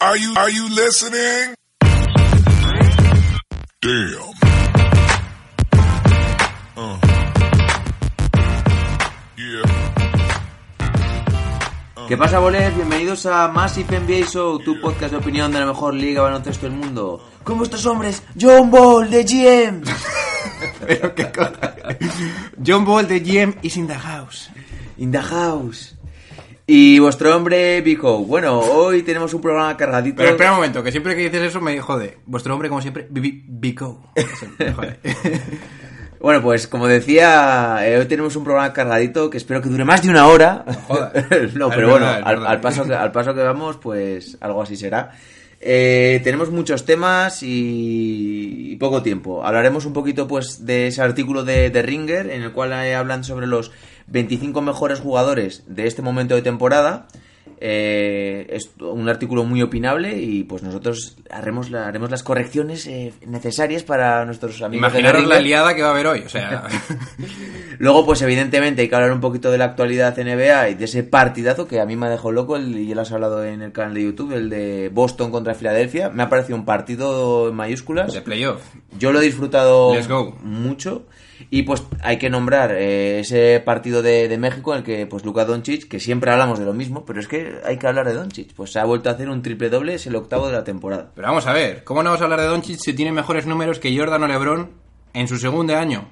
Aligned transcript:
Are 0.00 0.16
you, 0.16 0.32
are 0.36 0.48
you 0.48 0.68
listening? 0.68 1.56
Damn. 3.82 4.30
Uh. 6.76 6.98
Yeah. 9.36 9.64
¿Qué 12.06 12.16
pasa, 12.16 12.38
bolers? 12.38 12.76
Bienvenidos 12.76 13.26
a 13.26 13.48
Massive 13.48 13.98
NBA 13.98 14.28
Show, 14.30 14.60
tu 14.60 14.80
podcast 14.80 15.10
de 15.10 15.16
opinión 15.16 15.50
de 15.50 15.58
la 15.58 15.66
mejor 15.66 15.94
liga 15.94 16.22
de 16.22 16.28
baloncesto 16.28 16.66
del 16.66 16.76
mundo. 16.76 17.20
Con 17.42 17.58
vuestros 17.58 17.84
hombres, 17.86 18.22
John 18.40 18.70
Ball 18.70 19.10
de 19.10 19.24
GM. 19.24 19.82
Pero 20.86 21.12
qué 21.12 21.32
cosa. 21.32 21.74
John 22.64 22.84
Ball 22.84 23.08
de 23.08 23.18
GM 23.18 23.56
is 23.62 23.76
in 23.76 23.88
the 23.88 23.98
house. 23.98 24.48
In 24.96 25.10
the 25.10 25.22
house. 25.22 25.97
Y 26.70 26.98
vuestro 26.98 27.34
hombre, 27.34 27.80
Vico. 27.80 28.18
Bueno, 28.18 28.60
hoy 28.60 29.02
tenemos 29.02 29.32
un 29.32 29.40
programa 29.40 29.74
cargadito. 29.74 30.18
Pero 30.18 30.32
espera 30.32 30.50
un 30.50 30.56
momento, 30.56 30.82
que 30.82 30.90
siempre 30.90 31.16
que 31.16 31.22
dices 31.22 31.40
eso 31.40 31.62
me 31.62 31.80
jode. 31.80 32.18
Vuestro 32.26 32.52
hombre, 32.52 32.68
como 32.68 32.82
siempre, 32.82 33.08
jode. 34.76 34.98
Bueno, 36.20 36.42
pues 36.42 36.66
como 36.66 36.88
decía, 36.88 37.78
eh, 37.88 37.96
hoy 37.96 38.06
tenemos 38.06 38.34
un 38.34 38.42
programa 38.42 38.72
cargadito 38.72 39.30
que 39.30 39.38
espero 39.38 39.62
que 39.62 39.68
dure 39.68 39.84
más 39.84 40.02
de 40.02 40.10
una 40.10 40.26
hora. 40.26 40.64
no, 40.88 41.06
Es 41.14 41.52
pero 41.54 41.90
bueno, 41.90 42.06
verdad, 42.06 42.46
al, 42.46 42.60
paso 42.60 42.84
que, 42.84 42.92
al 42.92 43.12
paso 43.12 43.34
que 43.34 43.42
vamos, 43.42 43.76
pues 43.76 44.36
algo 44.40 44.60
así 44.60 44.76
será. 44.76 45.12
Eh, 45.60 46.20
tenemos 46.22 46.50
muchos 46.50 46.84
temas 46.84 47.42
y, 47.42 48.76
poco 48.78 49.02
tiempo. 49.02 49.44
Hablaremos 49.44 49.86
un 49.86 49.92
poquito 49.92 50.28
pues 50.28 50.64
de 50.66 50.86
ese 50.86 51.02
artículo 51.02 51.44
de, 51.44 51.70
de 51.70 51.82
Ringer 51.82 52.30
en 52.30 52.42
el 52.42 52.52
cual 52.52 52.72
eh, 52.72 52.94
hablan 52.94 53.24
sobre 53.24 53.46
los 53.46 53.72
25 54.06 54.60
mejores 54.60 55.00
jugadores 55.00 55.64
de 55.66 55.86
este 55.86 56.02
momento 56.02 56.34
de 56.34 56.42
temporada. 56.42 57.08
Eh, 57.60 58.46
es 58.50 58.70
un 58.80 59.08
artículo 59.08 59.44
muy 59.44 59.62
opinable 59.62 60.16
y 60.20 60.44
pues 60.44 60.62
nosotros 60.62 61.16
haremos, 61.30 61.70
la- 61.70 61.86
haremos 61.88 62.10
las 62.10 62.22
correcciones 62.22 62.86
eh, 62.86 63.12
necesarias 63.26 63.82
para 63.82 64.24
nuestros 64.24 64.62
amigos. 64.62 64.88
Imaginaros 64.88 65.26
la 65.26 65.40
liada 65.40 65.74
que 65.74 65.82
va 65.82 65.88
a 65.88 65.90
haber 65.92 66.06
hoy. 66.06 66.20
O 66.24 66.28
sea, 66.28 66.64
Luego, 67.78 68.04
pues 68.04 68.22
evidentemente 68.22 68.82
hay 68.82 68.88
que 68.88 68.94
hablar 68.94 69.12
un 69.12 69.20
poquito 69.20 69.50
de 69.50 69.58
la 69.58 69.66
actualidad 69.66 70.16
NBA 70.18 70.70
y 70.70 70.74
de 70.74 70.84
ese 70.84 71.04
partidazo 71.04 71.68
que 71.68 71.80
a 71.80 71.86
mí 71.86 71.94
me 71.96 72.06
ha 72.06 72.10
dejado 72.10 72.32
loco, 72.32 72.56
el, 72.56 72.76
y 72.76 72.88
ya 72.88 72.94
lo 72.96 73.02
has 73.02 73.12
hablado 73.12 73.44
en 73.44 73.62
el 73.62 73.72
canal 73.72 73.94
de 73.94 74.02
YouTube, 74.02 74.32
el 74.32 74.50
de 74.50 74.88
Boston 74.92 75.30
contra 75.30 75.54
Filadelfia. 75.54 76.08
Me 76.10 76.22
ha 76.24 76.28
parecido 76.28 76.56
un 76.56 76.64
partido 76.64 77.48
en 77.48 77.54
mayúsculas. 77.54 78.12
de 78.12 78.20
playoff. 78.22 78.62
Yo 78.98 79.12
lo 79.12 79.20
he 79.20 79.24
disfrutado 79.24 79.92
mucho. 80.42 81.06
Y 81.50 81.62
pues 81.62 81.82
hay 82.02 82.18
que 82.18 82.30
nombrar 82.30 82.72
eh, 82.72 83.20
ese 83.20 83.60
partido 83.64 84.02
de, 84.02 84.28
de 84.28 84.38
México 84.38 84.72
en 84.72 84.78
el 84.78 84.84
que 84.84 85.06
pues 85.06 85.24
Luka 85.24 85.44
Doncic, 85.44 85.88
que 85.88 86.00
siempre 86.00 86.30
hablamos 86.30 86.58
de 86.58 86.64
lo 86.64 86.74
mismo, 86.74 87.04
pero 87.04 87.20
es 87.20 87.28
que 87.28 87.60
hay 87.64 87.78
que 87.78 87.86
hablar 87.86 88.06
de 88.06 88.14
Doncic. 88.14 88.52
Pues 88.54 88.72
se 88.72 88.80
ha 88.80 88.84
vuelto 88.84 89.08
a 89.08 89.12
hacer 89.12 89.28
un 89.28 89.42
triple 89.42 89.70
doble, 89.70 89.94
es 89.94 90.06
el 90.06 90.16
octavo 90.16 90.46
de 90.46 90.52
la 90.52 90.64
temporada. 90.64 91.10
Pero 91.14 91.28
vamos 91.28 91.46
a 91.46 91.52
ver, 91.52 91.84
¿cómo 91.84 92.02
no 92.02 92.10
vamos 92.10 92.20
a 92.20 92.24
hablar 92.24 92.40
de 92.40 92.46
Doncic 92.46 92.78
si 92.78 92.92
tiene 92.92 93.12
mejores 93.12 93.46
números 93.46 93.78
que 93.78 93.96
Jordan 93.96 94.22
o 94.22 94.26
LeBron 94.26 94.70
en 95.14 95.28
su 95.28 95.38
segundo 95.38 95.76
año? 95.76 96.08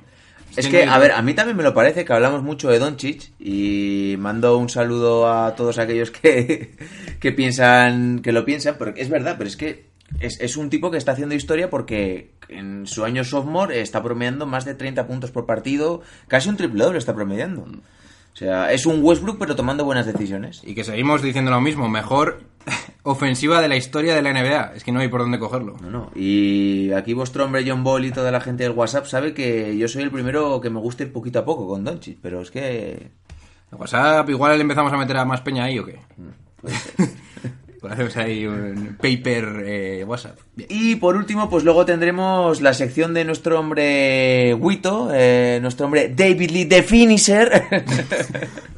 Es 0.56 0.68
que, 0.68 0.84
a 0.84 0.98
ver, 0.98 1.12
a 1.12 1.20
mí 1.20 1.34
también 1.34 1.56
me 1.56 1.62
lo 1.62 1.74
parece 1.74 2.04
que 2.04 2.12
hablamos 2.12 2.42
mucho 2.42 2.68
de 2.68 2.78
Doncic 2.78 3.32
y 3.38 4.16
mando 4.18 4.56
un 4.56 4.70
saludo 4.70 5.30
a 5.30 5.54
todos 5.54 5.78
aquellos 5.78 6.10
que, 6.10 6.76
que 7.20 7.32
piensan, 7.32 8.20
que 8.20 8.32
lo 8.32 8.44
piensan, 8.44 8.76
pero 8.78 8.94
es 8.96 9.10
verdad, 9.10 9.34
pero 9.36 9.48
es 9.48 9.56
que 9.56 9.95
es, 10.20 10.40
es 10.40 10.56
un 10.56 10.70
tipo 10.70 10.90
que 10.90 10.98
está 10.98 11.12
haciendo 11.12 11.34
historia 11.34 11.70
porque 11.70 12.32
en 12.48 12.86
su 12.86 13.04
año 13.04 13.24
sophomore 13.24 13.80
está 13.80 14.02
promediando 14.02 14.46
más 14.46 14.64
de 14.64 14.74
30 14.74 15.06
puntos 15.06 15.30
por 15.30 15.46
partido, 15.46 16.02
casi 16.28 16.48
un 16.48 16.56
triple 16.56 16.84
doble 16.84 16.98
está 16.98 17.14
promediando. 17.14 17.62
O 17.62 18.38
sea, 18.38 18.70
es 18.70 18.84
un 18.84 19.02
Westbrook 19.02 19.38
pero 19.38 19.56
tomando 19.56 19.84
buenas 19.84 20.04
decisiones. 20.04 20.60
Y 20.62 20.74
que 20.74 20.84
seguimos 20.84 21.22
diciendo 21.22 21.50
lo 21.50 21.60
mismo, 21.62 21.88
mejor 21.88 22.42
ofensiva 23.02 23.62
de 23.62 23.68
la 23.68 23.76
historia 23.76 24.14
de 24.14 24.20
la 24.20 24.32
NBA. 24.32 24.74
Es 24.74 24.84
que 24.84 24.92
no 24.92 25.00
hay 25.00 25.08
por 25.08 25.20
dónde 25.20 25.38
cogerlo. 25.38 25.78
No, 25.80 25.90
no. 25.90 26.10
Y 26.14 26.92
aquí 26.92 27.14
vuestro 27.14 27.46
hombre 27.46 27.64
John 27.66 27.82
Ball 27.82 28.04
y 28.04 28.12
toda 28.12 28.30
la 28.30 28.42
gente 28.42 28.64
del 28.64 28.72
WhatsApp 28.72 29.06
sabe 29.06 29.32
que 29.32 29.78
yo 29.78 29.88
soy 29.88 30.02
el 30.02 30.10
primero 30.10 30.60
que 30.60 30.68
me 30.68 30.80
gusta 30.80 31.04
ir 31.04 31.12
poquito 31.12 31.38
a 31.38 31.44
poco 31.46 31.66
con 31.66 31.82
Doncic, 31.82 32.18
pero 32.20 32.42
es 32.42 32.50
que 32.50 33.10
En 33.72 33.80
WhatsApp 33.80 34.28
igual 34.28 34.56
le 34.56 34.62
empezamos 34.62 34.92
a 34.92 34.98
meter 34.98 35.16
a 35.16 35.24
más 35.24 35.40
peña 35.40 35.64
ahí 35.64 35.78
o 35.78 35.86
qué. 35.86 35.98
Pues 36.60 36.74
hacemos 37.90 38.16
ahí 38.16 38.46
un 38.46 38.96
paper 39.00 39.62
eh, 39.66 40.04
WhatsApp. 40.06 40.38
Bien. 40.54 40.68
Y 40.70 40.96
por 40.96 41.16
último, 41.16 41.48
pues 41.50 41.64
luego 41.64 41.84
tendremos 41.84 42.60
la 42.60 42.74
sección 42.74 43.14
de 43.14 43.24
nuestro 43.24 43.58
hombre 43.60 44.54
Wito, 44.54 45.10
eh, 45.12 45.58
nuestro 45.62 45.86
hombre 45.86 46.12
David 46.14 46.50
Lee 46.50 46.64
The 46.66 46.82
Finisher. 46.82 47.50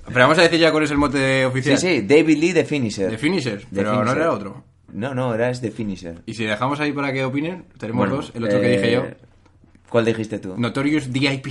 Pero 0.06 0.20
vamos 0.20 0.38
a 0.38 0.42
decir 0.42 0.58
ya 0.58 0.72
cuál 0.72 0.84
es 0.84 0.90
el 0.90 0.96
mote 0.98 1.40
sí, 1.40 1.44
oficial. 1.44 1.78
sí, 1.78 2.00
David 2.02 2.38
Lee 2.38 2.52
The 2.54 2.64
Finisher. 2.64 3.10
De 3.10 3.18
finisher, 3.18 3.60
The 3.60 3.66
pero 3.74 3.92
no 3.92 3.98
Finisher. 4.00 4.16
era 4.18 4.32
otro. 4.32 4.64
No, 4.92 5.14
no, 5.14 5.34
era 5.34 5.50
es 5.50 5.60
The 5.60 5.70
Finisher. 5.70 6.22
Y 6.24 6.32
si 6.32 6.44
dejamos 6.44 6.80
ahí 6.80 6.92
para 6.92 7.12
que 7.12 7.24
opinen, 7.24 7.66
tenemos 7.78 8.08
Bueno, 8.08 8.16
dos. 8.16 8.32
El 8.34 8.44
otro 8.44 8.58
que 8.60 8.72
eh, 8.74 8.76
dije 8.78 8.92
yo, 8.92 9.04
¿Cuál 9.88 10.04
dijiste 10.04 10.38
tú? 10.38 10.54
Notorious 10.56 11.12
DIP. 11.12 11.46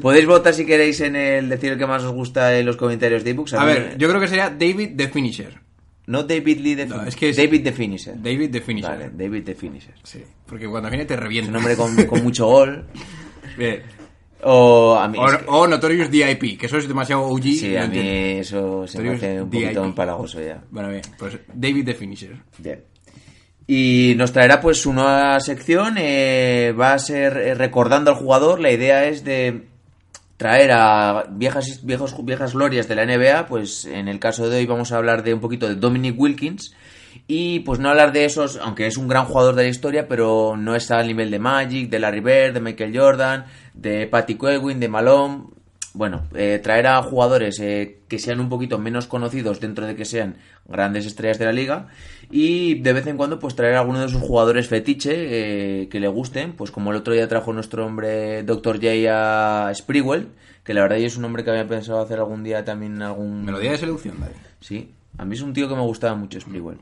Podéis 0.00 0.26
votar 0.26 0.54
si 0.54 0.64
queréis 0.66 1.00
en 1.00 1.16
el 1.16 1.48
decir 1.48 1.72
el 1.72 1.78
que 1.78 1.86
más 1.86 2.02
os 2.02 2.12
gusta 2.12 2.56
en 2.58 2.66
los 2.66 2.76
comentarios 2.76 3.24
de 3.24 3.30
ebooks. 3.30 3.54
a 3.54 3.60
mí- 3.60 3.66
ver, 3.72 3.96
yo 3.98 4.08
creo 4.08 4.20
que 4.20 4.28
sería 4.28 4.50
David 4.50 4.90
the 4.96 5.08
Finisher. 5.08 5.60
No 6.06 6.24
David 6.24 6.58
Lee 6.58 6.74
The 6.76 6.86
No, 6.86 7.04
es 7.04 7.14
que 7.14 7.28
es- 7.30 7.36
David 7.36 7.62
The 7.62 7.72
Finisher. 7.72 8.20
David 8.20 8.50
the 8.50 8.60
Finisher. 8.60 8.90
Vale, 8.90 9.10
David 9.14 9.44
The 9.44 9.54
Finisher. 9.54 9.94
Sí, 10.02 10.22
porque 10.46 10.66
cuando 10.66 10.88
viene 10.90 11.04
te 11.04 11.14
revienta. 11.16 11.50
Es 11.50 11.50
un 11.50 11.56
hombre 11.56 11.76
con, 11.76 11.94
con 12.06 12.22
mucho 12.24 12.46
gol. 12.46 12.86
Bien. 13.56 13.82
O 14.44 14.96
a 14.98 15.06
mí... 15.06 15.16
O, 15.20 15.26
es 15.30 15.36
que- 15.36 15.44
o 15.46 15.66
Notorious 15.68 16.10
DIP, 16.10 16.58
que 16.58 16.66
eso 16.66 16.76
es 16.78 16.88
demasiado 16.88 17.22
OG. 17.22 17.42
sí, 17.42 17.76
a 17.76 17.86
mí 17.86 17.98
entiendo. 17.98 18.40
eso 18.40 18.86
se 18.88 19.00
me 19.00 19.10
hace 19.10 19.40
un 19.42 19.48
poquito 19.50 19.84
empalagoso 19.84 20.42
ya. 20.42 20.60
Bueno, 20.70 20.88
bien, 20.88 21.02
pues 21.16 21.38
David 21.54 21.84
the 21.84 21.94
Finisher. 21.94 22.36
Bien. 22.58 22.82
Y 23.66 24.14
nos 24.16 24.32
traerá 24.32 24.60
pues 24.60 24.80
su 24.80 24.92
nueva 24.92 25.38
sección. 25.40 25.96
eh, 25.98 26.74
va 26.78 26.94
a 26.94 26.98
ser 26.98 27.36
eh, 27.36 27.54
recordando 27.54 28.10
al 28.10 28.16
jugador. 28.16 28.60
La 28.60 28.70
idea 28.70 29.04
es 29.06 29.24
de 29.24 29.68
traer 30.36 30.72
a 30.72 31.26
viejas, 31.30 31.80
viejos, 31.84 32.14
viejas 32.24 32.54
glorias 32.54 32.88
de 32.88 32.96
la 32.96 33.06
NBA. 33.06 33.46
Pues 33.46 33.84
en 33.84 34.08
el 34.08 34.18
caso 34.18 34.48
de 34.48 34.58
hoy 34.58 34.66
vamos 34.66 34.92
a 34.92 34.96
hablar 34.96 35.22
de 35.22 35.34
un 35.34 35.40
poquito 35.40 35.68
de 35.68 35.76
Dominic 35.76 36.18
Wilkins. 36.18 36.74
Y 37.26 37.60
pues 37.60 37.78
no 37.78 37.88
hablar 37.88 38.12
de 38.12 38.24
esos, 38.24 38.56
aunque 38.56 38.86
es 38.86 38.96
un 38.96 39.06
gran 39.06 39.26
jugador 39.26 39.54
de 39.54 39.64
la 39.64 39.68
historia, 39.68 40.08
pero 40.08 40.56
no 40.56 40.74
está 40.74 40.98
al 40.98 41.06
nivel 41.06 41.30
de 41.30 41.38
Magic, 41.38 41.88
de 41.88 41.98
Larry 41.98 42.20
Bird, 42.20 42.54
de 42.54 42.60
Michael 42.60 42.96
Jordan, 42.96 43.44
de 43.74 44.06
Patty 44.06 44.36
Ewing, 44.40 44.80
de 44.80 44.88
Malone. 44.88 45.44
Bueno, 45.94 46.22
eh, 46.34 46.58
traer 46.62 46.86
a 46.86 47.02
jugadores 47.02 47.60
eh, 47.60 47.98
que 48.08 48.18
sean 48.18 48.40
un 48.40 48.48
poquito 48.48 48.78
menos 48.78 49.06
conocidos 49.06 49.60
dentro 49.60 49.86
de 49.86 49.94
que 49.94 50.06
sean 50.06 50.36
grandes 50.66 51.04
estrellas 51.04 51.38
de 51.38 51.44
la 51.44 51.52
liga 51.52 51.88
y 52.30 52.80
de 52.80 52.94
vez 52.94 53.06
en 53.06 53.18
cuando 53.18 53.38
pues 53.38 53.54
traer 53.54 53.74
a 53.74 53.80
alguno 53.80 54.00
de 54.00 54.08
sus 54.08 54.22
jugadores 54.22 54.68
fetiche 54.68 55.12
eh, 55.82 55.88
que 55.88 56.00
le 56.00 56.08
gusten, 56.08 56.52
pues 56.52 56.70
como 56.70 56.92
el 56.92 56.96
otro 56.96 57.12
día 57.12 57.28
trajo 57.28 57.52
nuestro 57.52 57.84
hombre 57.84 58.42
Dr. 58.42 58.76
J 58.76 59.68
a 59.68 59.74
Sprewell, 59.74 60.28
que 60.64 60.72
la 60.72 60.80
verdad 60.80 60.98
es 60.98 61.18
un 61.18 61.26
hombre 61.26 61.44
que 61.44 61.50
había 61.50 61.68
pensado 61.68 62.00
hacer 62.00 62.18
algún 62.18 62.42
día 62.42 62.64
también 62.64 63.02
algún... 63.02 63.44
Melodía 63.44 63.72
de 63.72 63.78
seducción, 63.78 64.18
David. 64.18 64.36
Sí, 64.60 64.94
a 65.18 65.26
mí 65.26 65.34
es 65.34 65.42
un 65.42 65.52
tío 65.52 65.68
que 65.68 65.74
me 65.74 65.82
gustaba 65.82 66.14
mucho 66.14 66.40
Sprewell. 66.40 66.78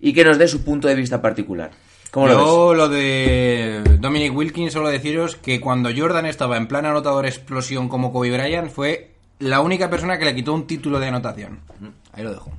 Y 0.00 0.12
que 0.12 0.24
nos 0.24 0.38
dé 0.38 0.48
su 0.48 0.64
punto 0.64 0.88
de 0.88 0.96
vista 0.96 1.22
particular. 1.22 1.70
¿Cómo 2.10 2.26
lo 2.26 2.36
ves? 2.36 2.46
Yo 2.46 2.74
lo 2.74 2.88
de 2.88 3.82
Dominic 4.00 4.34
Wilkins, 4.34 4.72
solo 4.72 4.88
deciros 4.88 5.36
que 5.36 5.60
cuando 5.60 5.90
Jordan 5.96 6.26
estaba 6.26 6.56
en 6.56 6.66
plan 6.66 6.86
anotador 6.86 7.26
explosión 7.26 7.88
como 7.88 8.12
Kobe 8.12 8.30
Bryant, 8.30 8.70
fue 8.70 9.12
la 9.38 9.60
única 9.60 9.88
persona 9.90 10.18
que 10.18 10.24
le 10.24 10.34
quitó 10.34 10.52
un 10.52 10.66
título 10.66 10.98
de 10.98 11.06
anotación. 11.06 11.60
Ahí 12.12 12.24
lo 12.24 12.32
dejo. 12.32 12.50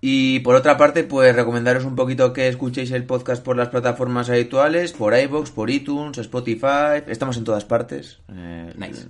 Y 0.00 0.40
por 0.40 0.54
otra 0.54 0.76
parte, 0.76 1.04
pues 1.04 1.34
recomendaros 1.34 1.84
un 1.84 1.96
poquito 1.96 2.32
que 2.32 2.48
escuchéis 2.48 2.90
el 2.90 3.04
podcast 3.04 3.42
por 3.42 3.56
las 3.56 3.68
plataformas 3.68 4.28
habituales, 4.28 4.92
por 4.92 5.16
iVoox, 5.16 5.50
por 5.50 5.70
iTunes, 5.70 6.18
Spotify, 6.18 7.02
estamos 7.06 7.36
en 7.36 7.44
todas 7.44 7.64
partes. 7.64 8.18
Eh, 8.32 8.72
Nice. 8.76 9.06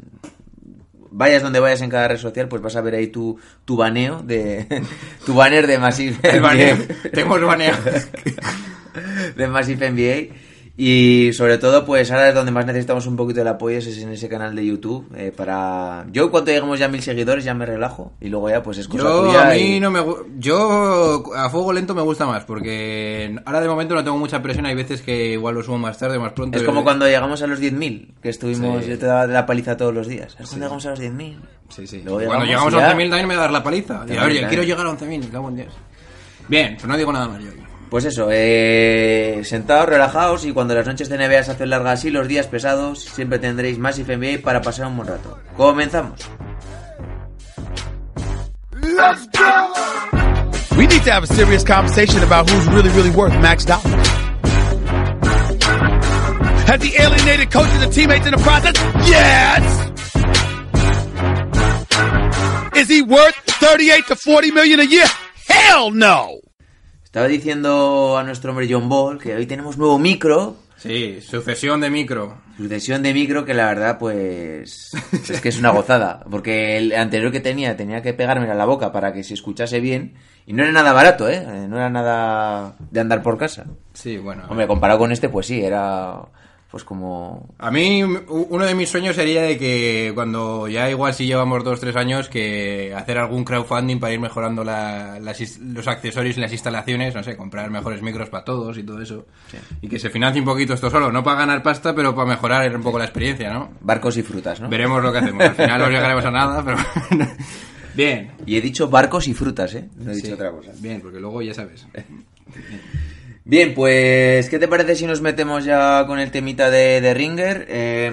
Vayas 1.11 1.43
donde 1.43 1.61
vayas 1.61 1.81
en 1.81 1.89
cada 1.91 2.09
red 2.09 2.19
social, 2.19 2.47
pues 2.49 2.61
vas 2.61 2.77
a 2.77 2.83
ver 2.83 2.95
ahí 2.95 3.07
tu, 3.07 3.39
tu 3.65 3.77
baneo 3.77 4.23
de 4.23 4.67
tu 5.27 5.35
banner 5.35 5.67
de 5.67 5.79
Massive 5.79 6.17
El 6.23 6.41
baneo. 6.41 6.77
NBA. 6.77 7.11
Te 7.11 7.21
hemos 7.23 7.41
baneado. 7.41 7.79
de 9.37 9.47
Massive 9.49 9.91
NBA. 9.91 10.35
Y 10.79 11.33
sobre 11.33 11.57
todo, 11.57 11.87
pues 11.87 12.11
ahora 12.11 12.29
es 12.29 12.35
donde 12.35 12.53
más 12.53 12.67
necesitamos 12.67 13.07
un 13.07 13.17
poquito 13.17 13.39
del 13.41 13.49
apoyo, 13.49 13.79
es 13.79 13.87
en 13.97 14.13
ese 14.13 14.29
canal 14.29 14.55
de 14.55 14.67
YouTube. 14.67 15.07
eh, 15.17 15.33
para 15.35 16.05
Yo, 16.13 16.31
cuando 16.31 16.51
lleguemos 16.51 16.79
ya 16.79 16.85
a 16.85 16.89
mil 16.91 17.01
seguidores, 17.01 17.45
ya 17.45 17.55
me 17.55 17.65
relajo. 17.65 18.13
Y 18.21 18.29
luego 18.29 18.51
ya, 18.51 18.63
pues 18.63 18.77
es 18.77 18.87
cosa 18.87 19.03
Yo 19.05 19.23
tuya. 19.25 19.49
a 19.49 19.55
mí 19.55 19.77
y- 19.77 19.81
no 19.81 19.91
me 19.91 20.05
yo 20.39 21.33
a 21.35 21.49
fuego 21.49 21.73
lento 21.73 21.95
me 21.95 22.03
gusta 22.03 22.27
más 22.27 22.45
porque 22.45 23.35
ahora 23.47 23.63
de 23.63 23.69
momento 23.69 23.95
no 23.95 24.05
tengo 24.05 24.19
mucha 24.19 24.43
presión, 24.43 24.67
hay 24.67 24.75
veces 24.75 25.01
que 25.01 25.33
igual 25.33 25.55
lo 25.55 25.63
subo 25.63 25.79
más 25.79 25.97
tarde, 25.99 26.19
más 26.19 26.33
pronto. 26.35 26.59
Es 26.59 26.63
como 26.65 26.85
cuando 26.85 27.07
llegamos 27.07 27.41
a 27.41 27.47
los 27.47 27.59
10.000, 27.59 28.13
que 28.23 28.29
estuvimos, 28.29 28.85
Sí. 28.85 28.91
yo 28.91 28.99
te 28.99 29.07
daba 29.07 29.27
la 29.27 29.47
paliza 29.47 29.79
todos 29.79 29.95
los 29.95 30.07
días. 30.07 30.33
¿Sabes 30.33 30.49
cuando 30.51 30.67
llegamos 30.67 30.85
a 30.85 30.91
los 30.91 31.01
10.000? 31.01 31.37
Sí, 31.71 31.87
sí. 31.87 32.03
Luego 32.05 32.19
Cuando 32.27 32.45
llegamos 32.45 32.49
llegamos 32.49 32.75
a 32.75 32.79
ya- 32.81 32.95
11.000 32.95 33.09
también 33.09 33.29
me 33.29 33.35
a 33.35 33.39
dar 33.39 33.51
la 33.51 33.63
paliza. 33.63 34.03
Y, 34.07 34.11
oye, 34.11 34.19
también. 34.19 34.49
quiero 34.49 34.63
llegar 34.63 34.85
a 34.87 34.91
11.000, 34.91 35.21
me 35.21 35.29
cago 35.31 35.49
en 35.49 35.57
Dios. 35.57 35.73
Bien, 36.49 36.75
pues 36.77 36.87
no 36.87 36.99
digo 36.99 37.11
nada 37.15 37.29
más 37.29 37.43
yo. 37.43 37.51
Pues 37.91 38.05
eso, 38.05 38.29
eh, 38.33 39.43
sentados, 39.45 39.89
relajados 39.89 40.45
y 40.45 40.53
cuando 40.53 40.75
las 40.75 40.87
noches 40.87 41.09
de 41.09 41.17
NBA 41.17 41.45
se 41.45 41.53
hacen 41.53 41.71
largas 41.71 42.05
y 42.05 42.11
los 42.11 42.27
días 42.27 42.49
pesados, 42.49 43.05
siempre 43.05 43.39
tendréis 43.39 43.79
más 43.79 43.99
NBA 43.99 44.43
para 44.43 44.61
pasar 44.61 44.87
un 44.87 44.97
buen 44.97 45.09
rato. 45.09 45.39
Comenzamos. 45.57 46.21
Let's 48.83 49.29
go! 49.29 49.73
We 50.77 50.87
need 50.87 51.03
to 51.05 51.13
have 51.13 51.23
a 51.23 51.27
serious 51.27 51.65
conversation 51.65 52.23
about 52.23 52.51
who's 52.51 52.67
really, 52.67 52.91
really 52.91 53.11
worth 53.11 53.33
max 53.41 53.65
dollars. 53.65 54.09
Has 56.67 56.83
he 56.83 56.97
alienated 57.01 57.51
coaches 57.53 57.83
and 57.83 57.93
teammates 57.93 58.27
in 58.27 58.33
the 58.33 58.39
process? 58.39 58.75
Yes! 59.09 59.87
Is 62.77 62.89
he 62.89 63.03
worth 63.03 63.37
38 63.47 64.07
to 64.09 64.17
40 64.17 64.51
million 64.51 64.81
a 64.81 64.85
year? 64.85 65.07
Hell 65.49 65.93
no! 65.93 66.41
Estaba 67.17 67.29
diciendo 67.29 68.19
a 68.19 68.25
nuestro 68.25 68.51
hombre 68.51 68.69
John 68.71 68.91
Ball 68.91 69.19
que 69.19 69.35
hoy 69.35 69.47
tenemos 69.47 69.79
nuevo 69.79 69.99
micro, 69.99 70.57
Sí, 70.77 71.23
sucesión 71.23 71.81
de 71.81 71.89
micro. 71.89 72.37
sucesión 72.59 73.03
de 73.03 73.15
micro 73.15 73.47
que 73.47 73.55
la 73.55 73.65
verdad 73.69 73.99
pues 73.99 74.93
es 75.31 75.41
que 75.41 75.49
es 75.49 75.59
una 75.59 75.71
gozada, 75.71 76.27
porque 76.31 76.77
el 76.77 76.93
anterior 76.93 77.33
que 77.33 77.41
tenía 77.41 77.75
tenía 77.75 78.03
que 78.03 78.13
pegarme 78.13 78.51
a 78.51 78.55
la 78.55 78.67
boca 78.67 78.93
para 78.93 79.15
que 79.15 79.25
se 79.25 79.33
escuchase 79.33 79.81
bien 79.81 80.13
y 80.45 80.53
no 80.53 80.63
era 80.63 80.73
nada 80.73 80.93
barato, 80.93 81.27
¿eh? 81.31 81.43
No 81.67 81.79
era 81.79 81.89
nada 81.89 82.77
de 82.91 83.01
andar 83.01 83.23
por 83.23 83.39
casa. 83.39 83.65
Sí, 83.95 84.19
bueno. 84.19 84.43
Hombre, 84.51 84.67
comparado 84.67 84.99
con 84.99 85.11
este 85.11 85.31
pues 85.31 85.47
sí, 85.47 85.65
era 85.65 86.21
pues 86.77 86.85
como 86.85 87.55
A 87.59 87.71
mí, 87.71 88.03
uno 88.03 88.67
de 88.67 88.75
mis 88.75 88.91
sueños 88.91 89.17
sería 89.17 89.41
de 89.41 89.57
que 89.57 90.13
cuando 90.15 90.69
ya 90.69 90.91
igual 90.91 91.15
si 91.15 91.25
llevamos 91.25 91.65
dos, 91.65 91.81
tres 91.81 91.97
años, 91.97 92.29
que 92.29 92.93
hacer 92.95 93.17
algún 93.17 93.45
crowdfunding 93.45 93.99
para 93.99 94.13
ir 94.13 94.21
mejorando 94.21 94.63
la- 94.63 95.19
las 95.19 95.59
los 95.59 95.89
accesorios 95.89 96.37
y 96.37 96.41
las 96.43 96.53
instalaciones, 96.53 97.15
no 97.15 97.23
sé, 97.23 97.35
comprar 97.35 97.71
mejores 97.71 98.03
micros 98.03 98.29
para 98.29 98.45
todos 98.45 98.77
y 98.77 98.83
todo 98.83 99.01
eso. 99.01 99.25
Y 99.81 99.89
que 99.89 99.99
se 99.99 100.11
financie 100.11 100.39
un 100.41 100.47
poquito 100.47 100.75
esto 100.75 100.91
solo, 100.91 101.11
no 101.11 101.25
para 101.25 101.39
ganar 101.39 101.63
pasta, 101.63 101.95
pero 101.95 102.15
para 102.15 102.29
mejorar 102.29 102.77
un 102.77 102.83
poco 102.83 102.99
la 102.99 103.05
experiencia, 103.07 103.51
¿no? 103.55 103.71
barcos 103.81 104.19
y 104.19 104.23
frutas, 104.23 104.61
¿no? 104.61 104.69
Veremos 104.69 105.03
lo 105.03 105.11
que 105.13 105.19
hacemos. 105.19 105.43
Al 105.45 105.55
final 105.55 105.79
no 105.81 105.89
llegaremos 105.89 106.25
a 106.27 106.31
nada, 106.31 106.63
pero... 106.63 106.77
Bien. 107.95 108.33
Y 108.45 108.59
he 108.59 108.61
dicho 108.61 108.89
barcos 108.91 109.27
y 109.29 109.33
frutas, 109.33 109.75
¿eh? 109.75 109.89
No 109.97 110.13
he 110.13 110.17
dicho 110.17 110.35
otra 110.35 110.51
cosa. 110.51 110.73
Bien, 110.81 111.01
porque 111.01 111.19
luego 111.19 111.41
ya 111.41 111.55
sabes. 111.55 111.87
Bien, 111.95 112.27
pues, 113.75 114.49
¿qué 114.49 114.59
te 114.59 114.69
parece 114.69 114.97
si 114.97 115.07
nos 115.07 115.21
metemos 115.21 115.65
ya 115.65 116.05
con 116.07 116.19
el 116.19 116.31
temita 116.31 116.71
de, 116.71 117.01
de 117.01 117.15
Ringer? 117.15 117.67
Eh, 117.69 118.13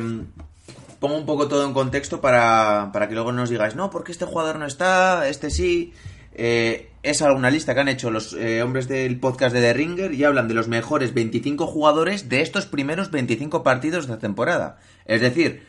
pongo 0.99 1.17
un 1.17 1.25
poco 1.25 1.47
todo 1.47 1.65
en 1.65 1.73
contexto 1.73 2.21
para, 2.21 2.91
para 2.93 3.09
que 3.09 3.15
luego 3.15 3.31
nos 3.31 3.49
digáis, 3.49 3.75
no, 3.75 3.89
porque 3.89 4.11
este 4.11 4.25
jugador 4.25 4.57
no 4.59 4.65
está, 4.65 5.27
este 5.27 5.49
sí. 5.49 5.93
Eh, 6.35 6.89
es 7.03 7.21
alguna 7.21 7.51
lista 7.51 7.73
que 7.75 7.81
han 7.81 7.89
hecho 7.89 8.09
los 8.09 8.33
eh, 8.33 8.63
hombres 8.63 8.87
del 8.87 9.19
podcast 9.19 9.53
de 9.53 9.61
The 9.61 9.73
Ringer 9.73 10.13
y 10.13 10.23
hablan 10.23 10.47
de 10.47 10.53
los 10.53 10.67
mejores 10.67 11.13
25 11.13 11.67
jugadores 11.67 12.29
de 12.29 12.41
estos 12.41 12.65
primeros 12.65 13.11
25 13.11 13.61
partidos 13.61 14.07
de 14.07 14.17
temporada. 14.17 14.79
Es 15.05 15.21
decir, 15.21 15.63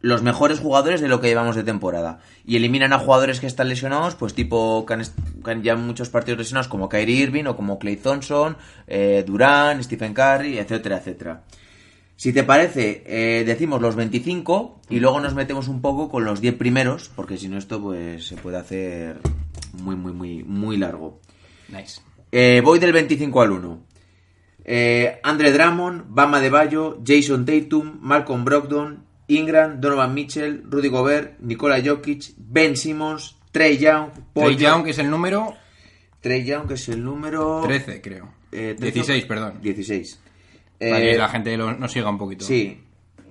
los 0.00 0.22
mejores 0.22 0.60
jugadores 0.60 1.00
de 1.00 1.08
lo 1.08 1.20
que 1.20 1.26
llevamos 1.28 1.56
de 1.56 1.64
temporada. 1.64 2.20
Y 2.46 2.56
eliminan 2.56 2.92
a 2.92 2.98
jugadores 2.98 3.40
que 3.40 3.46
están 3.46 3.68
lesionados, 3.68 4.14
pues 4.14 4.32
tipo 4.34 4.84
que 4.86 4.94
han, 4.94 5.00
est- 5.00 5.18
que 5.44 5.50
han 5.50 5.62
ya 5.62 5.74
muchos 5.76 6.08
partidos 6.08 6.38
lesionados 6.38 6.68
como 6.68 6.88
Kyrie 6.88 7.16
Irving 7.22 7.44
o 7.46 7.56
como 7.56 7.78
Clay 7.78 7.96
Thompson, 7.96 8.56
eh, 8.86 9.24
Durán, 9.26 9.82
Stephen 9.82 10.14
Curry, 10.14 10.58
etcétera, 10.58 10.98
etcétera. 10.98 11.42
Si 12.16 12.32
te 12.32 12.42
parece, 12.42 13.04
eh, 13.06 13.44
decimos 13.44 13.80
los 13.80 13.94
25 13.96 14.80
y 14.90 14.98
luego 15.00 15.20
nos 15.20 15.34
metemos 15.34 15.68
un 15.68 15.80
poco 15.80 16.08
con 16.08 16.24
los 16.24 16.40
10 16.40 16.56
primeros, 16.56 17.10
porque 17.14 17.36
si 17.38 17.48
no 17.48 17.58
esto 17.58 17.80
pues 17.80 18.26
se 18.26 18.36
puede 18.36 18.56
hacer 18.56 19.18
muy, 19.82 19.94
muy, 19.96 20.12
muy, 20.12 20.42
muy 20.44 20.76
largo. 20.76 21.20
Nice. 21.68 22.00
Eh, 22.32 22.60
voy 22.64 22.78
del 22.80 22.92
25 22.92 23.40
al 23.42 23.52
1. 23.52 23.80
Eh, 24.64 25.20
Andre 25.22 25.52
Drummond, 25.52 26.04
Bama 26.08 26.40
de 26.40 26.50
Bayo, 26.50 26.98
Jason 27.06 27.44
Tatum, 27.46 27.98
Malcolm 28.00 28.44
Brogdon, 28.44 29.04
Ingram, 29.28 29.80
Donovan 29.80 30.14
Mitchell, 30.14 30.62
Rudy 30.64 30.88
Gobert, 30.88 31.38
Nikola 31.40 31.80
Jokic, 31.84 32.32
Ben 32.36 32.76
Simmons, 32.76 33.36
Trey 33.52 33.76
Young, 33.78 34.10
Paul 34.32 34.56
Trey 34.56 34.66
Young, 34.66 34.84
que 34.84 34.90
es 34.90 34.98
el 34.98 35.10
número 35.10 35.54
Trey 36.20 36.44
Young, 36.44 36.66
que 36.66 36.74
es 36.74 36.88
el 36.88 37.04
número 37.04 37.62
13, 37.66 38.00
creo. 38.00 38.32
eh, 38.52 38.74
13, 38.78 38.92
16, 38.92 39.24
perdón. 39.26 39.54
16. 39.62 40.18
Para 40.78 40.96
que 40.98 41.12
Eh, 41.12 41.18
la 41.18 41.28
gente 41.28 41.56
lo- 41.56 41.74
nos 41.76 41.92
siga 41.92 42.08
un 42.08 42.18
poquito. 42.18 42.44
Sí. 42.44 42.80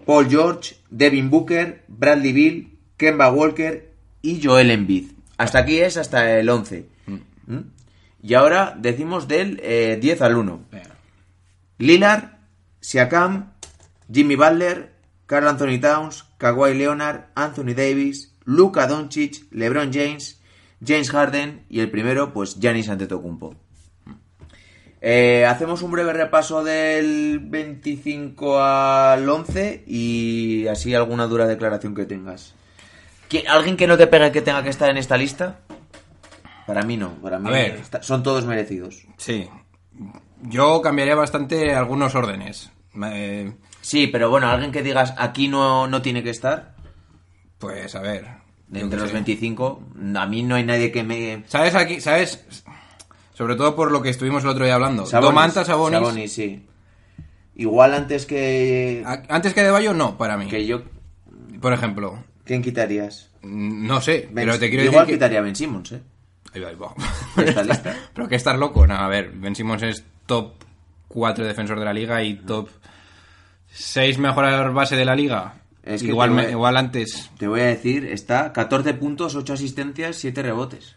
Paul 0.06 0.30
George, 0.30 0.76
Devin 0.90 1.30
Booker, 1.30 1.84
Bradley 1.88 2.32
Bill, 2.34 2.78
Kemba 2.98 3.32
Walker 3.32 3.92
y 4.22 4.42
Joel 4.44 4.72
Embiid. 4.72 5.12
Hasta 5.38 5.60
aquí 5.60 5.80
es 5.80 5.98
hasta 5.98 6.40
el 6.40 6.48
11. 6.50 6.86
¿Mm? 7.46 7.58
Y 8.24 8.34
ahora 8.34 8.76
decimos 8.78 9.28
del 9.28 9.60
eh, 9.64 9.98
10 10.02 10.22
al 10.22 10.36
1. 10.38 10.66
Venga. 10.72 10.96
Lillard, 11.78 12.24
Siakam, 12.80 13.52
Jimmy 14.12 14.36
Butler, 14.36 14.92
Carl 15.28 15.48
Anthony 15.48 15.80
Towns, 15.80 16.26
Kawhi 16.40 16.74
Leonard, 16.74 17.26
Anthony 17.36 17.74
Davis, 17.76 18.34
Luka 18.46 18.88
Doncic, 18.88 19.46
LeBron 19.52 19.92
James, 19.94 20.42
James 20.86 21.10
Harden 21.12 21.66
y 21.70 21.80
el 21.82 21.92
primero, 21.92 22.34
pues 22.34 22.60
Giannis 22.60 22.90
Antetokounmpo. 22.90 23.56
Eh, 25.00 25.46
hacemos 25.46 25.84
un 25.84 25.92
breve 25.92 26.12
repaso 26.12 26.64
del 26.64 27.40
25 27.40 28.60
al 28.60 29.30
11 29.30 29.84
y 29.86 30.66
así 30.68 30.94
alguna 30.96 31.28
dura 31.28 31.46
declaración 31.46 31.94
que 31.94 32.06
tengas. 32.06 32.56
¿Qui- 33.30 33.48
¿Alguien 33.48 33.78
que 33.78 33.86
no 33.88 33.98
te 33.98 34.08
pegue 34.08 34.32
que 34.32 34.42
tenga 34.42 34.64
que 34.64 34.70
estar 34.70 34.90
en 34.90 34.98
esta 34.98 35.18
lista? 35.18 35.60
Para 36.66 36.82
mí 36.82 36.98
no, 36.98 37.14
para 37.22 37.38
mí 37.40 37.48
A 37.50 37.52
ver. 37.52 37.76
está- 37.76 38.02
son 38.02 38.24
todos 38.24 38.46
merecidos. 38.46 39.06
Sí. 39.18 39.48
Yo 40.44 40.82
cambiaría 40.82 41.16
bastante 41.16 41.74
algunos 41.76 42.16
órdenes. 42.16 42.72
Eh, 43.06 43.54
Sí, 43.88 44.08
pero 44.08 44.30
bueno, 44.30 44.50
alguien 44.50 44.74
que 44.74 44.84
digas 44.84 45.14
aquí 45.18 45.48
no, 45.48 45.88
no 45.88 46.02
tiene 46.02 46.22
que 46.22 46.30
estar, 46.30 46.76
pues 47.58 47.96
a 47.96 48.02
ver. 48.02 48.28
entre 48.74 49.00
los 49.00 49.08
sé. 49.08 49.14
25, 49.14 49.82
a 50.18 50.26
mí 50.26 50.44
no 50.44 50.56
hay 50.56 50.66
nadie 50.66 50.92
que 50.92 51.04
me... 51.04 51.44
¿Sabes 51.48 51.74
aquí? 51.74 52.02
¿Sabes? 52.02 52.44
Sobre 53.34 53.56
todo 53.56 53.78
por 53.78 53.94
lo 53.94 54.02
que 54.02 54.10
estuvimos 54.10 54.44
el 54.44 54.50
otro 54.50 54.66
día 54.66 54.76
hablando. 54.76 55.06
Sabonis, 55.06 55.30
Domantas 55.30 55.68
Sabonis. 55.68 56.00
Sabonis, 56.00 56.34
sí. 56.34 56.66
Igual 57.56 57.94
antes 57.94 58.26
que... 58.26 59.06
Antes 59.30 59.54
que 59.54 59.64
De 59.64 59.72
Bayo, 59.72 59.94
no, 59.94 60.18
para 60.18 60.36
mí. 60.36 60.48
Que 60.48 60.66
yo... 60.66 60.82
Por 61.62 61.72
ejemplo, 61.72 62.22
¿Quién 62.44 62.62
quitarías? 62.62 63.30
no 63.42 64.02
sé, 64.02 64.28
Ben- 64.34 64.48
pero 64.48 64.60
te 64.60 64.68
quiero 64.70 64.84
yo 64.84 64.88
decir 64.88 64.92
igual 64.92 65.06
que... 65.06 65.14
quitaría 65.14 65.40
a 65.40 65.44
Ben 65.44 65.56
Simmons, 65.56 65.94
¿eh? 65.94 66.02
Ahí 66.54 66.60
va, 66.60 66.68
ahí 66.68 66.76
va. 66.76 66.94
De 67.38 67.50
esta 67.50 67.64
lista. 67.64 67.96
Pero 68.14 68.28
que 68.28 68.36
estar 68.36 68.58
loco. 68.58 68.86
No, 68.86 68.96
a 68.96 69.08
ver, 69.08 69.32
Ben 69.32 69.56
Simmons 69.56 69.84
es 69.84 70.04
top 70.26 70.56
4 71.08 71.46
defensor 71.46 71.80
de 71.80 71.86
la 71.86 71.94
liga 71.94 72.22
y 72.22 72.36
top 72.36 72.68
6 73.72 74.18
mejor 74.20 74.74
base 74.74 74.96
de 74.96 75.06
la 75.06 75.16
liga. 75.16 75.56
Es 75.84 76.02
que 76.02 76.10
igual, 76.10 76.32
voy- 76.32 76.46
igual 76.46 76.76
antes. 76.78 77.30
Te 77.38 77.48
voy 77.48 77.62
a 77.62 77.66
decir, 77.66 78.06
está 78.06 78.52
14 78.52 78.94
puntos, 78.96 79.36
8 79.36 79.54
asistencias, 79.54 80.16
7 80.18 80.42
rebotes. 80.44 80.96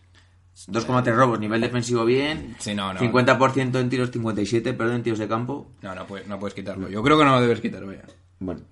2,3 0.66 1.14
robos, 1.14 1.38
nivel 1.40 1.60
defensivo 1.60 2.04
bien. 2.04 2.56
Sí, 2.58 2.74
no, 2.74 2.92
no. 2.92 3.00
50% 3.00 3.78
en 3.80 3.88
tiros, 3.88 4.10
57, 4.10 4.74
perdón, 4.74 4.96
en 4.96 5.02
tiros 5.02 5.18
de 5.18 5.28
campo. 5.28 5.70
No, 5.80 5.94
no 5.94 6.06
puedes, 6.06 6.26
no 6.26 6.38
puedes 6.38 6.54
quitarlo. 6.54 6.88
Yo 6.88 7.02
creo 7.02 7.18
que 7.18 7.24
no 7.24 7.30
lo 7.36 7.40
debes 7.40 7.60
quitar, 7.60 7.84
vaya. 7.86 8.02
Bueno. 8.40 8.62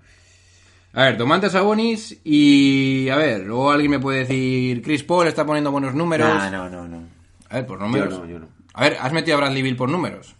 A 0.93 1.03
ver, 1.05 1.17
Domantas 1.17 1.51
Sabonis 1.53 2.19
y... 2.23 3.09
A 3.09 3.15
ver, 3.15 3.41
luego 3.45 3.71
alguien 3.71 3.91
me 3.91 3.99
puede 3.99 4.19
decir... 4.19 4.81
Chris 4.81 5.03
Paul 5.03 5.27
está 5.27 5.45
poniendo 5.45 5.71
buenos 5.71 5.93
números. 5.95 6.27
No, 6.51 6.69
no, 6.69 6.87
no. 6.87 7.03
A 7.49 7.55
ver, 7.55 7.65
por 7.65 7.79
números. 7.79 8.09
Yo 8.13 8.19
no, 8.19 8.25
yo 8.25 8.39
no. 8.39 8.47
A 8.73 8.81
ver, 8.83 8.97
has 8.99 9.13
metido 9.13 9.37
a 9.37 9.39
Bradley 9.41 9.61
Bill 9.61 9.75
por 9.75 9.89
números. 9.89 10.35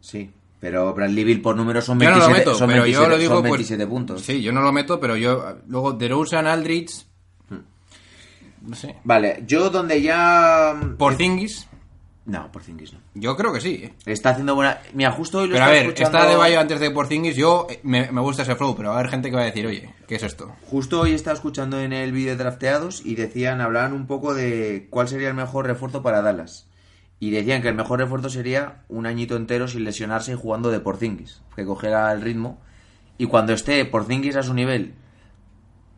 Sí. 0.00 0.30
Pero 0.60 0.92
Bradley 0.94 1.24
Bill 1.24 1.40
por 1.40 1.56
números 1.56 1.84
son 1.84 1.98
Yo 1.98 2.10
no 2.10 2.16
27, 2.16 2.32
lo 2.32 2.38
meto, 2.38 2.58
son 2.58 2.68
pero 2.68 2.82
27, 2.82 3.04
yo 3.04 3.10
lo 3.10 3.18
digo 3.18 3.34
son 3.34 3.42
pues, 3.42 3.52
27 3.52 3.86
puntos. 3.86 4.22
Sí, 4.22 4.42
yo 4.42 4.52
no 4.52 4.60
lo 4.60 4.72
meto, 4.72 5.00
pero 5.00 5.16
yo... 5.16 5.56
Luego, 5.66 5.92
DeRozan, 5.92 6.46
Aldridge... 6.46 7.06
No 8.60 8.76
sé. 8.76 8.96
Vale, 9.04 9.42
yo 9.46 9.70
donde 9.70 10.02
ya... 10.02 10.78
Porzingis... 10.98 11.66
No, 12.26 12.52
por 12.52 12.62
Zingis 12.62 12.92
no. 12.92 13.00
Yo 13.14 13.36
creo 13.36 13.52
que 13.52 13.60
sí. 13.60 13.80
¿eh? 13.82 13.94
Está 14.06 14.30
haciendo 14.30 14.54
buena... 14.54 14.78
Mira, 14.92 15.10
justo 15.10 15.38
hoy 15.38 15.48
lo 15.48 15.54
Pero 15.54 15.64
a 15.64 15.68
ver, 15.68 15.86
escuchando... 15.86 16.18
está 16.18 16.30
de 16.30 16.36
Bayo 16.36 16.60
antes 16.60 16.78
de 16.78 16.90
Porzingis. 16.90 17.34
Yo 17.34 17.66
eh, 17.68 17.80
me, 17.82 18.12
me 18.12 18.20
gusta 18.20 18.42
ese 18.42 18.54
flow, 18.54 18.76
pero 18.76 18.90
va 18.90 18.96
a 18.96 18.98
haber 19.00 19.10
gente 19.10 19.30
que 19.30 19.36
va 19.36 19.42
a 19.42 19.46
decir, 19.46 19.66
oye, 19.66 19.92
¿qué 20.06 20.14
es 20.14 20.22
esto? 20.22 20.54
Justo 20.66 21.00
hoy 21.00 21.12
estaba 21.12 21.34
escuchando 21.34 21.80
en 21.80 21.92
el 21.92 22.12
vídeo 22.12 22.30
de 22.30 22.36
drafteados 22.36 23.04
y 23.04 23.16
decían, 23.16 23.60
hablaban 23.60 23.94
un 23.94 24.06
poco 24.06 24.34
de 24.34 24.86
cuál 24.90 25.08
sería 25.08 25.28
el 25.28 25.34
mejor 25.34 25.66
refuerzo 25.66 26.02
para 26.02 26.22
Dallas. 26.22 26.68
Y 27.20 27.30
decían 27.30 27.60
que 27.62 27.68
el 27.68 27.74
mejor 27.74 27.98
refuerzo 28.00 28.30
sería 28.30 28.82
un 28.88 29.06
añito 29.06 29.36
entero 29.36 29.68
sin 29.68 29.84
lesionarse 29.84 30.32
y 30.32 30.36
jugando 30.36 30.70
de 30.70 30.80
Porzingis, 30.80 31.42
que 31.54 31.64
cogiera 31.66 32.10
el 32.12 32.22
ritmo. 32.22 32.58
Y 33.18 33.26
cuando 33.26 33.52
esté 33.52 33.84
Porzingis 33.84 34.36
a 34.36 34.42
su 34.42 34.54
nivel, 34.54 34.94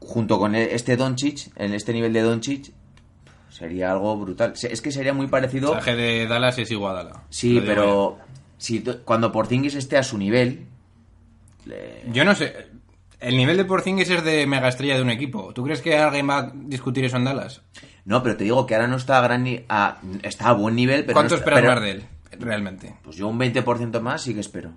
junto 0.00 0.38
con 0.38 0.54
e- 0.56 0.74
este 0.74 0.96
Doncic, 0.96 1.50
en 1.56 1.74
este 1.74 1.92
nivel 1.92 2.12
de 2.12 2.22
Doncic, 2.22 2.72
sería 3.48 3.92
algo 3.92 4.16
brutal. 4.16 4.54
Es 4.60 4.80
que 4.82 4.90
sería 4.90 5.14
muy 5.14 5.26
El 5.26 5.30
parecido... 5.30 5.70
traje 5.70 5.94
de 5.94 6.26
Dallas 6.26 6.58
es 6.58 6.70
Iguadala. 6.72 7.22
Sí, 7.30 7.54
Lo 7.54 7.60
digo 7.60 7.66
pero 7.72 8.18
si 8.58 8.80
cuando 9.04 9.30
Porzingis 9.30 9.76
esté 9.76 9.96
a 9.98 10.02
su 10.02 10.18
nivel, 10.18 10.66
le-. 11.66 12.02
Yo 12.12 12.24
no 12.24 12.34
sé. 12.34 12.66
El 13.20 13.36
nivel 13.36 13.56
de 13.56 13.64
Porzingis 13.64 14.10
es 14.10 14.24
de 14.24 14.44
mega 14.48 14.66
estrella 14.68 14.96
de 14.96 15.02
un 15.02 15.10
equipo. 15.10 15.54
¿Tú 15.54 15.62
crees 15.62 15.80
que 15.80 15.96
alguien 15.96 16.28
va 16.28 16.38
a 16.38 16.52
discutir 16.52 17.04
eso 17.04 17.16
en 17.16 17.22
Dallas? 17.24 17.62
No, 18.04 18.22
pero 18.22 18.36
te 18.36 18.44
digo 18.44 18.66
que 18.66 18.74
ahora 18.74 18.88
no 18.88 18.96
está 18.96 19.18
a 19.18 19.22
gran 19.22 19.44
ni- 19.44 19.64
a- 19.68 19.98
está 20.22 20.48
a 20.48 20.52
buen 20.52 20.74
nivel, 20.74 21.02
pero 21.02 21.14
¿Cuánto 21.14 21.34
no 21.34 21.38
está- 21.40 21.50
esperas 21.50 21.60
pero- 21.60 21.72
más 21.74 21.82
de 21.82 21.90
él? 21.90 22.04
Realmente. 22.40 22.94
Pues 23.04 23.16
yo 23.16 23.28
un 23.28 23.38
20% 23.38 24.00
más 24.00 24.22
sí 24.22 24.34
que 24.34 24.40
espero. 24.40 24.70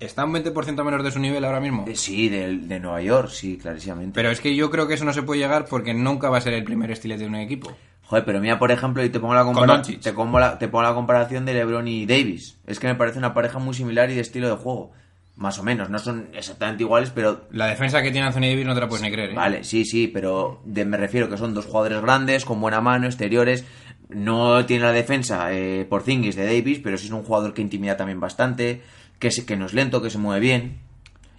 ¿Está 0.00 0.24
un 0.24 0.32
20% 0.32 0.84
menos 0.84 1.02
de 1.04 1.10
su 1.10 1.18
nivel 1.18 1.44
ahora 1.44 1.60
mismo? 1.60 1.84
Eh, 1.88 1.96
Sí, 1.96 2.28
del- 2.28 2.68
de, 2.68 2.78
Nueva 2.80 3.02
York, 3.02 3.28
sí, 3.30 3.58
clarísimamente. 3.58 4.12
Pero 4.14 4.30
es 4.30 4.40
que 4.40 4.54
yo 4.54 4.70
creo 4.70 4.86
que 4.86 4.94
eso 4.94 5.04
no 5.04 5.12
se 5.12 5.22
puede 5.22 5.40
llegar 5.40 5.66
porque 5.66 5.92
nunca 5.92 6.30
va 6.30 6.38
a 6.38 6.40
ser 6.40 6.54
el 6.54 6.64
primer 6.64 6.90
estilete 6.90 7.22
de 7.22 7.28
un 7.28 7.34
equipo. 7.34 7.72
Joder, 8.04 8.24
pero 8.24 8.40
mira, 8.40 8.58
por 8.58 8.70
ejemplo, 8.70 9.04
y 9.04 9.10
te 9.10 9.20
pongo 9.20 9.34
la, 9.34 9.44
compara- 9.44 9.74
Doncic. 9.74 10.00
te 10.00 10.12
pongo 10.12 10.38
la, 10.40 10.58
te 10.58 10.68
pongo 10.68 10.82
la 10.84 10.94
comparación 10.94 11.44
de 11.44 11.52
LeBron 11.54 11.86
y 11.88 12.06
Davis. 12.06 12.58
Es 12.66 12.78
que 12.80 12.86
me 12.86 12.94
parece 12.94 13.18
una 13.18 13.34
pareja 13.34 13.58
muy 13.58 13.74
similar 13.74 14.08
y 14.10 14.14
de 14.14 14.20
estilo 14.22 14.48
de 14.48 14.54
juego. 14.56 14.92
Más 15.38 15.56
o 15.58 15.62
menos, 15.62 15.88
no 15.88 15.98
son 16.00 16.28
exactamente 16.34 16.82
iguales, 16.82 17.10
pero 17.14 17.42
La 17.52 17.66
defensa 17.68 18.02
que 18.02 18.10
tiene 18.10 18.26
Anthony 18.26 18.40
Davis 18.50 18.66
no 18.66 18.74
te 18.74 18.80
la 18.80 18.88
puedes 18.88 19.04
ni 19.04 19.10
creer. 19.12 19.30
¿eh? 19.30 19.34
Vale, 19.34 19.62
sí, 19.62 19.84
sí, 19.84 20.08
pero 20.08 20.60
de- 20.64 20.84
me 20.84 20.96
refiero 20.96 21.30
que 21.30 21.36
son 21.38 21.54
dos 21.54 21.64
jugadores 21.64 22.00
grandes, 22.02 22.44
con 22.44 22.60
buena 22.60 22.80
mano, 22.80 23.06
exteriores. 23.06 23.64
No 24.08 24.66
tiene 24.66 24.82
la 24.84 24.90
defensa 24.92 25.52
eh, 25.52 25.86
por 25.88 26.02
Zingis 26.02 26.34
de 26.34 26.44
Davis, 26.44 26.80
pero 26.82 26.98
sí 26.98 27.06
es 27.06 27.12
un 27.12 27.22
jugador 27.22 27.54
que 27.54 27.62
intimida 27.62 27.96
también 27.96 28.18
bastante, 28.18 28.82
que, 29.20 29.30
se- 29.30 29.46
que 29.46 29.56
no 29.56 29.66
es 29.66 29.74
lento, 29.74 30.02
que 30.02 30.10
se 30.10 30.18
mueve 30.18 30.40
bien. 30.40 30.78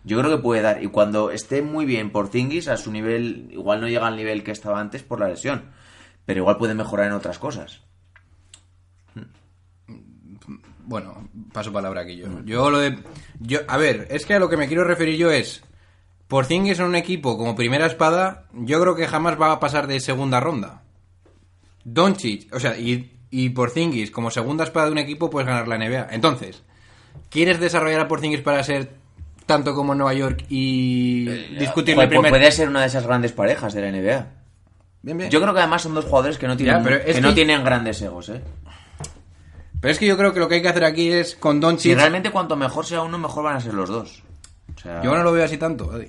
Yo 0.05 0.17
creo 0.17 0.31
que 0.37 0.41
puede 0.41 0.61
dar. 0.61 0.81
Y 0.81 0.87
cuando 0.87 1.29
esté 1.31 1.61
muy 1.61 1.85
bien 1.85 2.09
por 2.11 2.29
Zingis, 2.29 2.69
a 2.69 2.77
su 2.77 2.93
nivel, 2.93 3.49
igual 3.51 3.81
no 3.81 3.89
llega 3.89 4.07
al 4.07 4.15
nivel 4.15 4.43
que 4.43 4.51
estaba 4.51 4.79
antes 4.79 5.03
por 5.03 5.19
la 5.19 5.27
lesión, 5.27 5.63
pero 6.25 6.39
igual 6.39 6.55
puede 6.57 6.73
mejorar 6.73 7.07
en 7.07 7.13
otras 7.13 7.37
cosas. 7.37 7.81
Bueno, 10.89 11.29
paso 11.53 11.71
palabra 11.71 12.01
aquí 12.01 12.15
yo. 12.17 12.25
Yo 12.45 12.71
lo 12.71 12.79
de. 12.79 12.97
Yo, 13.39 13.59
a 13.67 13.77
ver, 13.77 14.07
es 14.09 14.25
que 14.25 14.33
a 14.33 14.39
lo 14.39 14.49
que 14.49 14.57
me 14.57 14.67
quiero 14.67 14.83
referir 14.83 15.17
yo 15.17 15.29
es. 15.31 15.61
Porzingis 16.27 16.79
en 16.79 16.85
un 16.85 16.95
equipo 16.95 17.37
como 17.37 17.55
primera 17.55 17.85
espada, 17.85 18.45
yo 18.53 18.81
creo 18.81 18.95
que 18.95 19.05
jamás 19.07 19.39
va 19.39 19.51
a 19.51 19.59
pasar 19.59 19.85
de 19.85 19.99
segunda 19.99 20.39
ronda. 20.39 20.81
Doncic, 21.83 22.53
o 22.53 22.59
sea, 22.59 22.77
y, 22.77 23.11
y 23.31 23.49
Porzingis 23.49 24.11
como 24.11 24.29
segunda 24.31 24.63
espada 24.63 24.87
de 24.87 24.91
un 24.93 24.97
equipo 24.97 25.29
puedes 25.29 25.47
ganar 25.47 25.67
la 25.67 25.77
NBA. 25.77 26.07
Entonces, 26.11 26.63
¿quieres 27.29 27.59
desarrollar 27.59 28.01
a 28.01 28.07
Porzingis 28.07 28.41
para 28.41 28.63
ser 28.63 28.91
tanto 29.45 29.73
como 29.73 29.95
Nueva 29.95 30.13
York 30.13 30.43
y 30.49 31.25
discutirle 31.57 31.95
Joder, 31.95 32.09
pues 32.09 32.19
primero? 32.19 32.29
puede 32.29 32.51
ser 32.51 32.69
una 32.69 32.81
de 32.81 32.87
esas 32.87 33.05
grandes 33.07 33.31
parejas 33.31 33.73
de 33.73 33.81
la 33.81 33.91
NBA. 33.91 34.27
Bien, 35.01 35.17
bien. 35.17 35.29
Yo 35.31 35.39
creo 35.41 35.53
que 35.53 35.59
además 35.61 35.81
son 35.83 35.93
dos 35.95 36.05
jugadores 36.05 36.37
que 36.37 36.47
no 36.47 36.57
tienen, 36.57 36.77
Ya, 36.77 36.83
pero 36.83 36.95
es 36.97 37.05
que 37.05 37.13
que- 37.13 37.21
no 37.21 37.33
tienen 37.33 37.63
grandes 37.63 38.01
egos, 38.01 38.29
¿eh? 38.29 38.41
Pero 39.81 39.91
es 39.91 39.99
que 39.99 40.05
yo 40.07 40.17
creo 40.17 40.33
que 40.33 40.39
lo 40.39 40.47
que 40.49 40.55
hay 40.55 40.61
que 40.61 40.67
hacer 40.69 40.83
aquí 40.83 41.11
es 41.11 41.35
con 41.35 41.59
Doncic. 41.59 41.91
Si 41.91 41.95
realmente 41.95 42.31
cuanto 42.31 42.55
mejor 42.55 42.85
sea 42.85 43.01
uno, 43.01 43.17
mejor 43.17 43.43
van 43.45 43.55
a 43.55 43.61
ser 43.61 43.73
los 43.73 43.89
dos. 43.89 44.23
O 44.75 44.79
sea, 44.79 45.01
Yo 45.01 45.15
no 45.15 45.23
lo 45.23 45.31
veo 45.31 45.45
así 45.45 45.57
tanto, 45.57 45.91
Adi. 45.91 46.07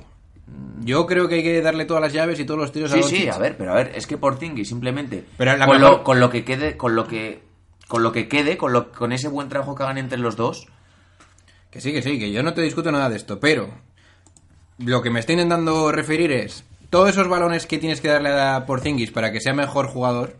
Yo 0.81 1.07
creo 1.07 1.29
que 1.29 1.37
hay 1.37 1.43
que 1.43 1.61
darle 1.63 1.85
todas 1.85 2.03
las 2.03 2.13
llaves 2.13 2.41
y 2.41 2.45
todos 2.45 2.59
los 2.59 2.73
tiros 2.73 2.91
a 2.91 2.95
Sí, 2.97 3.01
Doncic. 3.03 3.19
sí, 3.21 3.29
a 3.29 3.39
ver, 3.39 3.57
pero 3.57 3.73
a 3.73 3.75
ver, 3.77 3.93
es 3.95 4.07
que 4.07 4.17
por 4.19 4.39
Tingui 4.39 4.65
simplemente 4.65 5.25
Pero 5.37 5.57
la 5.57 5.67
con, 5.67 5.79
mejor- 5.81 5.99
lo, 5.99 6.05
con 6.05 6.19
lo 6.21 6.31
que 6.31 6.45
quede, 6.45 6.77
con 6.77 6.97
lo 6.97 7.07
que 7.07 7.43
con 7.87 8.03
lo 8.03 8.13
que 8.13 8.29
quede, 8.29 8.57
con 8.57 8.73
lo 8.73 8.91
con 8.93 9.13
ese 9.13 9.29
buen 9.29 9.49
trabajo 9.49 9.75
que 9.75 9.83
hagan 9.83 9.99
entre 9.99 10.19
los 10.19 10.37
dos, 10.37 10.67
Que 11.71 11.81
sí, 11.81 11.93
que 11.93 12.03
sí, 12.03 12.19
que 12.19 12.33
yo 12.33 12.43
no 12.43 12.55
te 12.55 12.63
discuto 12.63 12.91
nada 12.91 13.09
de 13.09 13.17
esto, 13.17 13.39
pero 13.41 13.69
lo 14.79 15.03
que 15.03 15.11
me 15.11 15.21
está 15.21 15.33
intentando 15.33 15.93
referir 15.93 16.33
es 16.33 16.65
todos 16.89 17.11
esos 17.11 17.29
balones 17.29 17.67
que 17.67 17.79
tienes 17.79 18.01
que 18.01 18.09
darle 18.09 18.31
a 18.31 18.65
Porzingis 18.67 19.11
para 19.13 19.31
que 19.31 19.41
sea 19.41 19.53
mejor 19.55 19.87
jugador. 19.87 20.37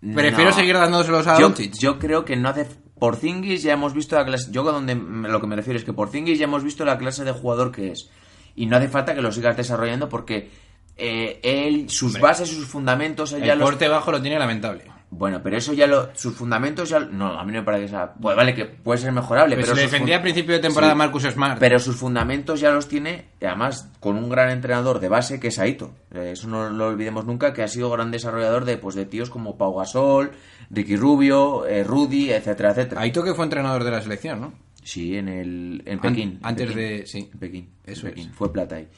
Prefiero 0.00 0.50
no. 0.50 0.56
seguir 0.56 0.74
dándoselos 0.76 1.26
a 1.26 1.38
yo, 1.38 1.48
Doncic. 1.48 1.74
yo 1.78 1.98
creo 1.98 2.24
que 2.24 2.36
no 2.36 2.48
hace 2.48 2.66
por 2.98 3.16
Zingis 3.16 3.62
ya 3.62 3.72
hemos 3.72 3.94
visto 3.94 4.16
la 4.16 4.24
clase, 4.24 4.50
yo 4.50 4.62
donde 4.62 4.94
lo 4.94 5.40
que 5.40 5.46
me 5.46 5.56
refiero 5.56 5.78
es 5.78 5.84
que 5.84 5.92
por 5.92 6.10
Zingis 6.10 6.38
ya 6.38 6.44
hemos 6.44 6.64
visto 6.64 6.84
la 6.84 6.98
clase 6.98 7.24
de 7.24 7.32
jugador 7.32 7.72
que 7.72 7.92
es 7.92 8.10
y 8.54 8.66
no 8.66 8.76
hace 8.76 8.88
falta 8.88 9.14
que 9.14 9.22
lo 9.22 9.32
sigas 9.32 9.56
desarrollando 9.56 10.08
porque 10.08 10.50
eh, 10.96 11.40
él 11.42 11.88
sus 11.88 12.14
Hombre, 12.14 12.22
bases, 12.22 12.48
sus 12.48 12.66
fundamentos, 12.66 13.32
él 13.32 13.44
ya 13.44 13.52
El 13.52 13.60
los 13.60 13.70
corte 13.70 13.88
bajo 13.88 14.10
lo 14.10 14.20
tiene 14.20 14.38
lamentable. 14.38 14.84
Bueno, 15.10 15.40
pero 15.42 15.56
eso 15.56 15.72
ya 15.72 15.86
lo. 15.86 16.10
Sus 16.14 16.34
fundamentos 16.34 16.90
ya. 16.90 17.00
No, 17.00 17.28
a 17.38 17.42
mí 17.44 17.50
no 17.52 17.60
me 17.60 17.64
parece 17.64 17.84
que 17.84 17.88
sea. 17.90 18.12
Pues 18.12 18.36
vale, 18.36 18.54
que 18.54 18.66
puede 18.66 18.98
ser 18.98 19.10
mejorable, 19.10 19.54
Pues 19.56 19.66
pero. 19.66 19.76
se 19.76 19.82
defendía 19.82 20.18
a 20.18 20.22
principio 20.22 20.54
de 20.54 20.60
temporada 20.60 20.92
Sí, 20.92 20.98
Marcus 20.98 21.22
Smart. 21.22 21.58
Pero 21.58 21.78
sus 21.78 21.96
fundamentos 21.96 22.60
ya 22.60 22.70
los 22.72 22.88
tiene, 22.88 23.24
además, 23.40 23.90
con 24.00 24.16
un 24.16 24.28
gran 24.28 24.50
entrenador 24.50 25.00
de 25.00 25.08
base 25.08 25.40
que 25.40 25.48
es 25.48 25.58
Aito. 25.58 25.92
Eh, 26.14 26.32
Eso 26.32 26.46
no 26.48 26.68
lo 26.68 26.88
olvidemos 26.88 27.24
nunca, 27.24 27.54
que 27.54 27.62
ha 27.62 27.68
sido 27.68 27.90
gran 27.90 28.10
desarrollador 28.10 28.66
de, 28.66 28.76
pues, 28.76 28.94
de 28.96 29.06
tíos 29.06 29.30
como 29.30 29.56
Pau 29.56 29.74
Gasol, 29.78 30.32
Ricky 30.70 30.96
Rubio, 30.96 31.66
eh, 31.66 31.84
Rudy, 31.84 32.30
etcétera, 32.30 32.72
etcétera. 32.72 33.00
Aito 33.00 33.24
que 33.24 33.32
fue 33.34 33.44
entrenador 33.44 33.84
de 33.84 33.90
la 33.90 34.02
selección, 34.02 34.40
¿no? 34.42 34.52
Sí, 34.84 35.16
en 35.16 35.28
el 35.28 35.82
en 35.86 35.94
An- 35.94 36.00
Pekín. 36.00 36.28
en 36.32 36.38
antes 36.42 36.66
Pekín. 36.68 36.78
de- 36.82 37.06
sí. 37.06 37.30
En 37.32 37.38
Pekín. 37.38 37.70
Eso 37.84 38.06
en 38.08 38.12
Pekín. 38.14 38.28
es. 38.30 38.34
Fue 38.36 38.52
plata 38.52 38.76
ahí. 38.76 38.88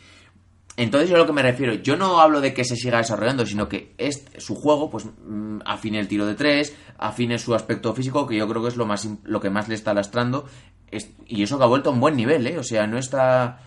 Entonces 0.83 1.11
yo 1.11 1.17
a 1.17 1.19
lo 1.19 1.27
que 1.27 1.33
me 1.35 1.43
refiero, 1.43 1.75
yo 1.75 1.95
no 1.97 2.21
hablo 2.21 2.41
de 2.41 2.55
que 2.55 2.65
se 2.65 2.75
siga 2.75 2.99
desarrollando, 2.99 3.45
sino 3.45 3.69
que 3.69 3.95
es 3.99 4.25
su 4.39 4.55
juego, 4.55 4.89
pues 4.89 5.05
mm, 5.05 5.59
afine 5.67 5.99
el 6.01 6.09
tiro 6.09 6.25
de 6.27 6.35
tres, 6.35 6.75
afine 6.97 7.39
su 7.39 7.55
aspecto 7.55 7.93
físico, 7.95 8.27
que 8.27 8.37
yo 8.37 8.49
creo 8.49 8.63
que 8.63 8.69
es 8.69 8.77
lo 8.77 8.87
más 8.87 9.07
lo 9.25 9.41
que 9.41 9.51
más 9.51 9.69
le 9.69 9.75
está 9.75 9.93
lastrando, 9.93 10.47
es- 10.91 11.11
y 11.27 11.43
eso 11.43 11.59
que 11.59 11.65
ha 11.65 11.67
vuelto 11.67 11.91
a 11.91 11.93
un 11.93 12.01
buen 12.01 12.17
nivel, 12.17 12.47
¿eh? 12.47 12.59
O 12.59 12.63
sea, 12.63 12.87
no 12.87 12.97
está 12.99 13.61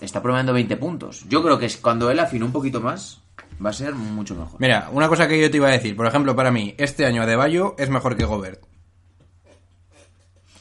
está 0.00 0.22
promediando 0.22 0.52
20 0.52 0.76
puntos. 0.76 1.24
Yo 1.28 1.42
creo 1.42 1.58
que 1.58 1.66
es 1.66 1.76
cuando 1.76 2.08
él 2.10 2.20
afine 2.20 2.44
un 2.44 2.52
poquito 2.52 2.80
más, 2.80 3.20
va 3.64 3.70
a 3.70 3.72
ser 3.72 3.94
mucho 3.94 4.36
mejor. 4.36 4.60
Mira, 4.60 4.88
una 4.92 5.08
cosa 5.08 5.26
que 5.26 5.40
yo 5.40 5.50
te 5.50 5.56
iba 5.56 5.68
a 5.68 5.72
decir, 5.72 5.96
por 5.96 6.06
ejemplo, 6.06 6.36
para 6.36 6.52
mí, 6.52 6.74
este 6.78 7.04
año 7.04 7.22
Adebayo 7.22 7.74
es 7.78 7.90
mejor 7.90 8.16
que 8.16 8.24
Gobert. 8.26 8.62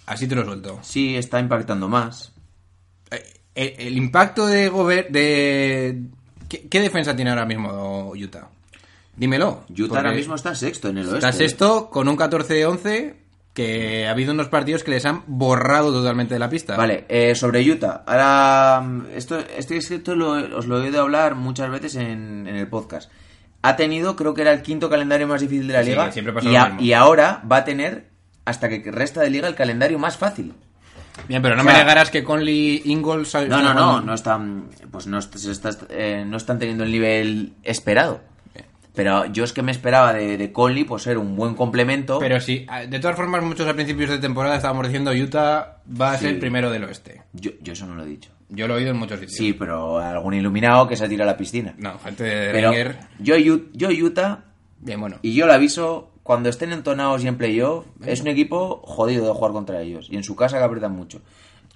Así 0.07 0.27
te 0.27 0.33
lo 0.35 0.43
suelto. 0.43 0.79
Sí, 0.81 1.15
está 1.17 1.39
impactando 1.39 1.87
más. 1.87 2.31
El, 3.55 3.73
el 3.77 3.97
impacto 3.97 4.45
de 4.47 4.69
Gobert, 4.69 5.09
de... 5.09 6.01
¿Qué, 6.49 6.67
qué 6.69 6.81
defensa 6.81 7.15
tiene 7.15 7.31
ahora 7.31 7.45
mismo 7.45 8.11
Utah? 8.15 8.47
Dímelo. 9.15 9.63
Utah 9.69 9.97
ahora 9.97 10.11
mismo 10.11 10.35
está 10.35 10.55
sexto 10.55 10.89
en 10.89 10.97
el 10.99 11.03
oeste. 11.05 11.17
Está 11.19 11.31
sexto 11.31 11.89
con 11.89 12.07
un 12.07 12.17
14-11 12.17 13.13
que 13.53 14.07
ha 14.07 14.11
habido 14.11 14.33
unos 14.33 14.47
partidos 14.47 14.83
que 14.83 14.89
les 14.89 15.05
han 15.05 15.21
borrado 15.27 15.91
totalmente 15.93 16.33
de 16.33 16.39
la 16.39 16.49
pista. 16.49 16.75
Vale, 16.75 17.05
eh, 17.07 17.35
sobre 17.35 17.61
Utah. 17.69 18.03
Ahora, 18.07 18.81
mm, 18.81 19.05
esto, 19.15 19.37
esto, 19.55 19.75
esto 19.75 20.15
lo- 20.15 20.57
os 20.57 20.65
lo 20.65 20.79
he 20.79 20.85
oído 20.87 21.01
hablar 21.01 21.35
muchas 21.35 21.69
veces 21.69 21.95
en, 21.97 22.47
en 22.47 22.55
el 22.55 22.67
podcast. 22.67 23.11
Ha 23.61 23.75
tenido, 23.75 24.15
creo 24.15 24.33
que 24.33 24.41
era 24.41 24.51
el 24.51 24.63
quinto 24.63 24.89
calendario 24.89 25.27
más 25.27 25.41
difícil 25.41 25.67
de 25.67 25.73
la 25.73 25.83
Sí, 25.83 25.89
liga. 25.91 26.11
siempre 26.11 26.33
pasa 26.33 26.49
y, 26.49 26.51
lo 26.53 26.59
a- 26.59 26.65
mismo. 26.69 26.81
y 26.81 26.93
ahora 26.93 27.43
va 27.49 27.57
a 27.57 27.65
tener, 27.65 28.07
hasta 28.45 28.67
que 28.69 28.91
resta 28.91 29.21
de 29.21 29.29
liga, 29.29 29.47
el 29.47 29.55
calendario 29.55 29.99
más 29.99 30.17
fácil. 30.17 30.53
Bien, 31.27 31.41
pero 31.41 31.55
no 31.55 31.61
O 31.61 31.65
sea, 31.65 31.73
me 31.73 31.79
negarás 31.79 32.09
que 32.09 32.23
Conley 32.23 32.81
Ingalls... 32.85 33.33
No, 33.47 33.61
no, 33.61 33.73
no, 33.73 34.01
no 34.01 34.13
están, 34.13 34.65
pues 34.91 35.07
no, 35.07 35.19
est- 35.19 35.35
se 35.35 35.51
está- 35.51 35.69
eh, 35.89 36.23
no 36.27 36.37
están 36.37 36.59
teniendo 36.59 36.83
el 36.83 36.91
nivel 36.91 37.53
esperado. 37.63 38.21
Pero 38.95 39.25
yo 39.25 39.43
es 39.43 39.53
que 39.53 39.63
me 39.63 39.71
esperaba 39.71 40.13
de, 40.13 40.37
de 40.37 40.51
Conley, 40.51 40.83
pues 40.83 41.01
ser 41.03 41.17
un 41.17 41.35
buen 41.35 41.55
complemento. 41.55 42.19
Pero 42.19 42.39
sí, 42.39 42.67
de 42.89 42.99
todas 42.99 43.15
formas, 43.15 43.41
muchos 43.41 43.67
a 43.67 43.73
principios 43.73 44.11
de 44.11 44.19
temporada 44.19 44.55
estábamos 44.55 44.85
diciendo 44.85 45.11
Utah 45.11 45.77
va 45.99 46.11
a 46.11 46.17
Sí. 46.17 46.25
ser 46.25 46.39
primero 46.39 46.69
del 46.69 46.83
oeste. 46.83 47.23
yo, 47.33 47.51
yo 47.61 47.73
eso 47.73 47.87
no 47.87 47.95
lo 47.95 48.03
he 48.03 48.07
dicho. 48.07 48.29
Yo 48.49 48.67
lo 48.67 48.75
he 48.75 48.77
oído 48.77 48.91
en 48.91 48.97
muchos 48.97 49.19
sitios. 49.19 49.35
Sí, 49.35 49.53
pero 49.53 49.97
algún 49.97 50.35
iluminado 50.35 50.87
que 50.87 50.95
se 50.95 51.09
tira 51.09 51.23
a 51.23 51.27
la 51.27 51.37
piscina. 51.37 51.73
No, 51.79 51.97
gente 51.99 52.23
de 52.23 52.51
Ringer. 52.51 52.97
yo, 53.19 53.35
yo 53.35 53.89
Utah 53.89 54.43
Bien, 54.79 54.99
bueno. 54.99 55.15
Y 55.23 55.33
yo 55.33 55.47
le 55.47 55.53
aviso, 55.53 56.11
cuando 56.23 56.49
estén 56.49 56.71
entonados 56.73 57.23
y 57.23 57.27
en 57.27 57.37
playoff, 57.37 57.85
es 58.05 58.21
un 58.21 58.27
equipo 58.27 58.81
jodido 58.85 59.27
de 59.27 59.33
jugar 59.33 59.51
contra 59.51 59.81
ellos. 59.81 60.07
Y 60.09 60.15
en 60.17 60.23
su 60.23 60.35
casa 60.35 60.57
que 60.57 60.63
apretan 60.63 60.93
mucho. 60.93 61.21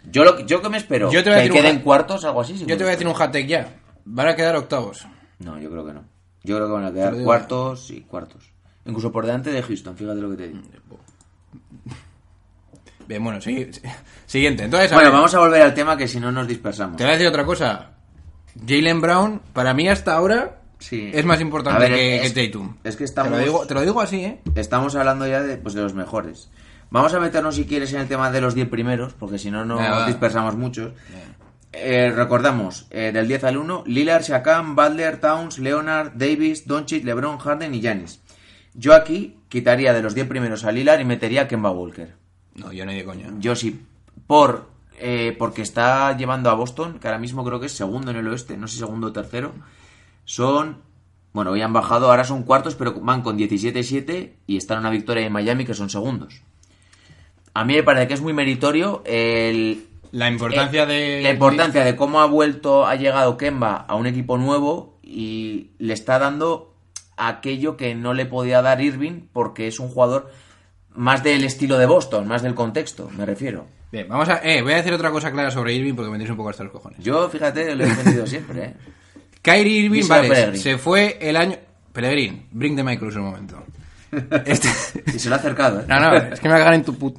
Yo 0.09 0.23
lo 0.23 0.37
que- 0.37 0.45
yo 0.45 0.61
que 0.61 0.69
me 0.69 0.77
espero, 0.77 1.11
Yo 1.11 1.21
te 1.23 1.29
voy 1.29 1.39
a 1.39 1.41
que 1.41 1.47
decir 1.49 1.51
un 1.51 1.65
queden 1.65 1.77
ha- 1.79 1.83
cuartos, 1.83 2.23
algo 2.25 2.41
así. 2.41 2.57
Yo 2.57 2.65
te 2.77 2.83
voy 2.83 2.87
a 2.87 2.91
decir 2.91 3.07
un 3.07 3.13
hat 3.13 3.31
take 3.31 3.45
ya. 3.47 3.75
Van 4.05 4.27
a 4.27 4.35
quedar 4.35 4.55
octavos. 4.55 5.05
No, 5.39 5.59
yo 5.59 5.69
creo 5.69 5.85
que 5.85 5.93
no. 5.93 6.03
Yo 6.43 6.55
creo 6.55 6.67
que 6.67 6.73
van 6.73 6.85
a 6.85 6.93
quedar 6.93 7.15
cuartos 7.23 7.91
y 7.91 8.01
cuartos. 8.01 8.51
Incluso 8.85 9.11
por 9.11 9.25
delante 9.25 9.51
de 9.51 9.61
Houston, 9.61 9.97
fíjate 9.97 10.21
lo 10.21 10.29
que 10.31 10.37
te 10.37 10.47
digo. 10.47 10.61
Bien, 13.07 13.23
bueno, 13.23 13.39
sí, 13.41 13.67
sí. 13.71 13.81
Siguiente. 14.25 14.63
Entonces, 14.63 14.91
a 14.91 14.95
Bueno, 14.95 15.09
ver, 15.09 15.17
vamos 15.17 15.33
a 15.33 15.39
volver 15.39 15.61
al 15.61 15.73
tema 15.73 15.95
que 15.95 16.07
si 16.07 16.19
no 16.19 16.31
nos 16.31 16.47
dispersamos. 16.47 16.97
Te 16.97 17.03
voy 17.03 17.11
a 17.11 17.13
decir 17.13 17.27
otra 17.27 17.45
cosa. 17.45 17.91
Jalen 18.67 18.99
Brown, 19.01 19.41
para 19.53 19.73
mí 19.73 19.87
hasta 19.87 20.13
ahora, 20.15 20.56
Sí. 20.79 21.09
es 21.13 21.25
más 21.25 21.41
importante 21.41 21.79
ver, 21.79 21.93
que, 21.93 22.15
es- 22.25 22.33
que 22.33 22.47
Tatum. 22.47 22.75
es 22.83 22.95
que 22.95 23.03
estamos- 23.03 23.31
Te 23.31 23.37
lo, 23.39 23.43
digo, 23.43 23.65
te 23.65 23.73
lo 23.73 23.81
digo 23.81 23.99
así, 24.01 24.23
¿eh? 24.23 24.39
Estamos 24.55 24.95
hablando 24.95 25.25
ya 25.27 25.41
de, 25.41 25.57
pues, 25.57 25.73
de 25.73 25.81
los 25.81 25.93
mejores. 25.93 26.49
Vamos 26.91 27.13
a 27.13 27.19
meternos, 27.19 27.55
si 27.55 27.65
quieres, 27.65 27.91
en 27.93 27.99
el 28.01 28.07
tema 28.07 28.31
de 28.31 28.39
los 28.41 28.53
10 28.55 28.69
primeros, 28.69 29.13
porque 29.13 29.37
si 29.39 29.51
no, 29.51 29.65
nos 29.65 30.05
dispersamos 30.07 30.55
muchos. 30.55 30.93
Eh, 31.73 32.11
recordamos, 32.15 32.87
eh, 32.91 33.11
del 33.13 33.27
10 33.27 33.43
al 33.43 33.57
1, 33.57 33.83
Lillard, 33.85 34.23
Shakam, 34.23 34.75
Butler, 34.75 35.19
Towns, 35.19 35.59
Leonard, 35.59 36.13
Davis, 36.15 36.65
Doncic, 36.65 37.03
LeBron, 37.03 37.37
Harden 37.39 37.73
y 37.75 37.81
Giannis. 37.81 38.21
Yo 38.73 38.93
aquí 38.95 39.37
quitaría 39.49 39.93
de 39.93 40.01
los 40.01 40.15
10 40.15 40.27
primeros 40.27 40.63
a 40.63 40.71
Lillard 40.71 41.01
y 41.01 41.05
metería 41.05 41.41
a 41.43 41.47
Kemba 41.47 41.71
Walker. 41.71 42.15
No, 42.55 42.71
yo 42.71 42.85
no 42.85 42.91
de 42.93 43.03
coña. 43.03 43.27
Yo 43.39 43.55
sí, 43.55 43.81
por, 44.25 44.69
eh, 44.99 45.35
porque 45.37 45.61
está 45.61 46.15
llevando 46.15 46.49
a 46.49 46.53
Boston, 46.53 46.99
que 46.99 47.07
ahora 47.07 47.19
mismo 47.19 47.43
creo 47.43 47.59
que 47.59 47.65
es 47.67 47.73
segundo 47.73 48.11
en 48.11 48.17
el 48.17 48.27
oeste, 48.27 48.55
no 48.57 48.67
sé 48.67 48.77
segundo 48.77 49.07
o 49.07 49.11
tercero. 49.11 49.51
Son, 50.27 50.83
bueno, 51.31 51.51
hoy 51.51 51.61
han 51.61 51.71
bajado, 51.71 52.09
ahora 52.11 52.25
son 52.25 52.43
cuartos, 52.43 52.75
pero 52.75 52.99
van 52.99 53.21
con 53.21 53.39
17-7 53.39 54.33
y 54.45 54.57
están 54.57 54.75
en 54.75 54.81
una 54.81 54.89
victoria 54.89 55.25
en 55.25 55.31
Miami 55.31 55.63
que 55.63 55.73
son 55.73 55.89
segundos. 55.89 56.41
A 57.53 57.63
mí 57.63 57.75
me 57.75 57.83
parece 57.83 58.09
que 58.09 58.13
es 58.13 58.19
muy 58.19 58.33
meritorio 58.33 59.01
el, 59.05 59.87
La 60.11 60.29
importancia 60.29 60.83
eh, 60.83 60.85
de... 60.85 61.21
la 61.23 61.29
importancia 61.29 61.85
de 61.85 61.95
cómo 61.95 62.19
ha 62.19 62.25
vuelto, 62.25 62.85
ha 62.85 62.95
llegado 62.95 63.37
Kemba 63.37 63.77
a 63.77 63.95
un 63.95 64.05
equipo 64.05 64.37
nuevo 64.37 64.99
y 65.01 65.71
le 65.79 65.93
está 65.93 66.19
dando 66.19 66.75
aquello 67.15 67.77
que 67.77 67.95
no 67.95 68.13
le 68.13 68.25
podía 68.25 68.61
dar 68.61 68.81
Irving 68.81 69.29
porque 69.31 69.67
es 69.67 69.79
un 69.79 69.87
jugador 69.87 70.29
más 70.89 71.23
del 71.23 71.45
estilo 71.45 71.77
de 71.77 71.85
Boston, 71.85 72.27
más 72.27 72.41
del 72.41 72.53
contexto, 72.53 73.09
me 73.17 73.25
refiero. 73.25 73.65
Bien, 73.93 74.09
vamos 74.09 74.27
a... 74.27 74.41
Eh, 74.43 74.61
voy 74.61 74.73
a 74.73 74.77
decir 74.77 74.91
otra 74.91 75.09
cosa 75.09 75.31
clara 75.31 75.51
sobre 75.51 75.73
Irving 75.73 75.93
porque 75.93 76.11
me 76.11 76.15
tenéis 76.15 76.31
un 76.31 76.37
poco 76.37 76.49
hasta 76.49 76.65
los 76.65 76.73
cojones. 76.73 76.99
Yo, 76.99 77.29
fíjate, 77.29 77.73
lo 77.75 77.85
he 77.85 77.87
defendido 77.87 78.27
siempre, 78.27 78.65
¿eh? 78.65 78.73
Kyrie 79.47 79.85
Irving, 79.85 80.03
a 80.03 80.07
vale, 80.07 80.57
se 80.57 80.77
fue 80.77 81.17
el 81.21 81.37
año... 81.37 81.55
Pellegrin, 81.93 82.47
bring 82.51 82.75
the 82.75 82.83
micros 82.83 83.15
un 83.15 83.23
momento. 83.23 83.63
Este- 84.45 84.67
Y 85.15 85.19
se 85.19 85.29
lo 85.29 85.35
ha 85.35 85.37
acercado, 85.37 85.79
¿eh? 85.79 85.85
No, 85.87 85.99
no, 86.01 86.17
es 86.17 86.39
que 86.39 86.49
me 86.49 86.55
hagan 86.55 86.73
en 86.73 86.83
tu 86.83 86.97
put... 86.97 87.17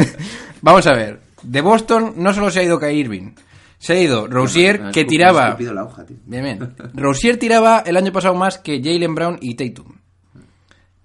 Vamos 0.60 0.86
a 0.86 0.92
ver. 0.92 1.20
De 1.42 1.62
Boston 1.62 2.12
no 2.18 2.34
solo 2.34 2.50
se 2.50 2.60
ha 2.60 2.62
ido 2.62 2.78
Kai 2.78 2.98
Irving. 2.98 3.32
Se 3.78 3.94
ha 3.94 4.00
ido 4.00 4.28
Rosier, 4.28 4.90
que 4.92 5.06
tiraba... 5.06 5.56
la 5.58 5.84
hoja, 5.84 6.04
tío. 6.04 6.18
Bien, 6.26 6.44
bien. 6.44 6.76
Rosier 6.94 7.38
tiraba 7.38 7.82
el 7.86 7.96
año 7.96 8.12
pasado 8.12 8.34
más 8.34 8.58
que 8.58 8.82
Jalen 8.82 9.14
Brown 9.14 9.38
y 9.40 9.54
Tatum. 9.54 9.96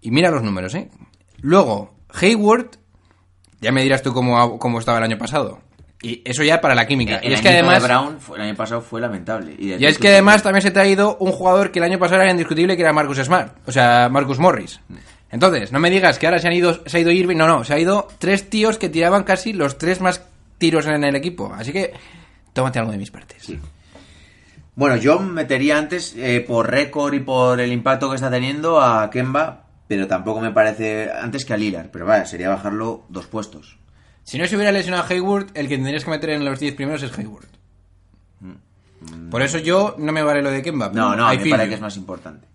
Y 0.01 0.12
mira 0.12 0.31
los 0.31 0.43
números, 0.43 0.75
¿eh? 0.75 0.91
Luego, 1.39 1.95
Hayward, 2.09 2.71
ya 3.62 3.71
me 3.71 3.83
dirás 3.83 4.03
tú 4.03 4.13
cómo, 4.13 4.59
cómo 4.59 4.79
estaba 4.79 4.97
el 4.97 5.05
año 5.05 5.17
pasado. 5.17 5.62
Y 6.01 6.22
eso 6.25 6.44
ya 6.44 6.62
para 6.62 6.75
la 6.75 6.86
química. 6.86 7.18
El 7.18 7.32
y 7.32 7.34
es 7.34 7.42
que 7.42 7.50
de 7.50 7.56
además... 7.56 7.84
Brown 7.84 8.18
el 8.36 8.42
año 8.42 8.56
pasado 8.56 8.82
fue 8.82 9.01
lamentable. 9.01 9.56
Y, 9.58 9.72
es 9.72 9.98
que 9.98 10.10
además 10.10 10.44
también. 10.44 10.44
también 10.44 10.62
se 10.62 10.72
te 10.72 10.80
ha 10.80 10.88
ido 10.88 11.18
un 11.20 11.32
jugador 11.32 11.72
que 11.72 11.80
el 11.80 11.86
año 11.86 11.98
pasado 11.98 12.22
era 12.22 12.32
indiscutible, 12.32 12.75
que 12.75 12.84
era 12.84 12.94
Marcus 12.94 13.18
Smart. 13.18 13.58
O 13.66 13.72
sea, 13.72 14.08
Marcus 14.10 14.38
Morris. 14.38 14.80
Entonces, 15.32 15.72
no 15.72 15.80
me 15.80 15.89
digas 15.89 16.20
que 16.20 16.27
ahora 16.27 16.39
se 16.39 16.48
han 16.48 16.54
ido, 16.54 16.82
se 16.86 16.98
ha 16.98 17.00
ido 17.00 17.12
Irving. 17.12 17.36
No, 17.36 17.48
no, 17.48 17.63
se 17.63 17.74
ha 17.74 17.80
ido 17.80 18.08
tres 18.20 18.50
tíos 18.50 18.77
que 18.77 18.89
tiraban 18.89 19.24
casi 19.24 19.54
los 19.54 19.77
tres 19.77 20.00
más 20.00 20.24
tiros 20.58 20.86
en 20.86 21.04
el 21.04 21.16
equipo. 21.16 21.51
Así 21.54 21.74
que, 21.74 21.94
tómate 22.54 22.80
algo 22.80 22.92
de 22.92 22.98
mis 23.00 23.12
partes. 23.12 23.44
Sí. 23.44 23.60
Bueno, 24.75 24.96
yo 24.98 25.20
metería 25.20 25.80
antes, 25.80 26.16
eh, 26.16 26.46
por 26.48 26.70
récord 26.70 27.13
y 27.16 27.20
por 27.20 27.60
el 27.60 27.72
impacto 27.72 28.10
que 28.10 28.16
está 28.16 28.30
teniendo, 28.30 28.80
a 28.80 29.10
Kemba, 29.10 29.66
pero 29.88 30.06
tampoco 30.06 30.39
me 30.39 30.51
parece 30.51 31.10
antes 31.12 31.44
que 31.46 31.54
a 31.54 31.58
Lillard. 31.58 31.89
Pero 31.89 32.06
vaya, 32.06 32.25
sería 32.25 32.50
bajarlo 32.50 33.06
dos 33.10 33.25
puestos. 33.25 33.76
Si 34.27 34.38
no 34.38 34.46
se 34.46 34.57
hubiera 34.57 34.74
lesionado 34.74 35.03
a 35.03 35.07
Hayward, 35.07 35.48
el 35.53 35.69
que 35.69 35.77
tendrías 35.77 36.03
que 36.03 36.10
meter 36.12 36.31
en 36.31 36.43
los 36.43 36.60
10 36.60 36.75
primeros 36.75 37.01
es 37.01 37.17
Hayward. 37.17 37.48
Por 39.31 39.41
eso 39.41 39.57
yo 39.60 39.96
no 39.98 40.12
me 40.12 40.22
vale 40.22 40.41
lo 40.41 40.51
de 40.51 40.62
Kemba. 40.62 40.91
No, 40.93 41.15
no, 41.15 41.29
me 41.29 41.38
parece 41.38 41.69
que 41.69 41.75
es 41.75 41.79
más 41.81 41.96
importante. 41.96 42.46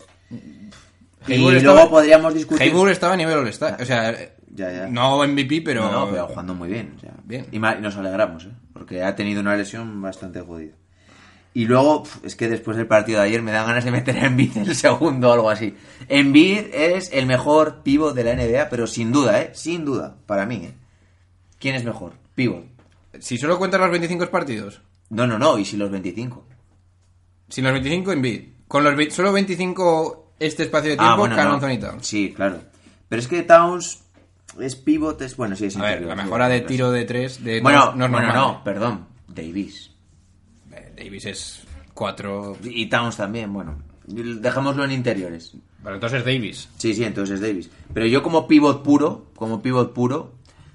Hayward 1.27 1.55
y 1.55 1.57
estaba- 1.57 1.75
luego 1.77 1.89
podríamos 1.91 2.35
discutir... 2.35 2.63
Hayward 2.63 2.91
estaba 2.91 3.15
a 3.15 3.17
nivel 3.17 3.39
All-Star. 3.39 3.81
O 3.81 3.87
sea, 3.87 4.13
Ya, 4.55 4.71
ya. 4.71 4.87
no 4.87 5.27
MVP, 5.27 5.63
pero... 5.65 5.85
No, 5.85 5.93
no, 6.05 6.11
pero 6.11 6.27
jugando 6.27 6.55
muy 6.55 6.69
bien. 6.69 6.93
o 6.99 7.01
sea, 7.01 7.15
Bien. 7.25 7.47
Y, 7.53 7.59
nos 7.59 7.97
alegramos, 7.97 8.45
¿eh? 8.45 8.51
Porque 8.75 9.03
ha 9.03 9.15
tenido 9.17 9.41
una 9.41 9.57
lesión 9.57 10.03
bastante 10.03 10.43
jodida. 10.43 10.75
Y 11.55 11.65
luego, 11.65 12.03
es 12.23 12.37
que 12.37 12.49
después 12.51 12.77
del 12.77 12.87
partido 12.87 13.21
de 13.21 13.29
ayer 13.29 13.41
me 13.41 13.51
dan 13.53 13.67
ganas 13.67 13.85
de 13.85 13.93
meter 13.93 14.19
a 14.19 14.27
Embiid 14.27 14.59
el 14.59 14.75
segundo 14.77 15.31
o 15.31 15.33
algo 15.33 15.49
así. 15.49 15.75
Embiid 16.09 16.67
es 16.75 17.11
el 17.15 17.25
mejor 17.25 17.83
pivot 17.83 18.15
de 18.15 18.25
la 18.25 18.35
NBA, 18.35 18.69
pero 18.69 18.87
sin 18.87 19.11
duda, 19.11 19.41
¿eh? 19.41 19.51
Sin 19.55 19.87
duda, 19.87 20.17
para 20.27 20.45
mí, 20.45 20.57
¿eh? 20.65 20.75
¿Quién 21.63 21.77
es 21.77 21.85
mejor? 21.85 22.13
Pivot. 22.35 22.65
Si 23.21 23.39
solo 23.39 23.57
cuentas 23.57 23.81
los 23.81 23.91
25 23.91 24.27
partidos, 24.31 24.83
No, 25.11 25.27
no, 25.27 25.39
no, 25.39 25.59
y 25.59 25.65
si 25.65 25.77
los 25.77 25.91
25. 25.91 26.45
sin 27.49 27.65
los 27.65 27.73
25 27.73 28.13
en 28.13 28.23
bid, 28.23 28.43
con 28.67 28.83
los 28.83 29.15
solo 29.15 29.33
25 29.33 30.33
este 30.41 30.65
espacio 30.65 30.91
de 30.91 30.97
tiempo, 30.97 31.13
Ah, 31.13 31.17
bueno, 31.17 31.37
Carl 31.37 31.49
no. 31.49 31.55
Anthony 31.55 31.79
Towns. 31.79 32.07
Sí, 32.07 32.33
claro. 32.35 32.59
Pero 33.09 33.21
es 33.21 33.29
que 33.29 33.43
Towns 33.43 34.03
es 34.59 34.75
pivot, 34.75 35.21
es... 35.23 35.37
Bueno, 35.37 35.55
sí, 35.55 35.67
es 35.67 35.77
A 35.77 35.83
ver, 35.83 35.91
interior, 35.99 36.17
la 36.17 36.23
sí, 36.23 36.27
mejora 36.27 36.49
de 36.49 36.61
tiro 36.63 36.91
de 36.91 37.05
3 37.05 37.45
de 37.45 37.61
Bueno, 37.61 37.95
no, 37.95 38.09
no 38.09 38.17
bueno, 38.19 38.33
no, 38.35 38.65
perdón. 38.65 39.07
Davis. 39.29 39.91
Eh, 40.73 40.93
Davis 40.97 41.27
es 41.27 41.63
4. 41.95 42.57
Y 42.65 42.87
Towns 42.87 43.17
también, 43.19 43.53
bueno. 43.53 43.79
Dejémoslo 44.07 44.85
en 44.85 44.91
interiores. 44.91 45.53
Vale, 45.83 45.97
entonces 45.97 46.21
es 46.21 46.25
Davis. 46.25 46.69
Sí, 46.77 46.93
sí, 46.95 47.05
entonces 47.05 47.37
es 47.37 47.41
Davis. 47.41 47.71
Pero 47.95 48.07
yo 48.07 48.23
como 48.23 48.49
pivot 48.49 48.83
puro, 48.83 49.27
como 49.37 49.63
pivot 49.63 49.93
puro, 49.93 50.35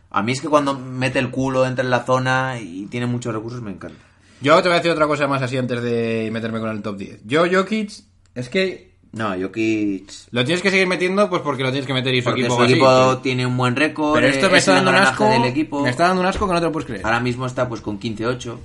a 0.09 0.23
mí 0.23 0.31
es 0.31 0.41
que 0.41 0.47
cuando 0.49 0.73
mete 0.77 1.19
el 1.19 1.29
culo, 1.31 1.65
entra 1.65 1.83
en 1.83 1.89
la 1.91 2.03
zona 2.03 2.59
y 2.59 2.85
tiene 2.87 3.05
muchos 3.05 3.33
recursos, 3.33 3.61
me 3.61 3.71
encanta. 3.71 4.03
Yo 4.41 4.55
te 4.61 4.69
voy 4.69 4.73
a 4.73 4.77
decir 4.79 4.91
otra 4.91 5.07
cosa 5.07 5.27
más 5.27 5.41
así 5.41 5.57
antes 5.57 5.81
de 5.81 6.29
meterme 6.31 6.59
con 6.59 6.69
el 6.69 6.81
top 6.81 6.97
10. 6.97 7.21
Yo, 7.25 7.45
Jokic, 7.51 7.91
es 8.35 8.49
que 8.49 8.93
No, 9.13 9.33
Jokic... 9.39 10.11
lo 10.31 10.45
tienes 10.45 10.61
que 10.61 10.69
seguir 10.69 10.85
metiendo 10.87 11.27
pues 11.29 11.41
porque 11.41 11.63
lo 11.63 11.71
tienes 11.71 11.87
que 11.87 11.93
meter 11.93 12.13
y 12.13 12.21
su 12.21 12.25
Porque 12.25 12.41
equipo 12.41 12.55
su 12.57 12.61
así. 12.63 12.73
equipo 12.73 13.17
tiene 13.19 13.45
un 13.47 13.57
buen 13.57 13.75
récord. 13.75 14.13
Pero 14.13 14.27
esto 14.27 14.49
me 14.49 14.57
es 14.57 14.59
está 14.59 14.73
dando 14.75 14.91
un 14.91 14.97
asco. 14.97 15.27
del 15.29 15.45
equipo. 15.45 15.81
Me 15.81 15.89
está 15.89 16.07
dando 16.07 16.21
un 16.21 16.27
asco 16.27 16.45
que 16.47 16.53
no 16.53 16.59
te 16.59 16.65
lo 16.65 16.71
puedes 16.71 16.85
creer. 16.85 17.03
Ahora 17.05 17.19
mismo 17.19 17.45
está 17.47 17.67
pues 17.67 17.81
con 17.81 17.99
15-8. 17.99 18.57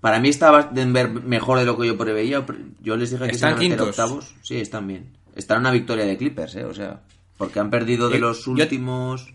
Para 0.00 0.20
mí 0.20 0.28
está 0.28 0.70
Denver 0.72 1.10
mejor 1.10 1.58
de 1.58 1.64
lo 1.66 1.76
que 1.76 1.86
yo 1.86 1.98
preveía. 1.98 2.46
Yo 2.80 2.96
les 2.96 3.10
dije 3.10 3.24
que 3.26 3.32
Están 3.32 3.58
se 3.60 3.80
octavos. 3.80 4.34
Sí, 4.42 4.56
están 4.58 4.86
bien. 4.86 5.10
Están 5.34 5.58
una 5.58 5.70
victoria 5.72 6.04
de 6.06 6.16
Clippers, 6.16 6.54
¿eh? 6.54 6.64
O 6.64 6.72
sea, 6.72 7.00
porque 7.36 7.58
han 7.60 7.68
perdido 7.68 8.08
de 8.08 8.18
Yo- 8.18 8.26
los 8.28 8.44
yo- 8.44 8.52
últimos... 8.52 9.26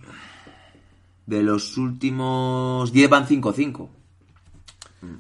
De 1.26 1.42
los 1.42 1.78
últimos 1.78 2.92
10 2.92 3.10
van 3.10 3.28
5-5. 3.28 3.90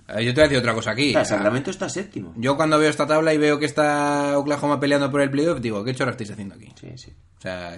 Eh, 0.09 0.23
Yo 0.25 0.33
te 0.33 0.41
voy 0.41 0.41
a 0.41 0.43
decir 0.43 0.57
otra 0.57 0.73
cosa 0.73 0.91
aquí. 0.91 1.09
O 1.09 1.13
sea, 1.13 1.25
Sacramento 1.25 1.71
está 1.71 1.89
séptimo. 1.89 2.33
Yo 2.37 2.55
cuando 2.55 2.77
veo 2.79 2.89
esta 2.89 3.07
tabla 3.07 3.33
y 3.33 3.37
veo 3.37 3.59
que 3.59 3.65
está 3.65 4.37
Oklahoma 4.37 4.79
peleando 4.79 5.09
por 5.11 5.21
el 5.21 5.29
playoff, 5.31 5.59
digo, 5.61 5.83
¿qué 5.83 5.93
chorra 5.95 6.11
estáis 6.11 6.31
haciendo 6.31 6.55
aquí? 6.55 6.69
Sí, 6.79 6.91
sí. 6.97 7.13
O 7.37 7.41
sea, 7.41 7.77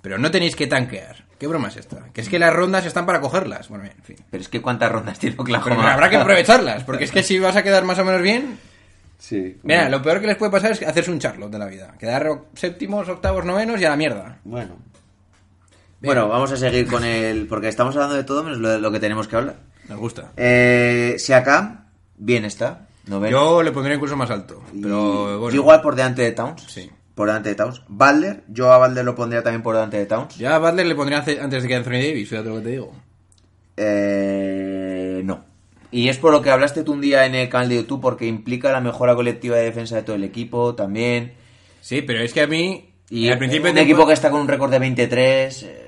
pero 0.00 0.18
no 0.18 0.30
tenéis 0.30 0.56
que 0.56 0.66
tanquear. 0.66 1.24
¿Qué 1.38 1.46
broma 1.46 1.68
es 1.68 1.76
esta? 1.76 2.10
Que 2.12 2.20
es 2.20 2.28
que 2.28 2.38
las 2.38 2.52
rondas 2.54 2.86
están 2.86 3.06
para 3.06 3.20
cogerlas. 3.20 3.68
Bueno, 3.68 3.84
bien, 3.84 3.96
en 3.98 4.04
fin. 4.04 4.16
Pero 4.30 4.40
es 4.42 4.48
que 4.48 4.60
cuántas 4.62 4.90
rondas 4.90 5.18
tiene 5.18 5.36
Pero 5.36 5.42
Oklahoma. 5.42 5.92
habrá 5.94 6.10
que 6.10 6.16
aprovecharlas, 6.16 6.84
porque 6.84 7.04
es 7.04 7.10
que 7.10 7.22
si 7.24 7.38
vas 7.38 7.56
a 7.56 7.62
quedar 7.62 7.84
más 7.84 7.98
o 7.98 8.04
menos 8.04 8.22
bien... 8.22 8.58
Sí. 9.18 9.56
Mira, 9.62 9.88
lo 9.88 10.02
peor 10.02 10.20
que 10.20 10.26
les 10.26 10.36
puede 10.36 10.52
pasar 10.52 10.72
es 10.72 10.82
hacerse 10.82 11.10
un 11.10 11.18
charlot 11.18 11.50
de 11.50 11.58
la 11.58 11.66
vida. 11.66 11.94
Quedar 11.98 12.28
séptimos, 12.54 13.08
octavos, 13.08 13.44
novenos 13.44 13.80
y 13.80 13.84
a 13.84 13.90
la 13.90 13.96
mierda. 13.96 14.38
Bueno. 14.44 14.76
Bueno, 16.04 16.28
vamos 16.28 16.52
a 16.52 16.56
seguir 16.56 16.86
con 16.86 17.04
el... 17.04 17.46
Porque 17.46 17.68
estamos 17.68 17.94
hablando 17.96 18.16
de 18.16 18.24
todo 18.24 18.42
menos 18.42 18.58
lo, 18.58 18.78
lo 18.78 18.90
que 18.92 19.00
tenemos 19.00 19.28
que 19.28 19.36
hablar. 19.36 19.56
Nos 19.88 19.98
gusta. 19.98 20.32
Eh, 20.36 21.16
Siakam, 21.18 21.86
bien 22.16 22.44
está. 22.44 22.86
Noveno. 23.06 23.36
Yo 23.36 23.62
le 23.62 23.72
pondría 23.72 23.96
incluso 23.96 24.16
más 24.16 24.30
alto. 24.30 24.62
Pero 24.80 25.38
bueno. 25.38 25.50
yo 25.50 25.60
igual 25.60 25.82
por 25.82 25.94
delante 25.94 26.22
de 26.22 26.32
Towns. 26.32 26.64
Sí. 26.68 26.90
Por 27.14 27.28
delante 27.28 27.50
de 27.50 27.54
Towns. 27.54 27.82
Butler, 27.88 28.44
yo 28.48 28.72
a 28.72 28.78
Butler 28.78 29.04
lo 29.04 29.14
pondría 29.14 29.42
también 29.42 29.62
por 29.62 29.74
delante 29.74 29.98
de 29.98 30.06
Towns. 30.06 30.36
Ya 30.36 30.56
a 30.56 30.58
Butler 30.58 30.86
le 30.86 30.94
pondría 30.94 31.18
antes 31.18 31.62
de 31.62 31.68
que 31.68 31.74
Anthony 31.74 31.90
Davis, 31.90 32.28
fíjate 32.28 32.48
lo 32.48 32.56
que 32.56 32.62
te 32.62 32.70
digo. 32.70 32.92
Eh, 33.76 35.20
no. 35.24 35.44
Y 35.90 36.08
es 36.08 36.18
por 36.18 36.32
lo 36.32 36.42
que 36.42 36.50
hablaste 36.50 36.82
tú 36.82 36.92
un 36.92 37.00
día 37.00 37.24
en 37.26 37.34
el 37.34 37.48
canal 37.48 37.68
de 37.68 37.76
YouTube, 37.76 38.00
porque 38.00 38.26
implica 38.26 38.72
la 38.72 38.80
mejora 38.80 39.14
colectiva 39.14 39.56
de 39.56 39.64
defensa 39.64 39.96
de 39.96 40.02
todo 40.02 40.16
el 40.16 40.24
equipo 40.24 40.74
también. 40.74 41.34
Sí, 41.80 42.02
pero 42.02 42.20
es 42.20 42.32
que 42.32 42.40
a 42.40 42.46
mí... 42.46 42.90
Y 43.10 43.28
al 43.28 43.38
principio 43.38 43.70
un 43.70 43.78
equipo 43.78 44.06
que 44.06 44.14
está 44.14 44.30
con 44.30 44.40
un 44.40 44.48
récord 44.48 44.72
de 44.72 44.78
23. 44.78 45.62
eh, 45.62 45.83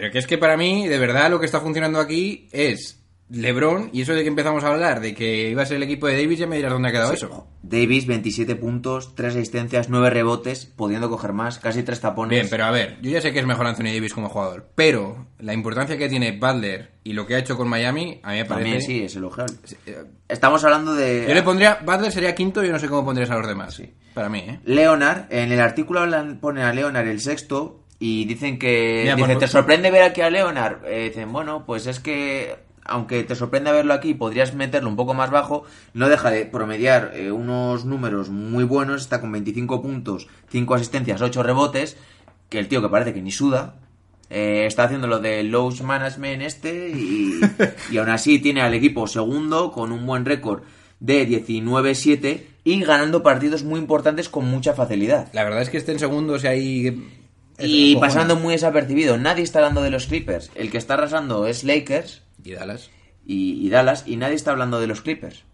Pero 0.00 0.12
que 0.12 0.18
es 0.18 0.26
que 0.26 0.38
para 0.38 0.56
mí, 0.56 0.86
de 0.88 0.98
verdad, 0.98 1.30
lo 1.30 1.40
que 1.40 1.46
está 1.46 1.60
funcionando 1.60 1.98
aquí 2.00 2.48
es 2.52 3.02
LeBron, 3.28 3.90
y 3.92 4.02
eso 4.02 4.14
de 4.14 4.22
que 4.22 4.28
empezamos 4.28 4.62
a 4.62 4.68
hablar 4.72 5.00
de 5.00 5.12
que 5.14 5.50
iba 5.50 5.62
a 5.62 5.66
ser 5.66 5.78
el 5.78 5.82
equipo 5.82 6.06
de 6.06 6.16
Davis, 6.20 6.38
ya 6.38 6.46
me 6.46 6.56
dirás 6.56 6.70
dónde 6.72 6.90
ha 6.90 6.92
quedado 6.92 7.12
eso. 7.12 7.48
Davis, 7.62 8.06
27 8.06 8.54
puntos, 8.54 9.16
3 9.16 9.34
asistencias, 9.34 9.88
9 9.88 10.10
rebotes, 10.10 10.66
pudiendo 10.66 11.10
coger 11.10 11.32
más, 11.32 11.58
casi 11.58 11.82
3 11.82 12.00
tapones. 12.00 12.30
Bien, 12.30 12.46
pero 12.48 12.66
a 12.66 12.70
ver, 12.70 12.98
yo 13.02 13.10
ya 13.10 13.20
sé 13.20 13.32
que 13.32 13.40
es 13.40 13.46
mejor 13.46 13.66
Anthony 13.66 13.92
Davis 13.94 14.14
como 14.14 14.28
jugador, 14.28 14.68
pero 14.76 15.26
la 15.40 15.54
importancia 15.54 15.98
que 15.98 16.08
tiene 16.08 16.38
Butler 16.38 16.92
y 17.02 17.14
lo 17.14 17.26
que 17.26 17.34
ha 17.34 17.38
hecho 17.38 17.56
con 17.56 17.68
Miami, 17.68 18.20
a 18.22 18.30
mí 18.30 18.36
me 18.38 18.44
parece... 18.44 18.70
También 18.70 18.82
sí, 18.82 19.02
es 19.02 19.16
elogiable. 19.16 19.56
eh, 19.86 20.04
Estamos 20.28 20.62
hablando 20.62 20.94
de... 20.94 21.24
Yo 21.26 21.34
le 21.34 21.42
pondría, 21.42 21.80
Butler 21.84 22.12
sería 22.12 22.34
quinto, 22.34 22.62
yo 22.62 22.70
no 22.70 22.78
sé 22.78 22.86
cómo 22.86 23.04
pondrías 23.04 23.30
a 23.30 23.38
los 23.38 23.48
demás. 23.48 23.74
Sí. 23.74 23.92
Para 24.14 24.28
mí, 24.28 24.38
¿eh? 24.38 24.60
Leonard, 24.64 25.26
en 25.30 25.50
el 25.50 25.60
artículo 25.60 26.00
ponen 26.40 26.64
a 26.64 26.72
Leonard 26.72 27.08
el 27.08 27.20
sexto 27.20 27.85
y 27.98 28.24
dicen 28.26 28.58
que... 28.58 29.00
Mira, 29.04 29.16
dice, 29.16 29.26
pues- 29.26 29.38
¿te 29.38 29.48
sorprende 29.48 29.90
ver 29.90 30.02
aquí 30.02 30.20
a 30.20 30.30
Leonard? 30.30 30.84
Eh, 30.86 31.08
dicen, 31.08 31.32
bueno, 31.32 31.64
pues 31.66 31.86
es 31.86 32.00
que... 32.00 32.56
Aunque 32.88 33.24
te 33.24 33.34
sorprenda 33.34 33.72
verlo 33.72 33.94
aquí, 33.94 34.14
podrías 34.14 34.54
meterlo 34.54 34.88
un 34.88 34.94
poco 34.94 35.12
más 35.12 35.30
bajo. 35.30 35.64
No 35.92 36.08
deja 36.08 36.30
de 36.30 36.46
promediar 36.46 37.10
eh, 37.16 37.32
unos 37.32 37.84
números 37.84 38.28
muy 38.28 38.62
buenos. 38.62 39.02
Está 39.02 39.20
con 39.20 39.32
25 39.32 39.82
puntos, 39.82 40.28
5 40.50 40.74
asistencias, 40.74 41.20
8 41.20 41.42
rebotes. 41.42 41.96
Que 42.48 42.60
el 42.60 42.68
tío 42.68 42.80
que 42.80 42.88
parece 42.88 43.12
que 43.12 43.22
ni 43.22 43.32
suda. 43.32 43.74
eh, 44.30 44.66
está 44.66 44.84
haciendo 44.84 45.08
lo 45.08 45.18
de 45.18 45.42
load 45.42 45.80
management 45.80 46.42
este 46.42 46.90
y, 46.90 47.40
y 47.90 47.96
aún 47.98 48.08
así 48.08 48.38
tiene 48.38 48.60
al 48.62 48.74
equipo 48.74 49.06
segundo 49.08 49.72
con 49.72 49.90
un 49.90 50.06
buen 50.06 50.24
récord 50.24 50.62
de 51.00 51.28
19-7 51.28 52.42
y 52.64 52.80
ganando 52.84 53.22
partidos 53.22 53.64
muy 53.64 53.80
importantes 53.80 54.28
con 54.28 54.46
mucha 54.46 54.74
facilidad. 54.74 55.28
La 55.32 55.42
verdad 55.44 55.62
es 55.62 55.70
que 55.70 55.76
estén 55.78 55.98
segundos 55.98 56.44
y 56.44 56.46
ahí... 56.46 57.15
Y 57.58 57.96
pasando 57.96 58.36
muy 58.36 58.52
desapercibido. 58.54 59.16
Nadie 59.16 59.42
está 59.42 59.60
hablando 59.60 59.82
de 59.82 59.90
los 59.90 60.06
Clippers. 60.06 60.50
El 60.54 60.70
que 60.70 60.78
está 60.78 60.94
arrasando 60.94 61.46
es 61.46 61.64
Lakers 61.64 62.22
Y 62.44 62.52
Dallas. 62.52 62.90
y, 63.26 63.66
y 63.66 63.68
Dallas 63.70 64.04
y 64.06 64.16
nadie 64.16 64.34
está 64.34 64.50
hablando 64.50 64.78
de 64.80 64.86
los 64.86 65.00
Clippers. 65.00 65.44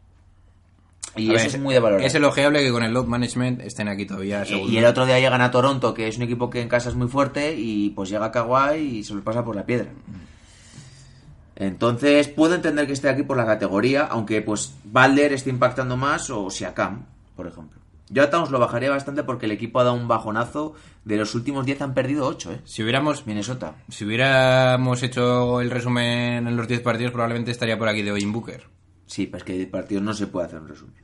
Y 1.14 1.30
A 1.30 1.34
eso 1.34 1.44
ver, 1.44 1.46
es 1.54 1.60
muy 1.60 1.74
de 1.74 1.80
valorar. 1.80 2.06
Es 2.06 2.14
elogiable 2.14 2.62
que 2.64 2.70
con 2.72 2.82
el 2.82 2.92
load 2.92 3.04
management 3.06 3.60
estén 3.60 3.86
aquí 3.88 4.06
todavía 4.06 4.44
Eh, 4.44 4.64
y 4.66 4.78
el 4.78 4.84
otro 4.86 5.04
día 5.04 5.18
llegan 5.20 5.42
a 5.42 5.50
Toronto, 5.50 5.92
que 5.92 6.08
es 6.08 6.16
un 6.16 6.22
equipo 6.22 6.48
que 6.48 6.62
en 6.62 6.68
casa 6.68 6.88
es 6.88 6.94
muy 6.94 7.08
fuerte, 7.08 7.54
y 7.54 7.90
pues 7.90 8.08
llega 8.08 8.32
Kawhi 8.32 8.78
y 8.80 9.04
se 9.04 9.14
lo 9.14 9.22
pasa 9.22 9.44
por 9.44 9.54
la 9.54 9.66
piedra. 9.66 9.90
Entonces 11.54 12.28
puedo 12.28 12.54
entender 12.54 12.86
que 12.86 12.94
esté 12.94 13.08
aquí 13.10 13.22
por 13.24 13.36
la 13.36 13.44
categoría, 13.44 14.04
aunque 14.04 14.40
pues 14.40 14.72
Balder 14.84 15.34
esté 15.34 15.50
impactando 15.50 15.96
más 15.98 16.30
o 16.30 16.48
Siakam, 16.50 17.04
por 17.36 17.46
ejemplo. 17.46 17.78
Yo 18.12 18.22
a 18.22 18.28
Towns 18.28 18.50
lo 18.50 18.58
bajaría 18.58 18.90
bastante 18.90 19.22
porque 19.22 19.46
el 19.46 19.52
equipo 19.52 19.80
ha 19.80 19.84
dado 19.84 19.96
un 19.96 20.06
bajonazo. 20.06 20.74
De 21.04 21.16
los 21.16 21.34
últimos 21.34 21.64
10 21.64 21.80
han 21.80 21.94
perdido 21.94 22.26
8, 22.26 22.52
¿eh? 22.52 22.60
Si 22.64 22.82
hubiéramos, 22.82 23.26
Minnesota. 23.26 23.76
si 23.88 24.04
hubiéramos 24.04 25.02
hecho 25.02 25.62
el 25.62 25.70
resumen 25.70 26.46
en 26.46 26.56
los 26.56 26.68
10 26.68 26.82
partidos, 26.82 27.10
probablemente 27.12 27.50
estaría 27.50 27.78
por 27.78 27.88
aquí 27.88 28.02
de 28.02 28.12
Oyin 28.12 28.30
Booker. 28.30 28.68
Sí, 29.06 29.26
pues 29.26 29.44
que 29.44 29.56
de 29.56 29.66
partidos 29.66 30.02
no 30.02 30.12
se 30.12 30.26
puede 30.26 30.46
hacer 30.46 30.60
un 30.60 30.68
resumen. 30.68 30.94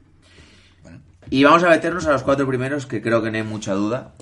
Y 1.30 1.44
vamos 1.44 1.62
a 1.62 1.70
meternos 1.70 2.06
a 2.06 2.12
los 2.12 2.22
cuatro 2.22 2.46
primeros, 2.46 2.84
que 2.86 3.00
creo 3.00 3.22
que 3.22 3.30
no 3.30 3.38
hay 3.38 3.42
mucha 3.42 3.72
duda. 3.72 4.12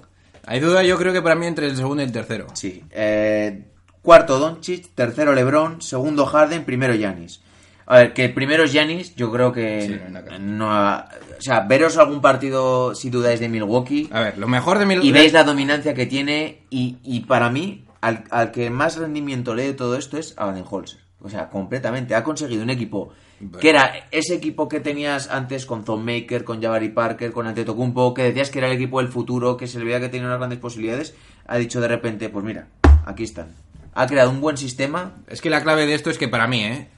Hay 0.44 0.60
duda, 0.60 0.84
yo 0.84 0.96
creo 0.96 1.12
que 1.12 1.22
para 1.22 1.34
mí 1.34 1.46
entre 1.46 1.66
el 1.66 1.76
segundo 1.76 2.02
y 2.02 2.06
el 2.06 2.12
tercero. 2.12 2.46
Sí. 2.54 2.84
Eh, 2.92 3.64
cuarto 4.00 4.38
Doncic, 4.38 4.94
tercero 4.94 5.32
LeBron, 5.32 5.82
segundo 5.82 6.24
Harden, 6.26 6.64
primero 6.64 6.94
Giannis. 6.94 7.40
A 7.86 7.98
ver, 7.98 8.12
que 8.14 8.28
primero 8.28 8.64
es 8.64 8.72
Giannis, 8.72 9.14
yo 9.14 9.30
creo 9.30 9.52
que 9.52 9.82
Sí, 9.82 10.00
no 10.40 10.72
ha- 10.72 11.08
o 11.38 11.40
sea, 11.40 11.60
veros 11.60 11.96
algún 11.98 12.20
partido 12.20 12.94
si 12.94 13.10
dudáis 13.10 13.38
de 13.40 13.48
Milwaukee 13.48 14.08
A 14.12 14.20
ver, 14.20 14.38
lo 14.38 14.48
mejor 14.48 14.78
de 14.78 14.86
mi... 14.86 14.94
y 14.94 15.12
veis 15.12 15.32
la 15.32 15.44
dominancia 15.44 15.94
que 15.94 16.06
tiene 16.06 16.62
y, 16.70 16.96
y 17.04 17.20
para 17.20 17.48
mí 17.50 17.84
al, 18.00 18.24
al 18.30 18.50
que 18.50 18.70
más 18.70 18.96
rendimiento 18.96 19.54
le 19.54 19.64
de 19.64 19.74
todo 19.74 19.96
esto 19.96 20.18
es 20.18 20.34
a 20.36 20.46
Holzer. 20.48 21.00
O 21.20 21.28
sea, 21.30 21.48
completamente. 21.48 22.14
Ha 22.14 22.22
conseguido 22.22 22.62
un 22.62 22.70
equipo 22.70 23.12
que 23.60 23.70
era 23.70 23.92
ese 24.12 24.34
equipo 24.34 24.68
que 24.68 24.80
tenías 24.80 25.28
antes 25.30 25.66
con 25.66 25.84
Thon 25.84 26.04
Maker, 26.04 26.44
con 26.44 26.62
Jabari 26.62 26.88
Parker, 26.90 27.32
con 27.32 27.46
Antetokounmpo, 27.46 28.14
que 28.14 28.22
decías 28.22 28.50
que 28.50 28.58
era 28.58 28.68
el 28.68 28.74
equipo 28.74 29.00
del 29.00 29.08
futuro, 29.08 29.56
que 29.56 29.66
se 29.66 29.78
le 29.78 29.84
veía 29.84 30.00
que 30.00 30.08
tenía 30.08 30.26
unas 30.26 30.38
grandes 30.38 30.58
posibilidades. 30.58 31.14
Ha 31.46 31.56
dicho 31.56 31.80
de 31.80 31.88
repente, 31.88 32.28
pues 32.28 32.44
mira, 32.44 32.68
aquí 33.06 33.24
están. 33.24 33.48
Ha 33.94 34.06
creado 34.06 34.30
un 34.30 34.40
buen 34.40 34.56
sistema. 34.56 35.14
Es 35.26 35.40
que 35.40 35.50
la 35.50 35.62
clave 35.62 35.86
de 35.86 35.94
esto 35.94 36.10
es 36.10 36.18
que 36.18 36.28
para 36.28 36.46
mí, 36.46 36.64
¿eh? 36.64 36.88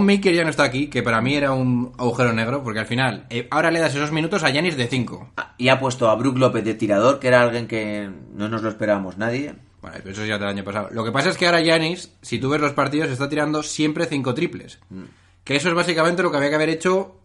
Maker 0.00 0.34
ya 0.34 0.44
no 0.44 0.50
está 0.50 0.64
aquí, 0.64 0.88
que 0.88 1.02
para 1.02 1.20
mí 1.20 1.34
era 1.34 1.52
un 1.52 1.92
agujero 1.98 2.32
negro, 2.32 2.62
porque 2.62 2.80
al 2.80 2.86
final, 2.86 3.26
eh, 3.30 3.46
ahora 3.50 3.70
le 3.70 3.80
das 3.80 3.94
esos 3.94 4.12
minutos 4.12 4.42
a 4.42 4.50
Yanis 4.50 4.76
de 4.76 4.86
5. 4.86 5.32
Y 5.58 5.68
ha 5.68 5.78
puesto 5.78 6.08
a 6.08 6.14
Brook 6.14 6.38
López 6.38 6.64
de 6.64 6.74
tirador, 6.74 7.18
que 7.18 7.28
era 7.28 7.42
alguien 7.42 7.66
que 7.66 8.10
no 8.34 8.48
nos 8.48 8.62
lo 8.62 8.68
esperábamos 8.68 9.18
nadie. 9.18 9.54
Bueno, 9.80 9.98
pero 9.98 10.10
eso 10.10 10.24
ya 10.24 10.38
del 10.38 10.48
año 10.48 10.64
pasado. 10.64 10.88
Lo 10.90 11.04
que 11.04 11.12
pasa 11.12 11.28
es 11.28 11.36
que 11.36 11.46
ahora 11.46 11.60
Yanis, 11.60 12.12
si 12.20 12.38
tú 12.38 12.50
ves 12.50 12.60
los 12.60 12.72
partidos, 12.72 13.10
está 13.10 13.28
tirando 13.28 13.62
siempre 13.62 14.06
5 14.06 14.34
triples. 14.34 14.80
Mm. 14.90 15.04
Que 15.44 15.56
eso 15.56 15.68
es 15.68 15.74
básicamente 15.74 16.22
lo 16.22 16.30
que 16.30 16.38
había 16.38 16.48
que 16.48 16.56
haber 16.56 16.70
hecho. 16.70 17.20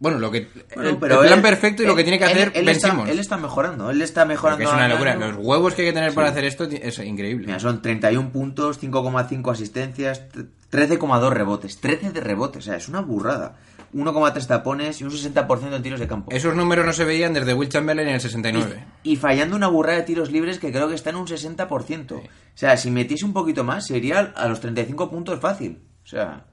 Bueno, 0.00 0.18
lo 0.18 0.30
que. 0.30 0.48
Bueno, 0.74 0.90
el, 0.90 0.96
pero 0.98 1.14
el 1.22 1.26
plan 1.28 1.38
él- 1.38 1.42
perfecto 1.42 1.82
y 1.82 1.86
lo 1.86 1.94
que 1.96 2.02
tiene 2.02 2.18
que 2.18 2.24
hacer 2.24 2.52
él 2.54 2.68
está, 2.68 2.88
él 3.08 3.18
está 3.18 3.36
mejorando, 3.36 3.90
él 3.90 4.02
está 4.02 4.24
mejorando. 4.24 4.64
Porque 4.64 4.70
es 4.70 4.76
una 4.76 4.88
locura. 4.88 5.14
Los 5.14 5.36
huevos 5.46 5.74
que 5.74 5.82
hay 5.82 5.88
que 5.88 5.92
tener 5.94 6.12
para 6.14 6.28
hacer 6.28 6.44
esto 6.44 6.64
es 6.64 6.98
increíble. 6.98 7.46
Mira, 7.46 7.60
son 7.60 7.80
31 7.80 8.30
puntos, 8.30 8.80
5,5 8.82 9.50
asistencias, 9.52 10.28
t- 10.28 10.42
13,2 10.70 11.30
rebotes. 11.30 11.80
13 11.80 12.10
de 12.10 12.20
rebotes, 12.20 12.58
o 12.58 12.66
sea, 12.66 12.76
es 12.76 12.88
una 12.88 13.00
burrada. 13.00 13.56
1,3 13.94 14.46
tapones 14.48 15.00
y 15.00 15.04
un 15.04 15.10
60% 15.12 15.76
en 15.76 15.82
tiros 15.82 16.00
de 16.00 16.08
campo. 16.08 16.32
Esos 16.32 16.56
números 16.56 16.84
no 16.84 16.92
se 16.92 17.04
veían 17.04 17.32
desde 17.32 17.54
Will 17.54 17.68
Chamberlain 17.68 18.08
en 18.08 18.14
el 18.16 18.20
69. 18.20 18.84
Y 19.04 19.14
fallando 19.14 19.54
una 19.54 19.68
burrada 19.68 19.98
de 19.98 20.02
tiros 20.04 20.32
libres 20.32 20.58
que 20.58 20.72
creo 20.72 20.88
que 20.88 20.96
está 20.96 21.10
en 21.10 21.16
un 21.16 21.28
60%. 21.28 22.12
O 22.16 22.22
sea, 22.54 22.76
si 22.76 22.90
metiese 22.90 23.24
un 23.24 23.32
poquito 23.32 23.62
más, 23.62 23.86
se 23.86 23.96
iría 23.96 24.32
a 24.34 24.48
los 24.48 24.58
35 24.58 25.08
puntos 25.08 25.38
fácil. 25.38 25.78
O 26.02 26.06
sea, 26.08 26.44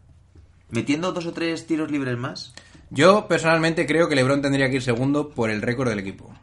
metiendo 0.69 1.12
dos 1.12 1.25
o 1.25 1.34
tres 1.34 1.65
tiros 1.65 1.89
libres 1.91 2.15
más. 2.17 2.54
Yo 2.93 3.27
personalmente 3.27 3.86
creo 3.88 4.10
que 4.10 4.15
LeBron 4.15 4.41
tendría 4.41 4.69
que 4.69 4.75
ir 4.75 4.82
segundo 4.82 5.30
por 5.30 5.49
el 5.49 5.62
récord 5.62 5.88
del 5.89 5.99
equipo. 5.99 6.34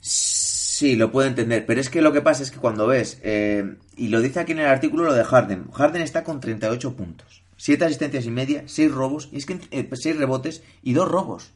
Sí, 0.00 0.96
lo 0.96 1.10
puedo 1.10 1.28
entender, 1.28 1.66
pero 1.66 1.80
es 1.80 1.90
que 1.90 2.00
lo 2.02 2.12
que 2.12 2.22
pasa 2.22 2.42
es 2.44 2.50
que 2.50 2.58
cuando 2.58 2.86
ves, 2.86 3.20
eh, 3.22 3.76
y 3.96 4.08
lo 4.08 4.20
dice 4.20 4.40
aquí 4.40 4.52
en 4.52 4.60
el 4.60 4.66
artículo 4.66 5.04
lo 5.04 5.12
de 5.12 5.24
Harden, 5.24 5.70
Harden 5.72 6.02
está 6.02 6.24
con 6.24 6.40
38 6.40 6.94
puntos, 6.96 7.42
7 7.56 7.84
asistencias 7.84 8.24
y 8.24 8.30
media, 8.30 8.62
6 8.66 8.90
robos, 8.92 9.28
y 9.32 9.38
es 9.38 9.44
que 9.46 9.58
6 9.92 10.16
rebotes 10.16 10.62
y 10.82 10.92
2 10.94 11.08
robos. 11.08 11.50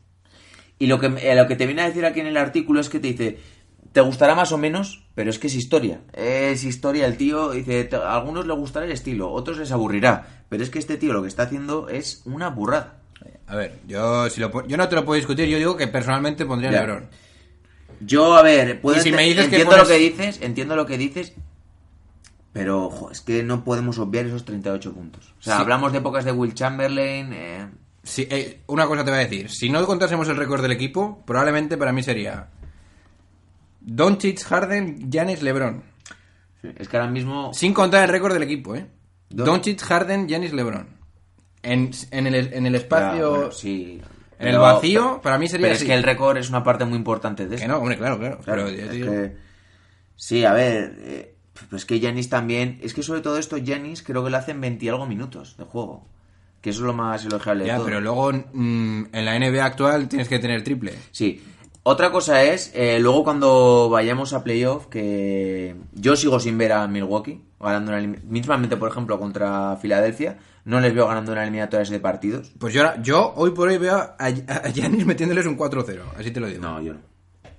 Y 0.79 0.89
lo 0.89 0.99
que, 0.99 1.07
eh, 1.07 1.35
lo 1.37 1.47
que 1.47 1.57
te 1.57 1.67
viene 1.67 1.83
a 1.83 1.87
decir 1.87 2.05
aquí 2.05 2.21
en 2.21 2.27
el 2.27 2.37
artículo 2.37 2.81
es 2.81 2.89
que 2.89 2.99
te 2.99 3.07
dice, 3.09 3.39
te 3.93 4.01
gustará 4.01 4.35
más 4.35 4.51
o 4.51 4.59
menos, 4.59 5.07
pero 5.15 5.31
es 5.31 5.39
que 5.39 5.47
es 5.47 5.55
historia. 5.55 6.01
Es 6.13 6.65
historia, 6.65 7.07
el 7.07 7.17
tío 7.17 7.53
dice, 7.53 7.85
"Te- 7.85 7.95
a 7.97 8.15
algunos 8.17 8.47
les 8.47 8.57
gustará 8.57 8.85
el 8.85 8.93
estilo, 8.93 9.31
otros 9.31 9.57
les 9.57 9.71
aburrirá, 9.71 10.45
pero 10.49 10.63
es 10.65 10.69
que 10.71 10.81
este 10.81 10.97
tío 10.99 11.13
lo 11.13 11.23
que 11.23 11.29
está 11.29 11.45
haciendo 11.45 11.89
es 11.89 12.23
una 12.27 12.49
burrada. 12.51 13.04
A 13.47 13.57
ver, 13.57 13.79
yo 13.87 14.29
si 14.31 14.41
lo 14.41 14.67
yo 14.67 14.77
no 14.77 14.89
te 14.89 14.95
lo 14.97 15.05
puedo 15.05 15.17
discutir, 15.17 15.49
yo 15.49 15.59
digo 15.59 15.77
que 15.77 15.87
personalmente 15.89 16.47
pondría 16.47 16.71
a. 16.71 16.73
LeBron. 16.73 17.07
Yo, 18.01 18.35
a 18.35 18.43
ver, 18.43 18.81
puedo 18.81 19.01
si 19.01 19.11
ente- 19.11 19.17
me 19.17 19.23
dices 19.25 19.49
que 19.49 19.57
entiendo 19.57 19.71
pones- 19.77 19.83
lo 19.83 19.89
que 19.89 19.99
dices, 19.99 20.39
entiendo 20.43 20.77
lo 20.77 20.87
que 20.87 20.99
dices, 20.99 21.33
pero 22.53 23.11
es 23.11 23.21
que 23.21 23.43
no 23.43 23.65
podemos 23.65 23.99
obviar 23.99 24.27
esos 24.27 24.45
38 24.45 24.93
puntos. 24.95 25.35
O 25.39 25.43
sea, 25.43 25.57
Sí. 25.57 25.63
hablamos 25.63 25.93
de 25.93 25.99
épocas 25.99 26.25
de 26.25 26.33
Will 26.33 26.55
Chamberlain, 26.55 27.33
eh, 27.33 27.69
Si, 28.03 28.23
eh, 28.31 28.61
una 28.67 28.87
cosa 28.87 29.05
te 29.05 29.11
voy 29.11 29.21
a 29.21 29.23
decir, 29.25 29.51
si 29.51 29.71
no 29.71 29.85
contásemos 29.87 30.29
el 30.29 30.37
récord 30.37 30.61
del 30.61 30.73
equipo, 30.73 31.23
probablemente 31.27 31.77
para 31.79 31.91
mí 31.93 32.03
sería 32.03 32.49
Doncic, 33.81 34.43
Harden, 34.45 35.11
Giannis, 35.11 35.43
LeBron. 35.43 35.83
es 36.79 36.89
que 36.89 36.97
ahora 36.97 37.11
mismo... 37.11 37.53
Sin 37.55 37.73
contar 37.75 38.03
el 38.05 38.09
récord 38.11 38.33
del 38.33 38.43
equipo, 38.43 38.75
¿eh? 38.75 38.87
Don- 39.31 39.47
Doncic, 39.47 39.81
Harden, 39.83 40.27
Giannis, 40.29 40.53
LeBron. 40.53 40.87
En, 41.65 41.91
en 42.11 42.27
el, 42.27 42.53
en 42.53 42.67
el 42.67 42.75
espacio... 42.75 43.31
bueno, 43.31 43.53
sí. 43.53 44.01
en 44.39 44.49
el 44.49 44.59
vacío, 44.59 45.21
para 45.23 45.39
mí 45.39 45.49
sería 45.49 45.65
Pero 45.67 45.75
así. 45.77 45.85
es 45.85 45.89
que 45.89 45.95
el 45.95 46.03
récord 46.03 46.37
es 46.37 46.49
una 46.49 46.63
parte 46.63 46.85
muy 46.85 46.97
importante 46.99 47.45
de 47.45 47.51
Que 47.51 47.55
esto. 47.57 47.69
no, 47.69 47.79
hombre, 47.79 47.97
claro, 47.97 48.19
claro. 48.19 48.39
Claro, 48.39 48.65
pero 48.67 48.93
digo- 48.93 49.11
que- 49.11 49.37
Sí, 50.17 50.45
a 50.45 50.53
ver, 50.53 50.95
eh, 51.01 51.35
pues 51.71 51.85
que 51.85 51.99
Yanis 52.01 52.29
también... 52.29 52.79
Es 52.83 52.95
que 52.95 53.03
sobre 53.03 53.21
todo 53.21 53.37
esto, 53.39 53.57
Yanis 53.57 54.03
creo 54.03 54.23
que 54.25 54.31
lo 54.31 54.37
hacen 54.37 54.61
20 54.61 54.85
y 54.85 54.89
algo 54.89 55.07
minutos 55.07 55.57
de 55.57 55.65
juego. 55.65 56.07
Que 56.61 56.71
eso 56.71 56.81
es 56.81 56.87
lo 56.87 56.95
más 56.95 57.25
elogiable 57.27 57.65
de 57.65 57.69
Ya, 57.69 57.77
todo. 57.77 57.85
pero 57.87 58.01
luego 58.01 58.33
mm, 58.33 59.05
en 59.13 59.25
la 59.25 59.39
NBA 59.39 59.65
actual 59.65 60.09
tienes 60.09 60.29
que 60.29 60.39
tener 60.39 60.63
triple. 60.65 60.95
Sí. 61.11 61.43
Otra 61.83 62.11
cosa 62.11 62.43
es, 62.45 62.73
eh, 62.75 62.99
luego 63.01 63.25
cuando 63.25 63.91
vayamos 63.91 64.33
a 64.33 64.43
playoff, 64.43 64.87
que 64.87 65.77
yo 65.93 66.17
sigo 66.17 66.41
sin 66.41 66.57
ver 66.57 66.73
a 66.73 66.87
Milwaukee 66.89 67.43
ganando 67.65 67.93
una 67.93 68.01
mismamente, 68.29 68.77
por 68.77 68.91
ejemplo, 68.91 69.19
contra 69.19 69.77
Filadelfia, 69.77 70.39
no 70.65 70.81
les 70.81 70.95
veo 70.95 71.07
ganando 71.09 71.33
una 71.33 71.43
eliminatoria 71.43 71.89
de 71.91 72.01
partidos. 72.01 72.53
Pues 72.59 72.73
yo, 72.75 72.83
ahora- 72.83 73.03
yo 73.03 73.33
hoy 73.37 73.51
por 73.51 73.69
hoy 73.69 73.79
veo 73.79 73.97
a, 73.97 74.17
a 74.19 74.69
Giannis 74.71 75.05
metiéndoles 75.07 75.47
un 75.47 75.57
4-0, 75.59 76.01
así 76.19 76.31
te 76.31 76.41
lo 76.41 76.47
digo. 76.47 76.63
No, 76.63 76.81
yo 76.81 76.93
no. 76.95 77.01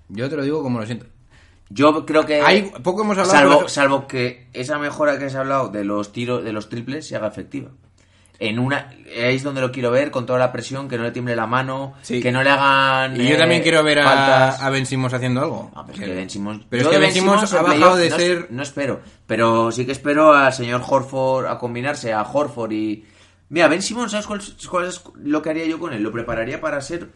Yo 0.09 0.29
te 0.29 0.35
lo 0.37 0.43
digo 0.43 0.61
como 0.63 0.79
lo 0.79 0.85
siento. 0.85 1.07
Yo 1.69 2.05
creo 2.05 2.25
que 2.25 2.41
Hay- 2.41 2.71
poco 2.83 3.01
hemos 3.01 3.17
hablado, 3.17 3.31
salvo, 3.57 3.67
salvo 3.69 4.07
que 4.07 4.47
esa 4.53 4.77
mejora 4.77 5.17
que 5.17 5.25
has 5.25 5.35
hablado 5.35 5.69
de 5.69 5.83
los 5.83 6.11
tiros, 6.11 6.43
de 6.43 6.53
los 6.53 6.69
triples 6.69 7.07
se 7.07 7.15
haga 7.15 7.27
efectiva. 7.27 7.71
En 8.37 8.59
una 8.59 8.93
es 9.13 9.43
donde 9.43 9.61
lo 9.61 9.71
quiero 9.71 9.91
ver 9.91 10.11
con 10.11 10.25
toda 10.25 10.37
la 10.39 10.51
presión, 10.51 10.89
que 10.89 10.97
no 10.97 11.03
le 11.03 11.11
tiemble 11.11 11.35
la 11.37 11.47
mano, 11.47 11.93
Sí. 12.01 12.21
que 12.21 12.31
no 12.33 12.43
le 12.43 12.49
hagan 12.49 13.15
Y 13.19 13.27
yo 13.29 13.35
eh, 13.35 13.37
también 13.37 13.61
quiero 13.61 13.81
ver 13.83 13.99
a, 13.99 14.49
a 14.49 14.69
Ben 14.69 14.85
Simmons 14.85 15.13
haciendo 15.13 15.41
algo. 15.41 15.71
Ah, 15.73 15.83
pero 15.85 15.97
es 15.99 16.03
Que- 16.09 16.15
Ben 16.15 16.29
Simmons- 16.29 16.65
Pero 16.69 16.81
es 16.81 16.83
yo 16.85 16.89
que 16.91 16.95
de 16.97 17.01
Ben 17.01 17.13
Simmons 17.13 17.53
ha 17.53 17.61
bajado 17.61 17.95
de 17.95 18.09
no, 18.09 18.15
ser... 18.17 18.47
No 18.51 18.61
espero, 18.63 18.99
pero 19.25 19.71
sí 19.71 19.85
que 19.85 19.93
espero 19.93 20.33
al 20.33 20.51
señor 20.51 20.81
Horford 20.85 21.45
a 21.47 21.57
combinarse 21.57 22.11
a 22.13 22.23
Horford 22.23 22.71
y... 22.73 23.05
Mira, 23.47 23.67
Ben 23.69 23.81
Simmons, 23.81 24.11
¿sabes 24.11 24.25
cuál, 24.27 24.41
cuál 24.69 24.85
es 24.87 25.01
lo 25.15 25.41
que 25.41 25.51
haría 25.51 25.65
yo 25.65 25.79
con 25.79 25.93
él? 25.93 26.03
Lo 26.03 26.11
prepararía 26.11 26.59
para 26.59 26.81
ser... 26.81 27.09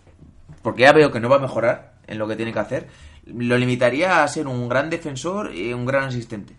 Porque 0.62 0.84
ya 0.84 0.94
veo 0.94 1.12
que 1.12 1.20
no 1.20 1.28
va 1.28 1.36
a 1.38 1.40
mejorar 1.40 1.96
en 2.08 2.18
lo 2.18 2.28
que 2.28 2.36
tiene 2.36 2.54
que 2.54 2.60
hacer. 2.60 2.88
Lo 3.26 3.58
limitaría 3.58 4.24
a 4.24 4.28
ser 4.28 4.48
un 4.48 4.70
gran 4.70 4.90
defensor 4.90 5.54
y 5.54 5.74
un 5.74 5.86
gran 5.86 6.06
asistente. 6.06 6.56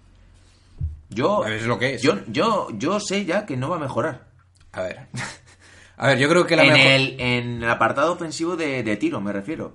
Yo... 1.08 1.44
Es 1.46 1.64
lo 1.66 1.78
que 1.78 1.94
es. 1.94 2.02
Yo, 2.02 2.18
yo, 2.28 2.68
yo 2.74 3.00
sé 3.00 3.24
ya 3.24 3.46
que 3.46 3.56
no 3.56 3.68
va 3.70 3.76
a 3.76 3.80
mejorar. 3.80 4.29
A 4.72 4.82
ver. 4.82 5.06
A 5.96 6.06
ver, 6.06 6.18
yo 6.18 6.28
creo 6.30 6.46
que 6.46 6.56
la 6.56 6.64
en, 6.64 6.72
mejor... 6.72 6.90
el, 6.92 7.20
en 7.20 7.62
el 7.62 7.68
apartado 7.70 8.12
ofensivo 8.12 8.56
de, 8.56 8.82
de 8.82 8.96
tiro, 8.96 9.20
me 9.20 9.32
refiero. 9.34 9.74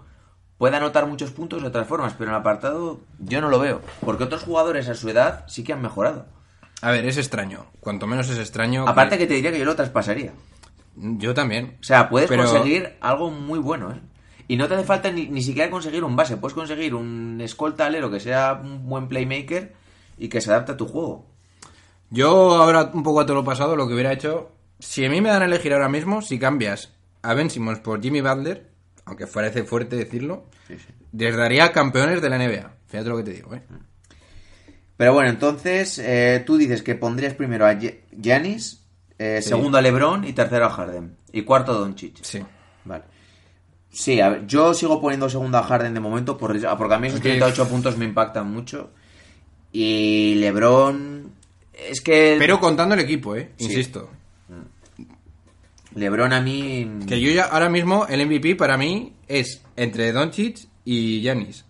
Puede 0.58 0.76
anotar 0.76 1.06
muchos 1.06 1.30
puntos 1.32 1.62
de 1.62 1.68
otras 1.68 1.88
formas, 1.88 2.14
pero 2.18 2.32
en 2.32 2.36
el 2.36 2.40
apartado 2.42 3.00
yo 3.20 3.42
no 3.42 3.50
lo 3.50 3.60
veo. 3.60 3.82
Porque 4.02 4.24
otros 4.24 4.42
jugadores 4.44 4.88
a 4.90 4.96
su 4.96 5.08
edad 5.10 5.46
sí 5.48 5.64
que 5.64 5.74
han 5.74 5.82
mejorado. 5.84 6.26
A 6.82 6.90
ver, 6.92 7.06
es 7.06 7.18
extraño. 7.18 7.68
Cuanto 7.80 8.08
menos 8.08 8.28
es 8.30 8.40
extraño... 8.40 8.88
Aparte 8.88 9.18
que 9.20 9.28
te 9.28 9.36
diría 9.36 9.52
que 9.52 9.60
yo 9.60 9.66
lo 9.66 9.76
traspasaría. 9.76 10.34
Yo 10.96 11.34
también. 11.36 11.78
O 11.80 11.84
sea, 11.84 12.10
puedes 12.10 12.28
Pero- 12.30 12.44
conseguir 12.46 12.96
algo 13.02 13.30
muy 13.30 13.60
bueno, 13.60 13.92
¿eh? 13.92 14.00
Y 14.48 14.58
no 14.58 14.68
te 14.68 14.76
hace 14.76 14.84
falta 14.84 15.12
ni, 15.12 15.28
ni 15.28 15.42
siquiera 15.44 15.70
conseguir 15.70 16.04
un 16.04 16.16
base. 16.16 16.38
Puedes 16.38 16.56
conseguir 16.56 16.96
un 16.96 17.40
escolta 17.42 17.86
alero 17.86 18.10
que 18.10 18.20
sea 18.20 18.54
un 18.64 18.88
buen 18.88 19.08
playmaker 19.10 19.74
y 20.18 20.30
que 20.30 20.40
se 20.42 20.50
adapte 20.52 20.72
a 20.72 20.78
tu 20.78 20.88
juego. 20.88 21.26
Yo 22.10 22.56
ahora, 22.56 22.92
un 22.94 23.04
poco 23.04 23.22
a 23.22 23.26
todo 23.26 23.36
lo 23.36 23.44
pasado, 23.44 23.76
lo 23.76 23.88
que 23.88 23.94
hubiera 23.94 24.12
hecho... 24.14 24.52
Si 24.80 25.06
a 25.06 25.10
mí 25.10 25.22
me 25.22 25.30
dan 25.30 25.42
a 25.42 25.46
elegir 25.46 25.74
ahora 25.74 25.90
mismo, 25.90 26.22
si 26.22 26.38
cambias 26.40 26.92
a 27.22 27.34
Ben 27.34 27.50
Simmons 27.50 27.80
por 27.80 28.02
Jimmy 28.02 28.22
Butler, 28.22 28.70
aunque 29.06 29.28
parece 29.28 29.64
fuerte 29.64 29.96
decirlo, 29.96 30.46
les 31.14 31.36
daría 31.36 31.72
campeones 31.72 32.22
de 32.22 32.30
la 32.30 32.38
NBA. 32.38 32.72
Fíjate 32.88 33.10
lo 33.10 33.18
que 33.18 33.24
te 33.24 33.34
digo, 33.34 33.54
¿eh? 33.56 33.62
Pero 34.98 35.14
bueno, 35.14 35.30
entonces 35.30 36.00
eh, 36.00 36.44
tú 36.46 36.58
dices 36.58 36.82
que 36.82 36.96
pondrías 36.96 37.34
primero 37.34 37.66
a 37.66 37.74
Gi- 37.76 38.00
Giannis, 38.12 38.86
eh, 39.20 39.42
segundo 39.42 39.78
a 39.78 39.82
LeBron 39.82 40.24
y 40.26 40.34
tercero 40.34 40.66
a 40.66 40.70
Harden. 40.70 41.16
Y 41.34 41.42
cuarto 41.42 41.72
a 41.74 41.76
Doncic. 41.76 42.18
Sí. 42.24 42.42
Vale. 42.86 43.04
Sí, 43.92 44.20
a 44.22 44.30
ver, 44.30 44.46
yo 44.48 44.74
sigo 44.74 45.02
poniendo 45.02 45.30
segundo 45.30 45.58
a 45.58 45.64
Harden 45.64 45.94
de 45.94 46.00
momento 46.00 46.38
por- 46.38 46.58
porque 46.78 46.94
a 46.94 47.00
mí 47.00 47.08
esos 47.08 47.20
Ok. 47.20 47.24
38 47.24 47.68
puntos 47.68 47.98
me 47.98 48.06
impactan 48.06 48.50
mucho. 48.52 48.92
Y 49.72 50.36
LeBron... 50.36 51.32
Es 51.74 52.00
que... 52.02 52.38
Pero 52.40 52.60
contando 52.62 52.96
el 52.96 53.02
equipo, 53.02 53.36
¿eh? 53.36 53.52
Sí. 53.58 53.66
Insisto. 53.66 54.10
LeBron 55.96 56.34
a 56.34 56.42
mí... 56.42 57.00
Que 57.08 57.20
yo 57.20 57.32
ya, 57.32 57.46
ahora 57.46 57.70
mismo, 57.70 58.06
el 58.08 58.26
MVP 58.26 58.56
para 58.56 58.78
mí 58.78 59.14
es 59.28 59.62
entre 59.76 60.12
Doncic 60.12 60.68
y 60.84 61.22
Giannis. 61.22 61.65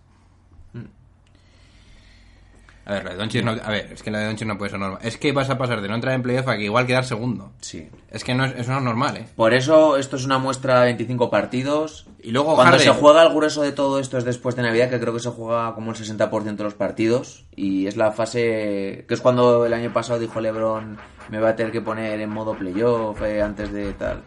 A 2.86 2.92
ver, 2.94 3.04
lo 3.04 3.10
de 3.10 3.16
Doncic 3.16 3.44
no, 3.44 3.50
a 3.50 3.70
ver, 3.70 3.90
es 3.92 4.02
que 4.02 4.12
la 4.12 4.20
de 4.20 4.26
Doncic 4.26 4.46
no 4.46 4.56
puede 4.56 4.70
ser 4.70 4.78
normal. 4.78 5.00
Es 5.02 5.18
que 5.18 5.32
vas 5.32 5.50
a 5.50 5.58
pasar 5.58 5.80
de 5.80 5.88
no 5.88 5.96
entrar 5.96 6.14
en 6.14 6.22
playoff 6.22 6.46
a 6.46 6.56
que 6.56 6.62
igual 6.64 6.86
quedar 6.86 7.04
segundo. 7.04 7.52
Sí. 7.60 7.88
Es 8.10 8.22
que 8.22 8.32
no 8.34 8.44
es, 8.44 8.54
eso 8.56 8.70
no 8.70 8.78
es 8.78 8.84
normal, 8.84 9.16
¿eh? 9.16 9.26
Por 9.34 9.54
eso 9.54 9.96
esto 9.96 10.14
es 10.14 10.24
una 10.24 10.38
muestra 10.38 10.78
de 10.80 10.86
25 10.86 11.28
partidos. 11.28 12.06
Y 12.22 12.30
luego 12.30 12.54
Cuando 12.54 12.76
Harden. 12.78 12.94
se 12.94 13.00
juega 13.00 13.22
el 13.24 13.34
grueso 13.34 13.62
de 13.62 13.72
todo 13.72 13.98
esto 13.98 14.18
es 14.18 14.24
después 14.24 14.54
de 14.54 14.62
Navidad, 14.62 14.88
que 14.88 15.00
creo 15.00 15.12
que 15.12 15.20
se 15.20 15.30
juega 15.30 15.74
como 15.74 15.90
el 15.90 15.96
60% 15.96 16.56
de 16.56 16.64
los 16.64 16.74
partidos. 16.74 17.44
Y 17.56 17.88
es 17.88 17.96
la 17.96 18.12
fase 18.12 19.04
que 19.08 19.14
es 19.14 19.20
cuando 19.20 19.66
el 19.66 19.74
año 19.74 19.92
pasado 19.92 20.20
dijo 20.20 20.40
LeBron 20.40 20.96
me 21.28 21.40
va 21.40 21.48
a 21.50 21.56
tener 21.56 21.72
que 21.72 21.80
poner 21.80 22.20
en 22.20 22.30
modo 22.30 22.54
playoff 22.56 23.20
eh, 23.22 23.42
antes 23.42 23.72
de 23.72 23.92
tal. 23.94 24.22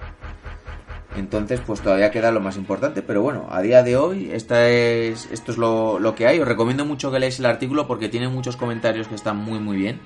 Entonces, 1.15 1.60
pues 1.65 1.82
todavía 1.82 2.12
queda 2.12 2.32
lo 2.32 2.39
más 2.39 2.56
importante. 2.56 3.02
Pero 3.02 3.22
bueno, 3.22 3.48
a 3.50 3.62
día 3.62 3.82
de 3.84 3.98
hoy 3.98 4.30
esta 4.32 4.69
es, 4.69 5.28
esto 5.32 5.52
es 5.52 5.58
lo, 5.58 6.00
lo 6.00 6.13
que 6.15 6.28
hay. 6.28 6.39
Os 6.39 6.48
recomiendo 6.48 6.86
mucho 6.86 7.12
que 7.12 7.19
leáis 7.19 7.39
el 7.39 7.45
artículo 7.48 7.88
porque 7.88 8.10
tiene 8.10 8.28
muchos 8.28 8.56
comentarios 8.58 9.08
que 9.08 9.15
están 9.15 9.38
muy 9.38 9.60
muy 9.60 9.78
bien. 9.78 10.00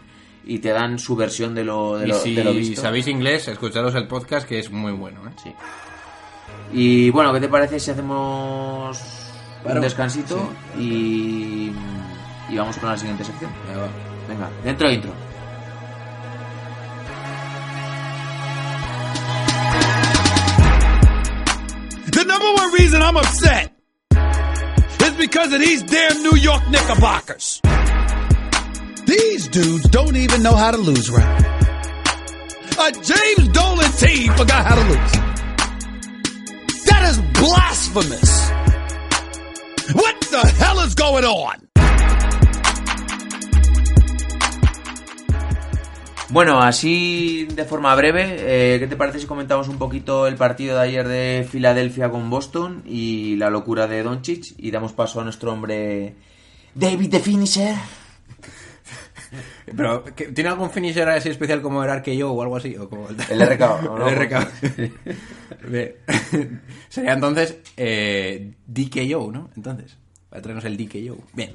Y 0.46 0.60
te 0.60 0.70
dan 0.70 1.00
su 1.00 1.16
versión 1.16 1.56
de 1.56 1.63
lo, 1.63 1.98
de 1.98 2.06
y 2.06 2.10
lo, 2.10 2.16
si 2.20 2.36
de 2.36 2.44
lo 2.44 2.54
visto. 2.54 2.82
sabéis 2.82 3.08
inglés, 3.08 3.48
escucharos 3.48 3.96
el 3.96 4.08
podcast 4.08 4.48
que 4.48 4.60
es 4.60 4.70
muy 4.72 4.92
bueno, 4.92 5.22
¿eh? 5.28 5.32
Sí. 5.42 5.54
Y 6.74 7.10
bueno, 7.12 7.32
¿qué 7.34 7.39
te 7.39 7.48
parece 7.48 7.80
si 7.80 7.92
hacemos 7.92 9.00
un 9.63 9.80
descansito 9.82 10.50
y, 10.78 11.72
y 12.50 12.58
vamos 12.58 12.78
con 12.78 12.89
la 12.89 12.98
siguiente 12.98 13.24
sección? 13.24 13.52
Venga, 14.28 14.50
dentro 14.63 14.92
intro. 14.92 15.12
Reason 22.73 23.01
I'm 23.01 23.17
upset 23.17 23.71
is 25.03 25.12
because 25.17 25.53
of 25.53 25.59
these 25.59 25.83
damn 25.83 26.23
New 26.23 26.36
York 26.36 26.67
Knickerbockers. 26.69 27.62
These 29.05 29.47
dudes 29.49 29.83
don't 29.89 30.15
even 30.15 30.43
know 30.43 30.55
how 30.55 30.71
to 30.71 30.77
lose 30.77 31.09
right. 31.09 31.39
A 32.79 32.91
James 32.91 33.47
Dolan 33.49 33.91
team 33.91 34.33
forgot 34.33 34.65
how 34.65 34.75
to 34.75 34.81
lose. 34.89 35.12
That 36.86 37.03
is 37.09 37.21
blasphemous. 37.39 38.49
What 39.93 40.21
the 40.21 40.53
hell 40.57 40.79
is 40.79 40.95
going 40.95 41.25
on? 41.25 41.67
Bueno, 46.34 46.60
así 46.62 47.46
de 47.54 47.63
forma 47.63 47.93
breve, 47.96 48.38
eh, 48.39 48.80
¿qué 48.80 48.88
te 48.88 48.96
parece 48.96 49.19
si 49.19 49.28
comentamos 49.28 49.67
un 49.67 49.78
poquito 49.78 50.26
el 50.26 50.36
partido 50.36 50.76
de 50.78 50.82
ayer 50.82 51.08
de 51.08 51.48
Filadelfia 51.50 52.10
con 52.10 52.28
Boston 52.32 52.82
y 52.88 53.36
la 53.36 53.52
locura 53.52 53.86
de 53.86 54.02
Doncic 54.02 54.56
y 54.58 54.72
damos 54.72 54.93
paso 54.93 55.22
a 55.22 55.24
nuestro 55.24 55.52
hombre 55.54 56.15
David 56.74 57.12
the 57.12 57.19
Finisher? 57.19 57.76
Pero, 59.78 60.04
¿qué- 60.15 60.26
¿tiene 60.30 60.50
algún 60.50 60.69
finisher 60.72 61.08
así 61.10 61.30
especial 61.30 61.62
como 61.62 61.84
el 61.84 61.89
RKO 61.89 62.32
o 62.32 62.41
algo 62.41 62.56
así? 62.58 62.76
O 62.78 62.89
como 62.89 63.08
el, 63.10 63.15
El 63.30 63.41
RKO, 63.48 63.82
¿no? 63.84 64.08
El 64.10 64.15
RKO. 64.15 64.48
Sería 66.89 67.13
entonces 67.13 67.58
eh, 67.78 68.54
DKO, 68.67 69.32
¿no? 69.32 69.50
Entonces, 69.56 69.98
para 70.30 70.41
traernos 70.41 70.65
el 70.65 70.78
DKO. 70.78 71.17
Bien. 71.34 71.52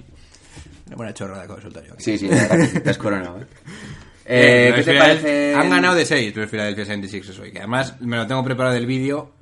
Una 0.87 0.97
buena 0.97 1.15
chorrada 1.15 1.47
que 1.47 1.53
he 1.53 1.87
yo 1.87 1.93
aquí. 1.95 2.03
Sí, 2.03 2.17
sí, 2.19 2.29
la 2.29 2.49
verdad 2.49 2.73
que 2.73 2.81
te 2.81 2.91
has 2.91 2.99
coronado. 2.99 3.41
¿eh? 3.43 3.47
Eh, 4.31 4.73
¿Qué 4.77 4.83
te 4.83 4.99
parece? 4.99 5.55
Han 5.55 5.71
ganado 5.71 5.95
de 5.95 6.05
6 6.05 6.37
los 6.37 6.51
Philadelphia 6.51 6.85
76 6.85 7.39
hoy, 7.39 7.51
que 7.51 7.59
además 7.59 7.99
me 8.01 8.17
lo 8.17 8.27
tengo 8.27 8.45
preparado 8.45 8.75
del 8.75 8.87
vídeo. 8.87 9.33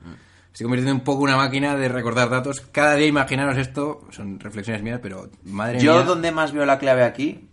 Estoy 0.46 0.64
convirtiendo 0.64 0.94
un 0.94 1.04
poco 1.04 1.24
una 1.24 1.36
máquina 1.36 1.76
de 1.76 1.88
recordar 1.88 2.30
datos. 2.30 2.60
Cada 2.60 2.94
día 2.94 3.08
imaginaros 3.08 3.58
esto, 3.58 4.06
son 4.10 4.38
reflexiones 4.38 4.82
mías, 4.82 5.00
pero 5.02 5.28
madre 5.44 5.80
Yo 5.80 5.96
mía. 5.96 6.04
donde 6.04 6.30
más 6.30 6.52
veo 6.52 6.64
la 6.64 6.78
clave 6.78 7.02
aquí 7.02 7.48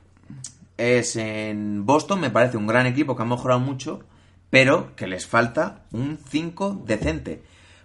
es 0.78 1.16
en 1.16 1.86
Boston, 1.86 2.22
me 2.22 2.30
parece 2.30 2.58
un 2.58 2.68
gran 2.68 2.86
equipo 2.86 3.16
que 3.16 3.24
ha 3.24 3.26
mejorado 3.26 3.60
mucho, 3.60 4.04
pero 4.50 4.96
que 4.96 5.08
les 5.08 5.26
falta 5.26 5.82
un 5.92 6.18
5 6.30 6.84
decente. 6.86 7.42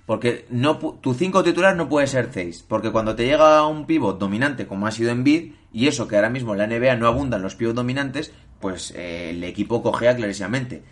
Porque 0.07 0.47
no 0.51 0.77
tu 0.77 1.15
5 1.15 1.43
titular 1.43 1.75
no 1.75 1.89
puede 1.89 2.07
ser 2.07 2.31
6, 2.33 2.65
porque 2.69 2.93
cuando 2.93 3.15
te 3.15 3.27
llega 3.27 3.67
un 3.67 3.87
pivot 3.87 4.19
dominante 4.19 4.67
como 4.67 4.87
ha 4.87 4.91
sido 4.91 5.11
Embiid, 5.11 5.53
y 5.73 5.87
eso 5.87 6.09
que 6.09 6.17
ahora 6.17 6.31
mismo 6.31 6.55
en 6.55 6.59
la 6.59 6.67
NBA 6.67 6.97
no 6.97 7.07
abundan 7.07 7.43
los 7.43 7.57
pivots 7.57 7.77
dominantes, 7.77 8.33
pues 8.61 8.93
eh, 8.93 9.31
el 9.31 9.45
equipo 9.45 9.83
cogea 9.83 10.17
clarísimamente. 10.17 10.83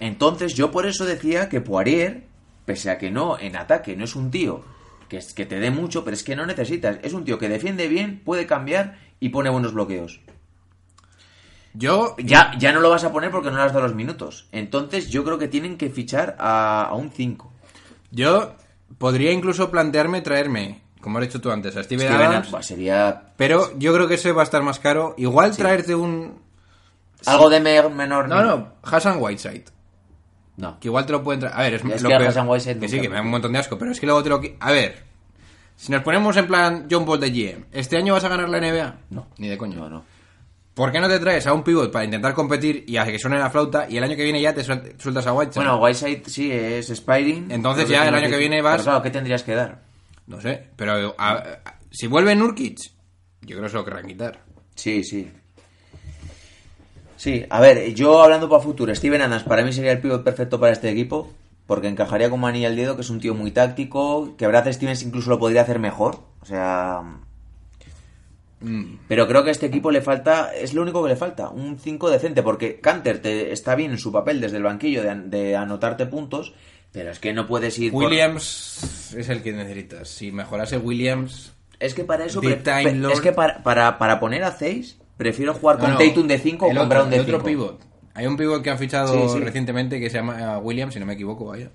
Entonces 0.00 0.54
yo 0.54 0.70
por 0.70 0.86
eso 0.86 1.04
decía 1.04 1.48
que 1.48 1.60
Poirier, 1.60 2.24
pese 2.64 2.90
a 2.90 2.98
que 2.98 3.10
no 3.10 3.38
en 3.38 3.56
ataque 3.56 3.96
no 3.96 4.04
es 4.04 4.16
un 4.16 4.30
tío 4.30 4.64
que, 5.08 5.18
es, 5.18 5.34
que 5.34 5.46
te 5.46 5.60
dé 5.60 5.70
mucho, 5.70 6.04
pero 6.04 6.14
es 6.14 6.24
que 6.24 6.36
no 6.36 6.46
necesitas. 6.46 6.98
Es 7.02 7.12
un 7.12 7.24
tío 7.24 7.38
que 7.38 7.48
defiende 7.48 7.88
bien, 7.88 8.20
puede 8.24 8.46
cambiar 8.46 8.98
y 9.20 9.28
pone 9.30 9.50
buenos 9.50 9.74
bloqueos. 9.74 10.20
Yo, 11.74 12.14
Ya, 12.18 12.52
ya 12.58 12.72
no 12.72 12.80
lo 12.80 12.90
vas 12.90 13.04
a 13.04 13.12
poner 13.12 13.30
porque 13.30 13.50
no 13.50 13.56
le 13.56 13.62
has 13.62 13.72
dado 13.72 13.86
los 13.86 13.96
minutos. 13.96 14.48
Entonces 14.52 15.10
yo 15.10 15.24
creo 15.24 15.38
que 15.38 15.48
tienen 15.48 15.76
que 15.76 15.90
fichar 15.90 16.36
a, 16.38 16.84
a 16.84 16.94
un 16.94 17.10
5. 17.10 17.52
yo 18.10 18.54
podría 18.98 19.32
incluso 19.32 19.70
plantearme 19.70 20.20
traerme, 20.20 20.82
como 21.00 21.18
has 21.18 21.26
dicho 21.26 21.40
tú 21.40 21.50
antes, 21.50 21.76
a 21.76 21.82
Steven, 21.82 22.06
Steven 22.06 22.26
Adams, 22.26 22.66
sería 22.66 23.32
pero 23.36 23.76
yo 23.76 23.92
creo 23.92 24.06
que 24.06 24.14
ese 24.14 24.32
va 24.32 24.42
a 24.42 24.44
estar 24.44 24.62
más 24.62 24.78
caro. 24.78 25.14
Igual 25.18 25.56
traerte 25.56 25.94
un... 25.94 26.43
algo 27.28 27.48
de 27.50 27.60
me- 27.60 27.88
menor. 27.90 28.28
No, 28.28 28.42
no, 28.42 28.74
Hassan 28.82 29.16
Whiteside. 29.20 29.64
No. 30.56 30.78
Que 30.78 30.88
igual 30.88 31.04
te 31.06 31.12
lo 31.12 31.22
pueden 31.22 31.40
traer. 31.40 31.56
A 31.56 31.62
ver, 31.62 31.74
es, 31.74 31.84
Es 31.84 32.02
lo 32.02 32.08
que 32.10 32.14
Hassan 32.14 32.48
Whiteside 32.48 32.78
Que 32.78 32.88
sí, 32.88 33.00
que 33.00 33.08
me 33.08 33.16
da 33.16 33.22
un 33.22 33.30
montón 33.30 33.52
de 33.52 33.58
asco, 33.58 33.76
pero 33.76 33.90
es 33.90 33.98
que 34.00 34.06
luego 34.06 34.22
te 34.22 34.28
lo. 34.28 34.40
A 34.60 34.70
ver, 34.72 35.02
si 35.76 35.90
nos 35.90 36.02
ponemos 36.02 36.36
en 36.36 36.46
plan 36.46 36.86
John 36.90 37.04
Paul 37.04 37.18
de 37.20 37.30
GM, 37.30 37.64
¿este 37.72 37.96
año 37.96 38.12
vas 38.14 38.22
a 38.24 38.28
ganar 38.28 38.48
la 38.48 38.58
NBA? 38.58 38.94
No. 39.10 39.26
Ni 39.38 39.48
de 39.48 39.58
coño. 39.58 39.76
No, 39.78 39.88
no. 39.88 40.04
¿Por 40.74 40.90
qué 40.90 41.00
no 41.00 41.08
te 41.08 41.20
traes 41.20 41.46
a 41.46 41.52
un 41.52 41.62
pivot 41.62 41.90
para 41.92 42.04
intentar 42.04 42.34
competir 42.34 42.84
y 42.88 42.96
a 42.96 43.04
que 43.04 43.16
suene 43.18 43.38
la 43.38 43.48
flauta 43.48 43.86
y 43.88 43.96
el 43.96 44.02
año 44.04 44.16
que 44.16 44.24
viene 44.24 44.40
ya 44.40 44.52
te 44.54 44.62
suel- 44.62 44.98
sueltas 45.00 45.26
a 45.26 45.32
Whiteside? 45.32 45.64
Bueno, 45.64 45.78
Whiteside 45.80 46.22
sí 46.26 46.50
es 46.50 46.90
Spiring. 46.90 47.50
Entonces 47.50 47.88
ya 47.88 48.08
el 48.08 48.14
año 48.14 48.28
que 48.28 48.36
viene 48.38 48.56
Pero 48.56 48.68
vas- 48.70 48.82
claro, 48.82 49.02
¿qué 49.02 49.10
tendrías 49.10 49.42
que 49.44 49.54
dar? 49.54 49.82
No 50.26 50.40
sé, 50.40 50.70
pero 50.76 51.14
a- 51.18 51.32
a- 51.32 51.78
si 51.92 52.06
vuelve 52.08 52.34
Nurkic, 52.34 52.78
yo 53.42 53.56
creo 53.56 53.62
que 53.62 53.68
se 53.68 53.76
lo 53.76 53.84
querrán 53.84 54.06
quitar. 54.06 54.40
Sí, 54.74 55.04
sí. 55.04 55.30
Sí, 57.16 57.44
a 57.48 57.60
ver, 57.60 57.94
yo 57.94 58.22
hablando 58.22 58.48
para 58.48 58.62
futuro, 58.62 58.94
Steven 58.94 59.22
Adams 59.22 59.44
para 59.44 59.62
mí 59.64 59.72
sería 59.72 59.92
el 59.92 60.00
pivot 60.00 60.24
perfecto 60.24 60.58
para 60.60 60.72
este 60.72 60.90
equipo, 60.90 61.32
porque 61.66 61.88
encajaría 61.88 62.28
como 62.30 62.46
anilla 62.46 62.68
al 62.68 62.76
dedo, 62.76 62.96
que 62.96 63.02
es 63.02 63.10
un 63.10 63.20
tío 63.20 63.34
muy 63.34 63.50
táctico, 63.52 64.34
que 64.36 64.46
Brad 64.46 64.70
Stevens 64.72 65.02
incluso 65.02 65.30
lo 65.30 65.38
podría 65.38 65.62
hacer 65.62 65.78
mejor, 65.78 66.18
o 66.40 66.46
sea... 66.46 67.02
Pero 69.08 69.28
creo 69.28 69.42
que 69.44 69.50
a 69.50 69.52
este 69.52 69.66
equipo 69.66 69.90
le 69.90 70.00
falta, 70.00 70.54
es 70.54 70.72
lo 70.72 70.80
único 70.80 71.02
que 71.02 71.10
le 71.10 71.16
falta, 71.16 71.50
un 71.50 71.78
5 71.78 72.08
decente, 72.08 72.42
porque 72.42 72.80
Canter 72.80 73.20
te, 73.20 73.52
está 73.52 73.74
bien 73.74 73.90
en 73.90 73.98
su 73.98 74.10
papel 74.10 74.40
desde 74.40 74.56
el 74.56 74.62
banquillo 74.62 75.02
de, 75.02 75.10
an- 75.10 75.30
de 75.30 75.54
anotarte 75.54 76.06
puntos, 76.06 76.54
pero 76.90 77.10
es 77.10 77.18
que 77.18 77.34
no 77.34 77.46
puedes 77.46 77.78
ir... 77.78 77.92
por- 77.92 78.04
Williams 78.04 79.12
es 79.14 79.28
el 79.28 79.42
que 79.42 79.52
necesitas. 79.52 80.08
Si 80.08 80.32
mejorase 80.32 80.78
Williams. 80.78 81.52
Es 81.78 81.92
que 81.92 82.04
para 82.04 82.24
eso... 82.24 82.40
Pre-. 82.40 82.54
Es 83.12 83.20
que 83.20 83.32
para, 83.32 83.62
para, 83.62 83.98
para 83.98 84.18
poner 84.18 84.44
a 84.44 84.52
6, 84.52 84.96
prefiero 85.16 85.54
jugar 85.54 85.78
con 85.78 85.90
No, 85.90 85.98
no, 85.98 86.04
Tatum 86.04 86.26
de 86.26 86.38
5 86.38 86.66
o 86.66 86.74
con 86.74 86.88
Brown 86.88 87.10
de 87.10 87.16
el 87.16 87.24
5. 87.24 87.36
otro 87.36 87.46
pivot. 87.46 87.80
Hay 88.14 88.26
un 88.26 88.36
pivot 88.36 88.62
que 88.62 88.70
han 88.70 88.78
fichado 88.78 89.12
Sí, 89.28 89.34
sí. 89.38 89.44
recientemente 89.44 89.98
que 89.98 90.08
se 90.10 90.18
llama 90.18 90.58
Williams, 90.58 90.94
si 90.94 91.00
no 91.00 91.06
me 91.06 91.14
equivoco, 91.14 91.46
vaya. 91.46 91.70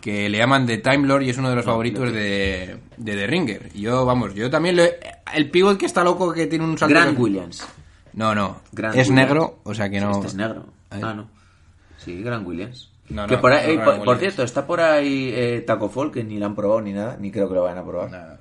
Que 0.00 0.28
le 0.28 0.38
llaman 0.38 0.66
The 0.66 0.78
Time 0.78 1.06
Lord 1.06 1.22
y 1.22 1.30
es 1.30 1.38
uno 1.38 1.50
de 1.50 1.56
los 1.56 1.64
favoritos 1.64 2.12
de, 2.12 2.78
de 2.96 3.16
The 3.16 3.26
Ringer. 3.26 3.68
Y 3.74 3.82
yo, 3.82 4.04
vamos, 4.06 4.34
yo 4.34 4.48
también 4.50 4.76
le... 4.76 4.98
El 5.34 5.50
pivot 5.50 5.76
que 5.78 5.86
está 5.86 6.02
loco 6.04 6.32
que 6.32 6.46
tiene 6.46 6.64
un 6.64 6.78
salto... 6.78 6.94
Grant 6.94 7.16
de- 7.16 7.22
Williams. 7.22 7.66
No, 8.14 8.34
no. 8.34 8.60
Grant 8.72 8.96
es 8.96 9.08
Williams. 9.08 9.28
negro, 9.28 9.58
o 9.64 9.74
sea 9.74 9.88
que 9.90 10.00
no... 10.00 10.12
Este 10.12 10.26
es 10.28 10.34
negro. 10.34 10.66
Ahí. 10.90 11.00
Ah, 11.02 11.14
no. 11.14 11.28
Sí, 11.98 12.22
Grant 12.22 12.46
Williams. 12.46 12.90
No, 13.08 13.26
Que 13.26 13.36
no, 13.36 13.40
por, 13.40 13.52
ahí- 13.52 13.74
eh, 13.74 13.78
por, 13.84 14.04
por 14.04 14.18
cierto, 14.18 14.42
está 14.42 14.66
por 14.66 14.80
ahí 14.80 15.30
eh, 15.34 15.62
Taco 15.66 15.88
Fall, 15.88 16.10
que 16.12 16.22
ni 16.24 16.38
lo 16.38 16.46
han 16.46 16.54
probado 16.54 16.80
ni 16.80 16.92
nada, 16.92 17.16
ni 17.20 17.30
creo 17.30 17.48
que 17.48 17.54
lo 17.54 17.62
vayan 17.62 17.78
a 17.78 17.84
probar. 17.84 18.10
Nada. 18.10 18.38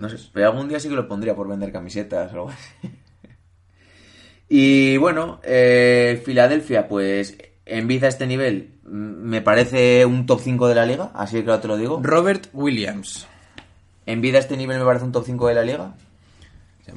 No 0.00 0.08
sé, 0.08 0.16
pero 0.32 0.48
algún 0.50 0.68
día 0.68 0.78
sí 0.80 0.88
que 0.88 0.94
lo 0.94 1.08
pondría 1.08 1.34
por 1.34 1.48
vender 1.48 1.72
camisetas 1.72 2.30
o 2.32 2.34
algo 2.36 2.50
así. 2.50 2.90
Y 4.48 4.96
bueno, 4.96 5.40
eh, 5.42 6.22
Filadelfia, 6.24 6.88
pues 6.88 7.36
en 7.66 7.86
vista 7.86 8.06
a 8.06 8.08
este 8.08 8.26
nivel, 8.26 8.70
mm, 8.84 8.88
me 8.88 9.42
parece 9.42 10.06
un 10.06 10.24
top 10.26 10.40
5 10.42 10.68
de 10.68 10.74
la 10.74 10.86
liga, 10.86 11.10
así 11.14 11.36
que 11.38 11.44
claro 11.44 11.60
te 11.60 11.68
lo 11.68 11.76
digo. 11.76 12.00
Robert 12.02 12.46
Williams. 12.52 13.26
En 14.06 14.22
vida 14.22 14.38
a 14.38 14.40
este 14.40 14.56
nivel 14.56 14.78
me 14.78 14.84
parece 14.86 15.04
un 15.04 15.12
top 15.12 15.24
5 15.26 15.48
de 15.48 15.54
la 15.54 15.62
liga. 15.64 15.94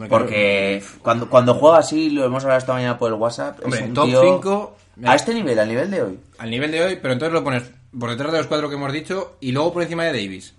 Porque 0.07 0.81
cuando, 1.01 1.29
cuando 1.29 1.53
juega 1.55 1.79
así, 1.79 2.09
lo 2.09 2.23
hemos 2.23 2.43
hablado 2.43 2.59
esta 2.59 2.71
mañana 2.73 2.97
por 2.97 3.09
el 3.11 3.19
WhatsApp. 3.19 3.59
es 3.59 3.65
Hombre, 3.65 3.83
un 3.83 3.93
top 3.93 4.05
tío- 4.05 4.21
5... 4.21 4.77
A 5.03 5.15
este 5.15 5.33
nivel, 5.33 5.57
al 5.57 5.67
nivel 5.67 5.89
de 5.91 6.01
hoy. 6.01 6.19
Al 6.37 6.49
nivel 6.51 6.71
de 6.71 6.83
hoy, 6.83 6.99
pero 7.01 7.13
entonces 7.13 7.33
lo 7.33 7.43
pones 7.43 7.63
por 7.97 8.09
detrás 8.09 8.31
de 8.31 8.37
los 8.37 8.47
cuatro 8.47 8.69
que 8.69 8.75
hemos 8.75 8.93
dicho 8.93 9.35
y 9.41 9.51
luego 9.51 9.73
por 9.73 9.83
encima 9.83 10.03
de 10.05 10.11
Davis. 10.11 10.53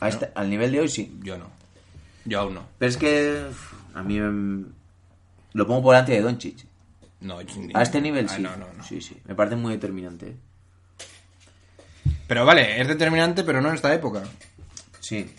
A 0.00 0.08
este- 0.08 0.30
al 0.34 0.50
nivel 0.50 0.70
de 0.72 0.80
hoy 0.80 0.88
sí. 0.88 1.16
Yo 1.22 1.38
no. 1.38 1.46
Yo 2.24 2.40
aún 2.40 2.54
no. 2.54 2.62
Pero 2.78 2.88
es 2.90 2.96
que 2.96 3.42
a 3.94 4.02
mí 4.02 4.20
mm, 4.20 4.66
lo 5.54 5.66
pongo 5.66 5.82
por 5.82 5.94
delante 5.94 6.12
de 6.12 6.20
Doncic. 6.20 6.64
No, 7.20 7.38
A 7.72 7.82
este 7.82 8.00
nivel 8.02 8.26
Ah, 8.28 8.34
sí. 8.36 8.42
no, 8.42 8.54
no, 8.56 8.66
no. 8.76 8.84
Sí, 8.84 9.00
sí. 9.00 9.16
Me 9.24 9.34
parece 9.34 9.56
muy 9.56 9.72
determinante. 9.72 10.36
Pero 12.26 12.44
vale, 12.44 12.80
es 12.80 12.86
determinante, 12.86 13.44
pero 13.44 13.60
no 13.62 13.70
en 13.70 13.74
esta 13.76 13.94
época. 13.94 14.22
Sí. 15.00 15.30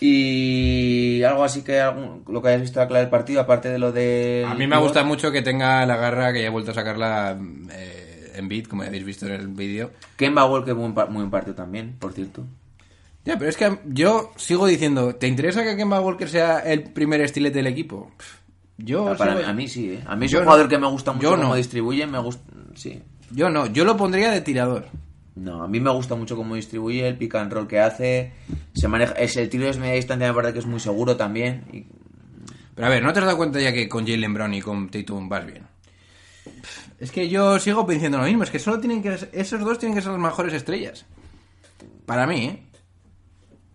Y 0.00 1.22
algo 1.24 1.44
así 1.44 1.62
que 1.62 1.78
algún- 1.80 2.24
lo 2.26 2.40
que 2.40 2.48
hayas 2.48 2.62
visto 2.62 2.80
aclarar 2.80 3.04
el 3.04 3.10
partido, 3.10 3.40
aparte 3.40 3.68
de 3.68 3.78
lo 3.78 3.92
de. 3.92 4.46
A 4.48 4.54
mí 4.54 4.66
me 4.66 4.78
gusta 4.78 5.04
mucho 5.04 5.30
que 5.30 5.42
tenga 5.42 5.84
la 5.84 5.96
garra 5.96 6.32
que 6.32 6.40
ya 6.40 6.46
he 6.46 6.50
vuelto 6.50 6.70
a 6.70 6.74
sacarla 6.74 7.38
eh, 7.72 8.32
en 8.36 8.48
beat, 8.48 8.66
como 8.66 8.82
ya 8.82 8.88
habéis 8.88 9.04
visto 9.04 9.26
en 9.26 9.32
el 9.32 9.48
vídeo. 9.48 9.90
Kemba 10.16 10.46
Walker, 10.46 10.74
muy, 10.74 10.88
muy 10.88 11.04
buen 11.18 11.30
partido 11.30 11.54
también, 11.54 11.96
por 11.98 12.12
cierto. 12.14 12.46
Ya, 13.26 13.36
pero 13.38 13.50
es 13.50 13.58
que 13.58 13.78
yo 13.84 14.32
sigo 14.36 14.66
diciendo, 14.66 15.14
¿te 15.16 15.28
interesa 15.28 15.62
que 15.62 15.76
Kemba 15.76 16.00
Walker 16.00 16.28
sea 16.30 16.60
el 16.60 16.84
primer 16.84 17.20
estilete 17.20 17.58
del 17.58 17.66
equipo? 17.66 18.10
Pff, 18.16 18.39
Yo, 18.82 19.08
Ah, 19.10 19.16
Para 19.16 19.48
a 19.48 19.52
mí 19.52 19.68
sí, 19.68 19.90
¿eh? 19.92 20.00
A 20.06 20.16
mí 20.16 20.26
es 20.26 20.32
Yo 20.32 20.38
un 20.38 20.44
no. 20.44 20.50
jugador 20.50 20.68
que 20.68 20.78
me 20.78 20.86
gusta 20.88 21.12
mucho 21.12 21.22
Yo 21.24 21.30
cómo 21.36 21.48
no. 21.50 21.54
distribuye, 21.54 22.06
me 22.06 22.18
gusta. 22.18 22.42
Sí. 22.74 23.02
yo 23.30 23.50
no, 23.50 23.66
yo 23.66 23.84
lo 23.84 23.96
pondría 23.96 24.30
de 24.30 24.40
tirador. 24.40 24.86
No, 25.36 25.62
a 25.62 25.68
mí 25.68 25.80
me 25.80 25.90
gusta 25.90 26.14
mucho 26.14 26.36
cómo 26.36 26.54
distribuye, 26.54 27.06
el 27.06 27.16
pick 27.16 27.34
and 27.36 27.52
roll 27.52 27.66
que 27.68 27.80
hace. 27.80 28.32
Se 28.74 28.88
maneja. 28.88 29.12
Es, 29.14 29.36
el 29.36 29.48
tiro 29.48 29.64
de 29.70 29.78
media 29.78 29.94
distancia 29.94 30.28
me 30.28 30.34
parece 30.34 30.52
que 30.54 30.58
es 30.60 30.66
muy 30.66 30.80
seguro 30.80 31.16
también. 31.16 31.64
y- 31.72 31.86
Pero 32.74 32.86
a 32.86 32.90
ver, 32.90 33.02
¿no 33.02 33.12
te 33.12 33.18
has 33.20 33.24
dado 33.26 33.36
cuenta 33.36 33.60
ya 33.60 33.72
que 33.72 33.88
con 33.88 34.06
Jalen 34.06 34.34
Brown 34.34 34.54
y 34.54 34.60
con 34.62 34.88
Tatum 34.90 35.28
vas 35.28 35.46
bien? 35.46 35.62
Es 36.98 37.10
que 37.10 37.28
yo 37.28 37.58
sigo 37.58 37.86
pensando 37.86 38.18
lo 38.18 38.24
mismo, 38.24 38.42
es 38.44 38.50
que 38.50 38.58
solo 38.58 38.78
tienen 38.80 39.02
que 39.02 39.16
esos 39.32 39.60
dos 39.60 39.78
tienen 39.78 39.94
que 39.96 40.02
ser 40.02 40.12
las 40.12 40.20
mejores 40.20 40.52
estrellas. 40.52 41.06
Para 42.06 42.26
mí, 42.26 42.44
¿eh? 42.46 42.62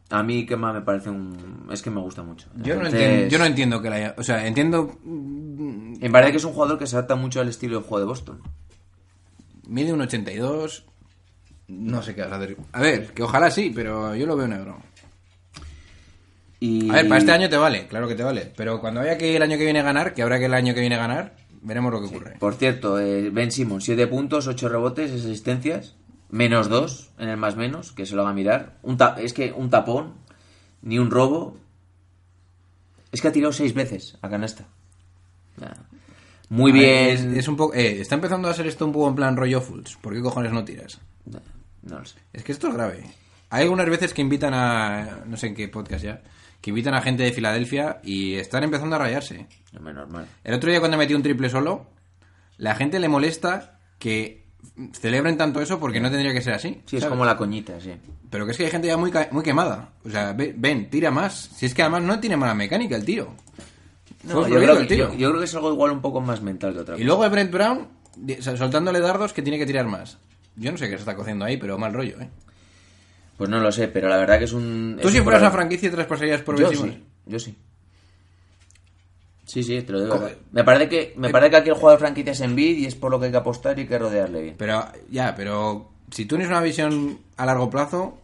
A 0.09 0.23
mí 0.23 0.45
Kemba 0.45 0.71
me 0.71 0.81
parece 0.81 1.09
un. 1.09 1.67
Es 1.71 1.81
que 1.81 1.89
me 1.89 1.99
gusta 1.99 2.21
mucho. 2.21 2.47
Yo 2.55 2.75
no, 2.75 2.87
entiendo, 2.87 3.27
yo 3.27 3.39
no 3.39 3.45
entiendo 3.45 3.81
que 3.81 3.89
la 3.89 3.95
haya... 3.95 4.15
O 4.17 4.23
sea, 4.23 4.45
entiendo... 4.45 4.99
Me 5.03 6.09
parece 6.09 6.31
que 6.31 6.37
es 6.37 6.43
un 6.43 6.53
jugador 6.53 6.77
que 6.77 6.85
se 6.85 6.95
adapta 6.95 7.15
mucho 7.15 7.41
al 7.41 7.49
estilo 7.49 7.79
de 7.79 7.83
juego 7.83 7.99
de 7.99 8.05
Boston. 8.05 8.41
Mide 9.67 9.93
un 9.93 10.01
82... 10.01 10.85
No 11.67 12.03
sé 12.03 12.13
qué 12.13 12.21
vas 12.21 12.31
a 12.31 12.35
hacer. 12.35 12.57
A 12.73 12.81
ver, 12.81 13.07
que 13.07 13.23
ojalá 13.23 13.49
sí, 13.49 13.71
pero 13.73 14.15
yo 14.15 14.27
lo 14.27 14.37
veo 14.37 14.47
negro. 14.47 14.77
Y... 16.59 16.87
A 16.91 16.93
ver, 16.93 17.07
para 17.07 17.19
este 17.19 17.31
año 17.31 17.49
te 17.49 17.57
vale, 17.57 17.87
claro 17.87 18.07
que 18.07 18.13
te 18.13 18.21
vale. 18.21 18.51
Pero 18.55 18.79
cuando 18.79 19.01
haya 19.01 19.17
que 19.17 19.35
el 19.35 19.41
año 19.41 19.57
que 19.57 19.63
viene 19.63 19.81
ganar, 19.81 20.13
que 20.13 20.21
habrá 20.21 20.37
que 20.37 20.45
el 20.45 20.53
año 20.53 20.75
que 20.75 20.81
viene 20.81 20.95
ganar, 20.95 21.35
veremos 21.63 21.91
lo 21.91 22.01
que 22.01 22.05
ocurre. 22.05 22.35
Por 22.39 22.53
cierto, 22.53 22.99
eh, 22.99 23.31
Ben 23.31 23.51
Simmons, 23.51 23.83
7 23.83 24.05
puntos, 24.05 24.45
8 24.45 24.69
rebotes, 24.69 25.09
6 25.09 25.25
asistencias, 25.25 25.95
menos 26.29 26.69
2 26.69 27.11
en 27.19 27.29
el 27.29 27.37
más 27.37 27.55
menos, 27.55 27.91
que 27.91 28.05
se 28.05 28.15
lo 28.15 28.23
va 28.23 28.31
a 28.31 28.33
mirar. 28.33 28.77
Un 28.83 28.97
es 29.17 29.33
que 29.33 29.51
un 29.51 29.69
tapón, 29.69 30.13
ni 30.81 30.99
un 30.99 31.11
robo. 31.11 31.57
Es 33.11 33.21
que 33.21 33.27
ha 33.29 33.31
tirado 33.31 33.53
6 33.53 33.73
veces 33.73 34.17
a 34.21 34.29
canasta. 34.29 34.65
Muy 36.49 36.71
A 36.71 36.73
ver, 36.73 36.83
bien. 36.83 37.31
Es, 37.31 37.37
es 37.37 37.47
un 37.47 37.55
poco... 37.55 37.73
eh, 37.73 38.01
está 38.01 38.15
empezando 38.15 38.47
a 38.47 38.53
ser 38.53 38.67
esto 38.67 38.85
un 38.85 38.91
poco 38.91 39.07
en 39.07 39.15
plan 39.15 39.37
rollo 39.37 39.61
fulls. 39.61 39.95
¿Por 39.97 40.13
qué 40.13 40.21
cojones 40.21 40.51
no 40.51 40.63
tiras? 40.65 40.99
No, 41.25 41.39
no 41.83 41.99
lo 41.99 42.05
sé. 42.05 42.19
Es 42.33 42.43
que 42.43 42.51
esto 42.51 42.67
es 42.67 42.73
grave. 42.73 43.03
Hay 43.49 43.63
algunas 43.63 43.89
veces 43.89 44.13
que 44.13 44.21
invitan 44.21 44.53
a... 44.53 45.23
No 45.25 45.37
sé 45.37 45.47
en 45.47 45.55
qué 45.55 45.67
podcast 45.67 46.03
ya. 46.03 46.21
Que 46.61 46.71
invitan 46.71 46.93
a 46.93 47.01
gente 47.01 47.23
de 47.23 47.31
Filadelfia 47.31 47.99
y 48.03 48.35
están 48.35 48.63
empezando 48.63 48.95
a 48.95 48.99
rayarse. 48.99 49.47
No 49.71 49.93
normal. 49.93 50.27
El 50.43 50.53
otro 50.55 50.69
día 50.69 50.79
cuando 50.79 50.97
metí 50.97 51.13
un 51.13 51.23
triple 51.23 51.49
solo, 51.49 51.87
la 52.57 52.75
gente 52.75 52.99
le 52.99 53.07
molesta 53.07 53.79
que 53.99 54.44
celebren 54.93 55.37
tanto 55.37 55.61
eso 55.61 55.79
porque 55.79 55.99
no 55.99 56.09
tendría 56.09 56.33
que 56.33 56.41
ser 56.41 56.53
así. 56.53 56.81
Sí, 56.85 56.97
es 56.97 57.05
como 57.05 57.25
la 57.25 57.35
coñita, 57.37 57.79
sí. 57.79 57.93
Pero 58.29 58.45
que 58.45 58.51
es 58.51 58.57
que 58.57 58.65
hay 58.65 58.71
gente 58.71 58.87
ya 58.87 58.97
muy, 58.97 59.11
muy 59.31 59.43
quemada. 59.43 59.89
O 60.05 60.09
sea, 60.09 60.33
ve- 60.33 60.53
ven, 60.57 60.89
tira 60.89 61.11
más. 61.11 61.49
Si 61.55 61.65
es 61.65 61.73
que 61.73 61.81
además 61.81 62.03
no 62.03 62.19
tiene 62.19 62.37
mala 62.37 62.53
mecánica 62.53 62.95
el 62.95 63.05
tiro. 63.05 63.33
No, 64.23 64.47
yo, 64.47 64.55
creo 64.57 64.73
el 64.73 64.87
que, 64.87 64.95
tiro. 64.95 65.11
yo- 65.13 65.17
yo 65.17 65.29
creo 65.29 65.39
que 65.39 65.45
es 65.45 65.55
algo 65.55 65.71
igual 65.71 65.91
un 65.91 66.01
poco 66.01 66.19
más 66.21 66.41
mental 66.41 66.73
que 66.73 66.79
otra 66.79 66.95
Y 66.95 66.97
cosa. 66.99 67.05
luego 67.05 67.29
Brent 67.29 67.51
Brown 67.51 67.87
di- 68.15 68.33
o 68.33 68.41
sea, 68.41 68.57
soltándole 68.57 68.99
dardos 68.99 69.33
que 69.33 69.41
tiene 69.41 69.57
que 69.59 69.65
tirar 69.65 69.85
más. 69.85 70.17
Yo 70.55 70.71
no 70.71 70.77
sé 70.77 70.85
qué 70.85 70.91
se 70.95 70.99
está 71.01 71.15
cociendo 71.15 71.45
ahí, 71.45 71.57
pero 71.57 71.77
mal 71.77 71.93
rollo, 71.93 72.19
¿eh? 72.19 72.29
Pues 73.37 73.49
no 73.49 73.59
lo 73.59 73.71
sé, 73.71 73.87
pero 73.89 74.07
la 74.07 74.17
verdad 74.17 74.39
que 74.39 74.45
es 74.45 74.53
un... 74.53 74.97
Tú 75.01 75.07
es 75.09 75.13
si 75.13 75.19
un 75.19 75.25
fueras 75.25 75.41
una 75.41 75.51
franquicia 75.51 75.91
te 75.91 75.97
las 75.97 76.07
pasarías 76.07 76.41
por 76.41 76.57
Yo 76.57 76.69
sí, 76.71 77.03
yo 77.25 77.37
sí. 77.39 77.55
Sí, 79.45 79.63
sí, 79.63 79.81
te 79.83 79.93
lo 79.93 80.03
digo. 80.03 80.29
Me 80.51 80.63
parece 80.63 80.89
que 80.89 81.13
me 81.17 81.29
parece 81.29 81.51
que 81.51 81.57
aquí 81.57 81.69
el 81.69 81.75
jugador 81.75 81.99
de 81.99 82.05
franquicia 82.05 82.31
es 82.31 82.41
Envid 82.41 82.77
y 82.77 82.85
es 82.85 82.95
por 82.95 83.11
lo 83.11 83.19
que 83.19 83.27
hay 83.27 83.31
que 83.31 83.37
apostar 83.37 83.77
y 83.77 83.81
hay 83.81 83.87
que 83.87 83.99
rodearle 83.99 84.41
bien. 84.41 84.55
Pero, 84.57 84.85
ya, 85.09 85.35
pero 85.35 85.91
si 86.11 86.25
tú 86.25 86.35
tienes 86.35 86.49
una 86.49 86.61
visión 86.61 87.19
a 87.37 87.45
largo 87.45 87.69
plazo, 87.69 88.17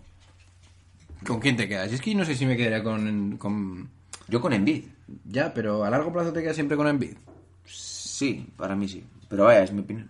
¿con 1.25 1.39
quién 1.39 1.55
te 1.55 1.67
quedas? 1.67 1.91
Y 1.91 1.95
es 1.95 2.01
que 2.01 2.15
no 2.15 2.25
sé 2.25 2.35
si 2.35 2.45
me 2.45 2.57
quedaría 2.57 2.83
con, 2.83 3.37
con... 3.37 3.89
Yo 4.27 4.41
con 4.41 4.53
Envid. 4.53 4.85
Ya, 5.25 5.53
pero 5.53 5.83
a 5.83 5.89
largo 5.89 6.11
plazo 6.11 6.33
te 6.33 6.41
quedas 6.41 6.55
siempre 6.55 6.77
con 6.77 6.87
Embiid. 6.87 7.17
Sí, 7.65 8.47
para 8.57 8.75
mí 8.75 8.87
sí. 8.87 9.03
Pero 9.29 9.45
vaya, 9.45 9.63
es 9.63 9.71
mi 9.71 9.81
opinión. 9.81 10.09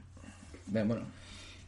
Bien, 0.68 0.88
bueno. 0.88 1.04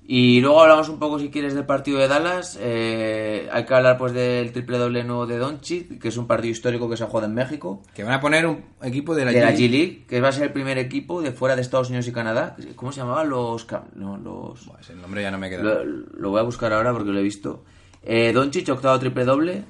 Y 0.05 0.41
luego 0.41 0.61
hablamos 0.61 0.89
un 0.89 0.99
poco, 0.99 1.17
si 1.17 1.29
quieres, 1.29 1.53
del 1.53 1.65
partido 1.65 1.97
de 1.97 2.09
Dallas. 2.09 2.57
Eh, 2.61 3.47
hay 3.51 3.65
que 3.65 3.73
hablar 3.73 3.97
pues 3.97 4.11
del 4.11 4.51
triple 4.51 4.77
doble 4.77 5.03
nuevo 5.05 5.25
de 5.25 5.37
Doncic, 5.37 5.97
que 5.97 6.09
es 6.09 6.17
un 6.17 6.27
partido 6.27 6.51
histórico 6.51 6.89
que 6.89 6.97
se 6.97 7.03
ha 7.05 7.07
jugado 7.07 7.27
en 7.27 7.33
México. 7.33 7.81
Que 7.95 8.03
van 8.03 8.13
a 8.13 8.19
poner 8.19 8.45
un 8.45 8.65
equipo 8.81 9.15
de 9.15 9.23
la, 9.23 9.31
de 9.31 9.39
la 9.39 9.51
G- 9.53 9.55
G 9.57 9.69
League, 9.69 10.05
que 10.07 10.19
va 10.19 10.27
a 10.27 10.31
ser 10.33 10.43
el 10.43 10.51
primer 10.51 10.77
equipo 10.77 11.21
de 11.21 11.31
fuera 11.31 11.55
de 11.55 11.61
Estados 11.61 11.87
Unidos 11.87 12.05
y 12.09 12.11
Canadá. 12.11 12.57
¿Cómo 12.75 12.91
se 12.91 12.99
llamaba? 12.99 13.23
Los... 13.23 13.65
No, 13.95 14.17
los... 14.17 14.65
Pues 14.65 14.89
el 14.89 15.01
nombre 15.01 15.21
ya 15.21 15.31
no 15.31 15.37
me 15.37 15.49
queda. 15.49 15.63
Lo, 15.63 15.85
lo 15.85 16.29
voy 16.31 16.39
a 16.41 16.43
buscar 16.43 16.73
ahora 16.73 16.91
porque 16.91 17.11
lo 17.11 17.19
he 17.19 17.23
visto. 17.23 17.63
Eh, 18.03 18.33
Doncic, 18.33 18.67
octavo 18.69 18.99
triple 18.99 19.23
doble. 19.23 19.63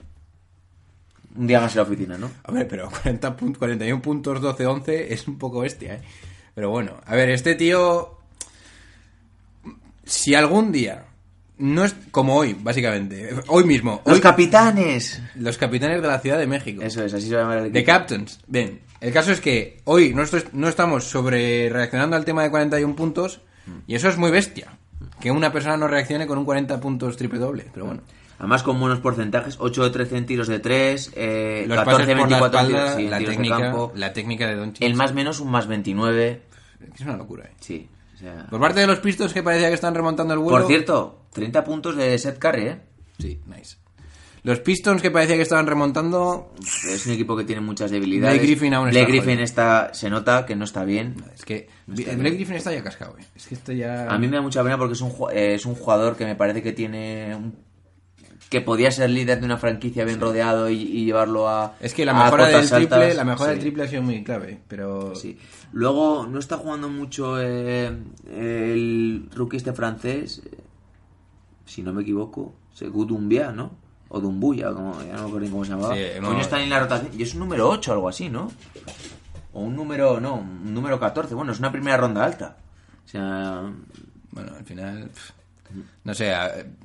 Un 1.35 1.45
día 1.47 1.61
más 1.61 1.73
en 1.73 1.77
la 1.77 1.83
oficina, 1.83 2.17
¿no? 2.17 2.31
A 2.43 2.51
ver, 2.51 2.67
pero 2.67 2.89
40 2.89 3.37
pun- 3.37 3.55
41 3.55 4.01
puntos, 4.01 4.41
12-11 4.41 4.83
es 5.09 5.27
un 5.27 5.37
poco 5.37 5.59
bestia, 5.59 5.95
¿eh? 5.95 6.01
Pero 6.55 6.69
bueno, 6.71 6.93
a 7.05 7.15
ver, 7.15 7.29
este 7.29 7.53
tío... 7.55 8.12
Si 10.05 10.35
algún 10.35 10.71
día... 10.71 11.05
No 11.55 11.85
es 11.85 11.95
como 12.11 12.35
hoy, 12.35 12.57
básicamente. 12.59 13.29
Hoy 13.47 13.63
mismo. 13.63 14.01
¡Los 14.05 14.15
hoy- 14.15 14.21
capitanes! 14.21 15.21
los 15.35 15.57
capitanes 15.57 16.01
de 16.01 16.07
la 16.07 16.19
Ciudad 16.19 16.39
de 16.39 16.47
México. 16.47 16.81
Eso 16.81 17.05
es, 17.05 17.13
así 17.13 17.27
se 17.29 17.35
va 17.35 17.41
a 17.41 17.43
llamar 17.43 17.57
el 17.59 17.71
The 17.71 17.79
equipo. 17.79 17.93
Captains. 17.93 18.39
Bien, 18.47 18.81
el 18.99 19.13
caso 19.13 19.31
es 19.31 19.39
que 19.39 19.79
hoy 19.85 20.13
no, 20.15 20.23
no 20.53 20.67
estamos 20.67 21.03
sobre 21.05 21.69
reaccionando 21.69 22.15
al 22.15 22.25
tema 22.25 22.41
de 22.43 22.49
41 22.49 22.95
puntos 22.95 23.41
y 23.87 23.93
eso 23.95 24.09
es 24.09 24.17
muy 24.17 24.31
bestia. 24.31 24.77
Que 25.21 25.29
una 25.31 25.53
persona 25.53 25.77
no 25.77 25.87
reaccione 25.87 26.25
con 26.25 26.39
un 26.39 26.43
40 26.45 26.79
puntos 26.79 27.15
triple 27.17 27.39
doble, 27.39 27.67
pero 27.71 27.85
bueno. 27.85 28.01
Además 28.39 28.63
con 28.63 28.79
buenos 28.79 28.99
porcentajes, 28.99 29.55
8 29.59 29.83
de 29.83 29.89
13 29.91 30.17
en 30.17 30.25
tiros 30.25 30.47
de 30.47 30.59
3, 30.59 31.11
eh, 31.15 31.65
Los 31.67 31.77
14 31.77 31.85
pases 31.85 32.07
de 32.07 32.15
por 32.15 32.31
la 32.31 32.39
24 32.39 32.59
en 32.59 32.65
tiros, 32.65 32.81
espalda, 32.81 32.97
sí, 32.97 33.05
en 33.05 33.11
la, 33.11 33.17
tiros 33.19 33.29
de 33.31 33.35
técnica, 33.37 33.59
campo. 33.59 33.91
la 33.95 34.13
técnica 34.13 34.47
de 34.47 34.55
Doncic. 34.55 34.81
El 34.83 34.95
más 34.95 35.13
menos 35.13 35.39
un 35.39 35.51
más 35.51 35.67
29. 35.67 36.41
Es 36.95 37.01
una 37.01 37.15
locura, 37.15 37.45
eh. 37.45 37.51
Sí, 37.61 37.87
sea... 38.23 38.47
Por 38.49 38.59
parte 38.59 38.79
de 38.79 38.87
los 38.87 38.99
Pistons 38.99 39.33
que 39.33 39.43
parecía 39.43 39.67
que 39.69 39.75
están 39.75 39.93
remontando 39.95 40.33
el 40.33 40.39
vuelo. 40.39 40.57
Por 40.59 40.67
cierto, 40.67 41.25
30 41.33 41.63
puntos 41.63 41.95
de 41.95 42.17
Seth 42.17 42.39
Curry, 42.39 42.67
¿eh? 42.67 42.81
Sí, 43.19 43.39
nice. 43.45 43.77
Los 44.43 44.59
Pistons 44.59 45.01
que 45.01 45.09
parecía 45.09 45.37
que 45.37 45.41
estaban 45.43 45.67
remontando. 45.67 46.53
Es 46.89 47.05
un 47.05 47.13
equipo 47.13 47.37
que 47.37 47.45
tiene 47.45 47.61
muchas 47.61 47.91
debilidades. 47.91 48.35
Blake 48.35 48.47
Griffin 48.47 48.73
aún 48.73 48.89
está 48.89 48.99
Blake 48.99 49.11
Griffin 49.13 49.39
está, 49.39 49.93
se 49.93 50.09
nota 50.09 50.45
que 50.45 50.53
no 50.55 50.65
está 50.65 50.83
bien. 50.83 51.15
Es 51.33 51.45
que. 51.45 51.69
el 51.87 52.17
Blake 52.17 52.35
Griffin 52.35 52.55
está 52.57 52.73
ya 52.73 52.83
cascado, 52.83 53.15
eh. 53.17 53.23
Es 53.35 53.47
que 53.47 53.55
esto 53.55 53.71
ya. 53.71 54.09
A 54.13 54.17
mí 54.17 54.27
me 54.27 54.35
da 54.35 54.41
mucha 54.41 54.61
pena 54.61 54.77
porque 54.77 54.93
es 54.95 55.01
un, 55.01 55.13
eh, 55.31 55.53
es 55.55 55.65
un 55.65 55.75
jugador 55.75 56.17
que 56.17 56.25
me 56.25 56.35
parece 56.35 56.61
que 56.61 56.73
tiene 56.73 57.33
un- 57.35 57.55
que 58.53 58.61
podía 58.61 58.91
ser 58.91 59.09
líder 59.09 59.39
de 59.39 59.45
una 59.47 59.57
franquicia 59.57 60.05
bien 60.05 60.21
rodeado 60.21 60.69
y, 60.69 60.75
y 60.75 61.05
llevarlo 61.05 61.49
a 61.49 61.73
Es 61.79 61.95
que 61.95 62.05
la 62.05 62.13
mejora 62.13 62.47
del 62.47 62.69
triple, 62.69 62.95
altas. 62.97 63.15
la 63.15 63.23
mejora 63.25 63.49
Sí, 63.49 63.55
del 63.55 63.59
triple 63.61 63.83
ha 63.83 63.87
sido 63.87 64.03
muy 64.03 64.23
clave, 64.23 64.61
pero 64.67 65.15
sí. 65.15 65.39
Luego 65.71 66.27
no 66.27 66.37
está 66.37 66.57
jugando 66.57 66.87
mucho 66.87 67.41
eh, 67.41 67.87
el 68.31 69.27
rookie 69.33 69.57
este 69.57 69.73
francés, 69.73 70.43
eh, 70.45 70.57
si 71.65 71.81
no 71.81 71.93
me 71.93 72.03
equivoco, 72.03 72.53
Sekou 72.75 73.05
Doumbia, 73.05 73.51
¿no? 73.51 73.71
O 74.09 74.19
Dumbuya, 74.19 74.71
como, 74.71 75.01
ya 75.01 75.13
no 75.13 75.21
me 75.23 75.27
acuerdo 75.27 75.39
ni 75.39 75.49
cómo 75.49 75.65
se 75.65 75.71
llamaba. 75.71 75.95
Sí, 75.95 76.01
no. 76.21 76.39
Está 76.39 76.61
en 76.61 76.69
la 76.69 76.79
rotación 76.79 77.11
y 77.17 77.23
es 77.23 77.33
un 77.33 77.39
número 77.39 77.67
8 77.67 77.89
o 77.89 77.93
algo 77.95 78.09
así, 78.09 78.29
¿no? 78.29 78.51
O 79.53 79.61
un 79.61 79.75
número, 79.75 80.19
no, 80.21 80.35
un 80.35 80.71
número 80.71 80.99
14. 80.99 81.33
Bueno, 81.33 81.51
es 81.53 81.57
una 81.57 81.71
primera 81.71 81.97
ronda 81.97 82.23
alta. 82.23 82.57
O 83.03 83.07
sea, 83.07 83.63
bueno, 84.31 84.51
al 84.55 84.63
final 84.63 85.09
pff, 85.09 85.31
no 86.03 86.13
sé, 86.13 86.33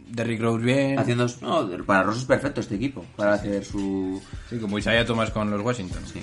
Derrick 0.08 0.40
Rose 0.40 0.64
bien, 0.64 0.98
haciendo 0.98 1.26
no, 1.40 1.68
para 1.84 2.02
Ross 2.04 2.18
es 2.18 2.24
perfecto 2.24 2.60
este 2.60 2.76
equipo 2.76 3.04
para 3.16 3.34
hacer 3.34 3.64
su 3.64 4.20
sí, 4.48 4.58
como 4.58 4.78
Isaiah 4.78 5.04
Thomas 5.04 5.30
con 5.30 5.50
los 5.50 5.60
Washington. 5.62 6.02
sí. 6.12 6.20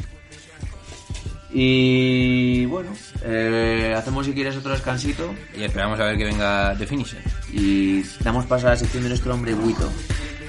y 1.57 2.65
bueno 2.65 2.89
eh, 3.23 3.93
hacemos 3.97 4.25
si 4.25 4.33
quieres 4.33 4.57
otro 4.57 4.71
descansito 4.71 5.33
Y 5.57 5.63
esperamos 5.63 5.99
a 5.99 6.05
ver 6.05 6.17
que 6.17 6.25
venga 6.25 6.75
The 6.77 6.85
Finisher. 6.87 7.21
y 7.53 8.01
damos 8.23 8.45
paso 8.45 8.67
a 8.67 8.71
la 8.71 8.75
sección 8.77 9.03
de 9.03 9.09
nuestro 9.09 9.33
hombre 9.33 9.53
buito 9.53 9.89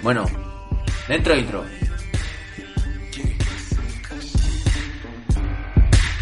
bueno 0.03 0.25
dentro 1.09 1.37
intro 1.37 1.65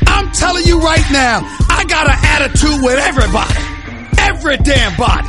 I'm 0.06 0.30
telling 0.32 0.64
you 0.66 0.78
right 0.80 1.04
now, 1.10 1.40
I 1.68 1.84
got 1.88 2.06
an 2.08 2.18
attitude 2.22 2.82
with 2.82 2.98
everybody. 2.98 3.54
Every 4.18 4.56
damn 4.58 4.96
body. 4.96 5.28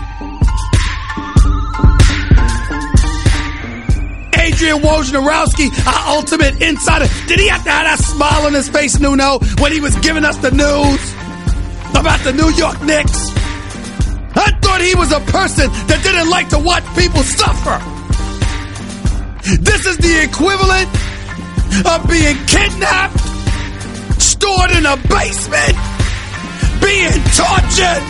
Adrian 4.45 4.77
Wojnarowski, 4.77 5.73
our 5.87 6.17
ultimate 6.17 6.61
insider. 6.61 7.07
Did 7.25 7.39
he 7.39 7.47
have 7.49 7.63
to 7.63 7.71
have 7.71 7.85
that 7.89 7.97
smile 7.97 8.45
on 8.45 8.53
his 8.53 8.69
face, 8.69 8.99
Nuno, 8.99 9.39
when 9.57 9.71
he 9.71 9.81
was 9.81 9.95
giving 10.05 10.23
us 10.23 10.37
the 10.37 10.51
news 10.51 11.01
about 11.97 12.21
the 12.21 12.31
New 12.31 12.53
York 12.53 12.77
Knicks? 12.85 13.33
I 14.37 14.53
thought 14.61 14.81
he 14.81 14.93
was 14.93 15.11
a 15.11 15.19
person 15.33 15.65
that 15.89 15.99
didn't 16.05 16.29
like 16.29 16.49
to 16.49 16.59
watch 16.59 16.85
people 16.93 17.25
suffer. 17.25 17.81
This 19.65 19.85
is 19.89 19.97
the 19.97 20.13
equivalent 20.29 20.93
of 21.89 22.05
being 22.05 22.37
kidnapped, 22.45 23.17
stored 24.21 24.77
in 24.77 24.85
a 24.85 24.97
basement, 25.09 25.73
being 26.85 27.17
tortured, 27.33 28.03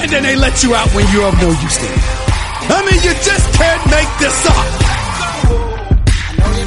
and 0.00 0.08
then 0.08 0.22
they 0.24 0.36
let 0.36 0.64
you 0.64 0.72
out 0.72 0.88
when 0.96 1.04
you're 1.12 1.28
of 1.28 1.36
no 1.36 1.52
use 1.52 1.76
to 1.76 1.84
them. 1.84 2.00
I 2.72 2.80
mean, 2.88 3.00
you 3.04 3.12
just 3.20 3.46
can't 3.52 3.84
make 3.92 4.08
this 4.16 4.46
up. 4.48 4.87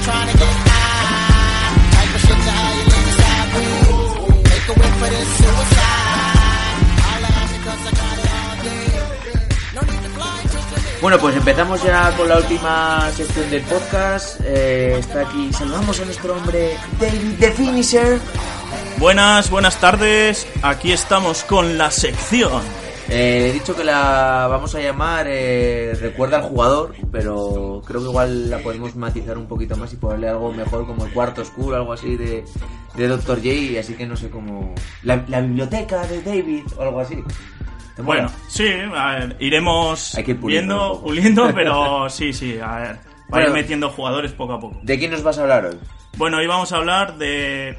Know 0.01 0.13
you're 0.13 0.13
trying 0.13 0.31
to 0.31 0.37
get 0.37 0.55
high. 0.67 1.91
Type 1.91 2.15
of 2.15 2.21
shit 2.21 2.39
to 2.45 2.51
how 2.51 2.71
you 2.77 2.83
live 2.91 3.09
sideways. 3.21 4.09
Make 4.49 4.67
a 4.67 4.75
whip 4.79 4.93
for 4.99 5.09
this 5.09 5.29
suicide. 5.37 6.77
I'll 7.07 7.21
laugh 7.21 7.49
because 7.57 7.83
I 7.85 7.91
got 8.01 8.17
it 8.21 8.29
all 8.41 8.55
day. 8.65 8.87
No 9.75 9.81
need 9.81 10.01
to 10.03 10.09
fly 10.09 10.41
to 10.43 10.57
the 10.75 11.01
Bueno, 11.01 11.17
pues 11.19 11.35
empezamos 11.35 11.83
ya 11.83 12.11
con 12.17 12.27
la 12.29 12.37
última 12.37 13.09
sección 13.15 13.49
del 13.49 13.63
podcast. 13.63 14.39
Eh, 14.43 14.97
está 14.99 15.21
aquí, 15.21 15.51
saludamos 15.53 15.99
a 15.99 16.05
nuestro 16.05 16.35
hombre 16.35 16.77
David 16.99 17.39
The 17.39 17.51
Finisher. 17.51 18.19
Buenas, 18.97 19.49
buenas 19.49 19.77
tardes. 19.77 20.47
Aquí 20.61 20.91
estamos 20.91 21.43
con 21.43 21.77
la 21.77 21.89
sección. 21.89 22.80
Eh, 23.13 23.49
he 23.49 23.51
dicho 23.51 23.75
que 23.75 23.83
la 23.83 24.47
vamos 24.49 24.73
a 24.73 24.79
llamar 24.79 25.25
eh, 25.29 25.93
Recuerda 25.99 26.37
al 26.37 26.43
jugador, 26.43 26.95
pero 27.11 27.81
creo 27.85 27.99
que 28.01 28.07
igual 28.07 28.49
la 28.49 28.59
podemos 28.59 28.95
matizar 28.95 29.37
un 29.37 29.47
poquito 29.47 29.75
más 29.75 29.91
y 29.91 29.97
ponerle 29.97 30.29
algo 30.29 30.53
mejor 30.53 30.87
como 30.87 31.05
el 31.05 31.11
cuarto 31.11 31.41
oscuro, 31.41 31.75
algo 31.75 31.91
así 31.91 32.15
de, 32.15 32.45
de 32.95 33.07
Dr. 33.09 33.37
J, 33.39 33.79
así 33.81 33.95
que 33.95 34.05
no 34.05 34.15
sé 34.15 34.29
cómo... 34.29 34.73
La, 35.03 35.25
la 35.27 35.41
biblioteca 35.41 36.07
de 36.07 36.21
David 36.21 36.63
o 36.77 36.81
algo 36.83 37.01
así. 37.01 37.21
Bueno, 37.97 38.31
sí, 38.47 38.67
a 38.95 39.15
ver, 39.15 39.35
iremos 39.41 40.15
Hay 40.15 40.23
que 40.23 40.31
ir 40.31 40.39
puliendo 40.39 40.75
viendo, 40.75 41.03
puliendo, 41.03 41.51
pero 41.53 42.09
sí, 42.09 42.31
sí, 42.31 42.57
a 42.63 42.75
ver. 42.77 42.99
Va 43.33 43.39
a 43.39 43.43
ir 43.43 43.49
metiendo 43.51 43.89
jugadores 43.89 44.31
poco 44.31 44.53
a 44.53 44.59
poco. 44.59 44.79
¿De 44.83 44.97
quién 44.97 45.11
nos 45.11 45.21
vas 45.21 45.37
a 45.37 45.41
hablar 45.41 45.65
hoy? 45.65 45.77
Bueno, 46.17 46.37
hoy 46.37 46.47
vamos 46.47 46.71
a 46.71 46.77
hablar 46.77 47.17
de. 47.17 47.77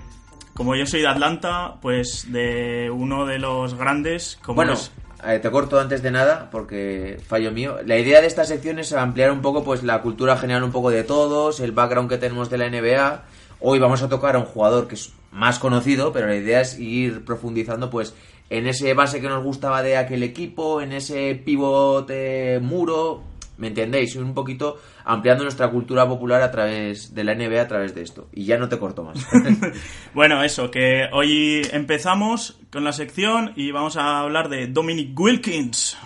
Como 0.55 0.76
yo 0.76 0.87
soy 0.87 1.01
de 1.01 1.09
Atlanta, 1.09 1.76
pues 1.80 2.30
de 2.30 2.91
uno 2.91 3.24
de 3.26 3.39
los 3.39 3.74
grandes. 3.74 4.39
Como 4.43 4.57
Bueno, 4.57 4.74
es- 4.74 4.93
te 5.22 5.50
corto 5.50 5.78
antes 5.78 6.02
de 6.02 6.10
nada 6.10 6.48
porque 6.50 7.20
fallo 7.26 7.52
mío. 7.52 7.78
La 7.84 7.98
idea 7.98 8.20
de 8.20 8.26
esta 8.26 8.44
sección 8.44 8.78
es 8.78 8.92
ampliar 8.92 9.30
un 9.30 9.40
poco 9.40 9.62
pues 9.62 9.82
la 9.82 10.02
cultura 10.02 10.36
general 10.36 10.64
un 10.64 10.72
poco 10.72 10.90
de 10.90 11.04
todos, 11.04 11.60
el 11.60 11.72
background 11.72 12.10
que 12.10 12.18
tenemos 12.18 12.50
de 12.50 12.58
la 12.58 12.68
NBA. 12.68 13.22
Hoy 13.60 13.78
vamos 13.78 14.02
a 14.02 14.08
tocar 14.08 14.34
a 14.34 14.40
un 14.40 14.44
jugador 14.44 14.88
que 14.88 14.96
es 14.96 15.12
más 15.30 15.58
conocido, 15.58 16.12
pero 16.12 16.26
la 16.26 16.36
idea 16.36 16.60
es 16.60 16.78
ir 16.78 17.24
profundizando 17.24 17.88
pues 17.88 18.14
en 18.50 18.66
ese 18.66 18.92
base 18.94 19.20
que 19.20 19.28
nos 19.28 19.44
gustaba 19.44 19.82
de 19.82 19.96
aquel 19.96 20.22
equipo, 20.22 20.80
en 20.80 20.92
ese 20.92 21.40
pivote 21.42 22.58
muro, 22.60 23.22
¿me 23.57 23.68
entendéis? 23.68 24.16
Un 24.16 24.34
poquito 24.34 24.78
ampliando 25.05 25.44
nuestra 25.44 25.70
cultura 25.70 26.07
popular 26.07 26.42
a 26.42 26.50
través 26.50 27.14
de 27.14 27.24
la 27.24 27.34
NBA 27.34 27.62
a 27.62 27.68
través 27.68 27.94
de 27.94 28.03
esto. 28.03 28.28
Y 28.32 28.44
ya 28.44 28.59
no 28.59 28.68
te 28.68 28.78
corto 28.78 29.05
más. 29.05 29.18
Bueno, 30.14 30.42
eso, 30.42 30.70
que 30.70 31.09
hoy 31.12 31.62
empezamos 31.72 32.59
con 32.70 32.84
la 32.84 32.92
sección 32.92 33.53
y 33.57 33.70
vamos 33.70 33.96
a 33.96 34.20
hablar 34.20 34.48
de 34.48 34.66
Dominic 34.66 35.18
Wilkins. 35.18 35.96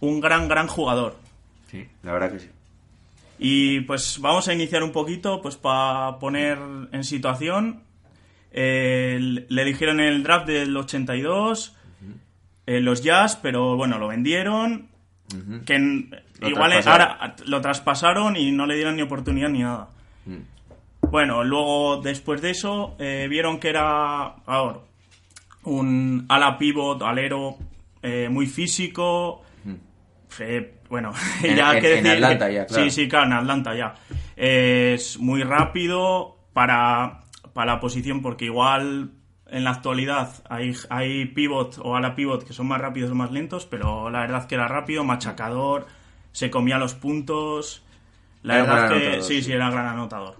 Un 0.00 0.20
gran, 0.20 0.48
gran 0.48 0.66
jugador. 0.66 1.16
sí, 1.70 1.86
la 2.02 2.12
verdad 2.12 2.32
que 2.32 2.40
sí. 2.40 2.48
Y 3.38 3.80
pues 3.80 4.18
vamos 4.20 4.48
a 4.48 4.54
iniciar 4.54 4.82
un 4.82 4.92
poquito, 4.92 5.42
pues 5.42 5.56
para 5.56 6.18
poner 6.18 6.58
en 6.92 7.04
situación. 7.04 7.82
Eh, 8.52 9.18
le 9.48 9.62
eligieron 9.62 10.00
el 10.00 10.22
draft 10.22 10.46
del 10.46 10.76
82 10.76 11.74
eh, 12.66 12.80
los 12.80 13.02
Jazz, 13.02 13.36
pero 13.36 13.76
bueno, 13.76 13.98
lo 13.98 14.08
vendieron. 14.08 14.88
Que 15.64 15.74
en- 15.74 16.10
Lo 16.40 16.48
igual 16.48 16.72
eh, 16.72 16.76
ahora 16.92 17.34
lo 17.46 17.60
traspasaron 17.60 18.36
y 18.36 18.52
no 18.52 18.66
le 18.66 18.76
dieron 18.76 18.96
ni 18.96 19.02
oportunidad 19.02 19.48
ni 19.48 19.60
nada. 19.60 19.88
Bueno, 21.10 21.44
luego 21.44 22.00
después 22.02 22.40
de 22.42 22.50
eso 22.50 22.96
eh, 22.98 23.26
vieron 23.28 23.58
que 23.60 23.68
era 23.68 24.22
ahora 24.46 24.78
un 25.64 26.26
ala 26.28 26.58
pivot, 26.58 27.02
alero 27.02 27.56
eh, 28.02 28.28
muy 28.30 28.46
físico. 28.46 29.42
Eh, 30.40 30.74
bueno, 30.88 31.12
En- 31.42 31.56
ya 31.56 31.74
en- 31.74 31.80
que 31.80 31.98
en 31.98 32.04
decir 32.04 32.24
Atlanta 32.24 32.48
que- 32.48 32.54
ya, 32.54 32.66
claro. 32.66 32.84
Sí, 32.84 32.90
sí, 32.90 33.08
claro, 33.08 33.26
en 33.26 33.32
Atlanta 33.34 33.74
ya. 33.74 33.94
Es 34.36 35.18
muy 35.18 35.42
rápido 35.42 36.36
para, 36.52 37.20
para 37.52 37.74
la 37.74 37.80
posición 37.80 38.20
porque 38.20 38.46
igual 38.46 39.10
en 39.48 39.64
la 39.64 39.70
actualidad 39.70 40.30
hay, 40.48 40.74
hay 40.90 41.26
pivot 41.26 41.78
o 41.82 41.94
ala 41.96 42.14
pivot 42.16 42.44
que 42.44 42.52
son 42.52 42.66
más 42.68 42.80
rápidos 42.80 43.10
o 43.10 43.14
más 43.14 43.30
lentos, 43.30 43.66
pero 43.66 44.10
la 44.10 44.20
verdad 44.20 44.46
que 44.46 44.54
era 44.54 44.68
rápido, 44.68 45.04
machacador, 45.04 45.86
se 46.32 46.50
comía 46.50 46.78
los 46.78 46.94
puntos. 46.94 47.82
La 48.42 48.56
Era 48.58 48.62
verdad 48.64 48.88
que 48.88 48.94
anotador, 48.94 49.22
sí, 49.22 49.42
sí. 49.42 49.52
era 49.52 49.70
gran 49.70 49.86
anotador. 49.86 50.36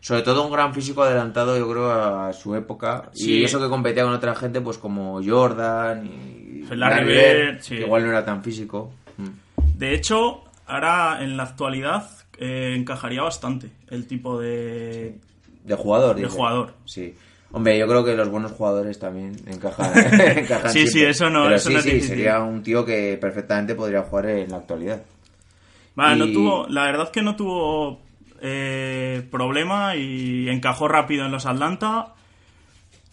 Sobre 0.00 0.22
todo 0.22 0.46
un 0.46 0.52
gran 0.52 0.72
físico 0.72 1.02
adelantado, 1.02 1.58
yo 1.58 1.68
creo, 1.70 1.90
a 1.90 2.32
su 2.32 2.54
época. 2.54 3.10
Sí. 3.12 3.40
Y 3.40 3.44
eso 3.44 3.60
que 3.60 3.68
competía 3.68 4.04
con 4.04 4.14
otra 4.14 4.34
gente, 4.34 4.60
pues 4.60 4.78
como 4.78 5.20
Jordan 5.22 6.06
y 6.06 6.64
Larry 6.74 7.04
Bird, 7.06 7.60
sí. 7.60 7.76
que 7.76 7.82
igual 7.82 8.04
no 8.04 8.08
era 8.10 8.24
tan 8.24 8.42
físico. 8.42 8.92
Mm. 9.18 9.78
De 9.78 9.94
hecho, 9.94 10.44
ahora 10.66 11.18
en 11.22 11.36
la 11.36 11.42
actualidad 11.42 12.08
eh, 12.38 12.74
encajaría 12.78 13.22
bastante 13.22 13.70
el 13.88 14.06
tipo 14.06 14.38
de... 14.40 15.18
De 15.64 15.74
jugador, 15.74 16.16
De 16.16 16.22
dice. 16.22 16.34
jugador. 16.34 16.74
Sí. 16.86 17.14
Hombre, 17.52 17.76
yo 17.78 17.86
creo 17.88 18.04
que 18.04 18.14
los 18.14 18.28
buenos 18.28 18.52
jugadores 18.52 18.98
también 18.98 19.34
encajan. 19.46 19.92
encajan 20.38 20.70
Sí, 20.72 20.86
sí, 20.86 21.02
eso 21.02 21.28
no- 21.30 21.44
Pero 21.44 21.56
eso 21.56 21.68
sí, 21.68 21.72
no 21.74 21.78
es 21.80 21.84
sí, 21.84 21.90
difícil. 21.92 22.16
sería 22.16 22.38
un 22.40 22.62
tío 22.62 22.84
que 22.84 23.18
perfectamente 23.20 23.74
podría 23.74 24.02
jugar 24.02 24.26
en 24.26 24.50
la 24.50 24.58
actualidad. 24.58 25.02
Vale, 25.96 26.16
no 26.26 26.32
tuvo, 26.32 26.66
la 26.68 26.84
verdad 26.84 27.10
que 27.10 27.22
no 27.22 27.34
tuvo 27.36 28.00
eh, 28.40 29.26
problema 29.30 29.96
y 29.96 30.48
encajó 30.48 30.86
rápido 30.88 31.26
en 31.26 31.32
los 31.32 31.46
Atlanta. 31.46 32.14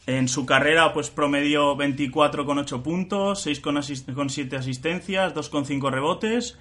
En 0.05 0.27
su 0.29 0.45
carrera, 0.45 0.93
pues 0.93 1.09
promedió 1.09 1.75
24,8 1.75 2.81
puntos, 2.81 3.45
6,7 3.45 4.53
asistencias, 4.57 5.33
2,5 5.33 5.89
rebotes. 5.91 6.57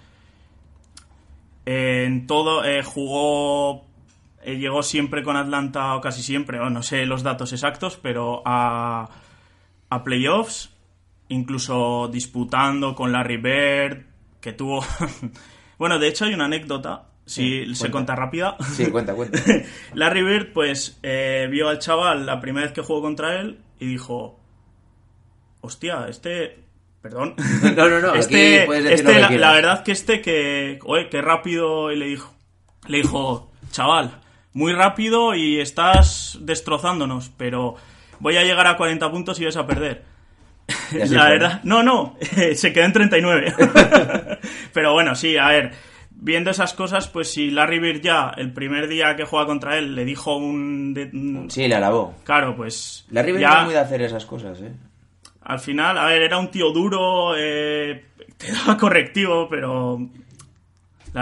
En 1.65 2.27
todo 2.27 2.65
eh, 2.65 2.83
jugó, 2.83 3.86
llegó 4.55 4.83
siempre 4.83 5.23
con 5.23 5.37
Atlanta, 5.37 5.95
o 5.97 6.01
casi 6.01 6.23
siempre, 6.23 6.61
o 6.61 6.71
no 6.71 6.83
sé 6.83 7.05
los 7.07 7.23
datos 7.23 7.53
exactos, 7.53 7.99
pero 8.01 8.43
a, 8.45 9.09
a 9.91 10.05
playoffs, 10.05 10.71
incluso 11.29 12.09
disputando 12.09 12.95
con 12.95 13.13
Larry 13.13 13.39
Bird, 13.39 14.05
que 14.41 14.53
tuvo... 14.53 14.85
bueno, 15.79 15.99
de 15.99 16.09
hecho 16.09 16.25
hay 16.27 16.35
una 16.35 16.45
anécdota, 16.47 17.07
si 17.25 17.65
Sí, 17.67 17.75
se 17.75 17.91
cuenta. 17.91 18.15
rápida. 18.15 18.57
Sí, 18.75 18.87
cuenta, 18.87 19.15
cuenta. 19.15 19.41
Larry 19.95 20.23
Bird, 20.23 20.53
pues, 20.53 20.99
eh, 21.03 21.49
vio 21.51 21.69
al 21.69 21.81
chaval 21.81 22.25
la 22.25 22.41
primera 22.41 22.67
vez 22.67 22.73
que 22.73 22.83
jugó 22.83 23.03
contra 23.03 23.41
él 23.41 23.59
y 23.81 23.87
dijo: 23.87 24.39
Hostia, 25.61 26.07
este. 26.09 26.61
Perdón. 27.03 27.35
No, 27.77 27.89
no, 27.89 28.01
no, 28.01 28.15
Este, 28.15 28.67
decir 28.69 28.93
este, 28.93 29.21
lo 29.21 29.29
que 29.29 29.39
la, 29.39 29.49
la 29.49 29.53
verdad 29.55 29.83
que 29.83 29.91
este 29.93 30.21
que. 30.23 30.79
Oye, 30.85 31.09
qué 31.09 31.21
rápido. 31.21 31.91
Y 31.91 31.97
le 31.97 32.07
dijo: 32.07 32.33
Le 32.87 32.99
dijo, 32.99 33.51
chaval, 33.73 34.21
muy 34.57 34.73
rápido 34.73 35.35
y 35.35 35.61
estás 35.61 36.39
destrozándonos, 36.41 37.31
pero 37.37 37.77
voy 38.21 38.37
a 38.39 38.43
llegar 38.43 38.67
a 38.67 38.77
40 38.77 39.11
puntos 39.11 39.39
y 39.39 39.45
vas 39.45 39.57
a 39.57 39.67
perder. 39.67 40.03
La 40.93 41.07
fue. 41.07 41.17
verdad, 41.31 41.61
no, 41.63 41.83
no, 41.83 42.17
se 42.55 42.73
quedó 42.73 42.85
en 42.87 42.93
39. 42.93 43.55
Pero 44.73 44.93
bueno, 44.95 45.15
sí, 45.15 45.37
a 45.37 45.49
ver, 45.49 45.73
viendo 46.11 46.51
esas 46.51 46.75
cosas, 46.75 47.07
pues 47.09 47.31
si 47.31 47.51
Larry 47.51 47.79
Bird 47.79 48.01
ya, 48.01 48.33
el 48.37 48.53
primer 48.53 48.89
día 48.89 49.15
que 49.15 49.25
juega 49.25 49.47
contra 49.47 49.79
él, 49.79 49.95
le 49.95 50.05
dijo 50.05 50.37
un... 50.37 50.93
de- 50.95 51.11
un- 51.13 51.51
Sí, 51.51 51.69
le 51.69 51.75
alabó. 51.77 52.15
Claro, 52.25 52.57
pues... 52.57 53.07
Larry 53.11 53.33
Bird 53.33 53.43
ya, 53.43 53.59
no 53.59 53.65
muy 53.67 53.75
de 53.75 53.81
hacer 53.81 54.03
esas 54.03 54.27
cosas, 54.27 54.61
¿eh? 54.63 54.73
Al 55.43 55.61
final, 55.61 55.97
a 55.99 56.07
ver, 56.07 56.23
era 56.23 56.39
un 56.39 56.51
tío 56.51 56.73
duro, 56.73 57.35
eh, 57.37 58.07
te 58.37 58.51
daba 58.53 58.77
correctivo, 58.77 59.49
pero... 59.49 60.01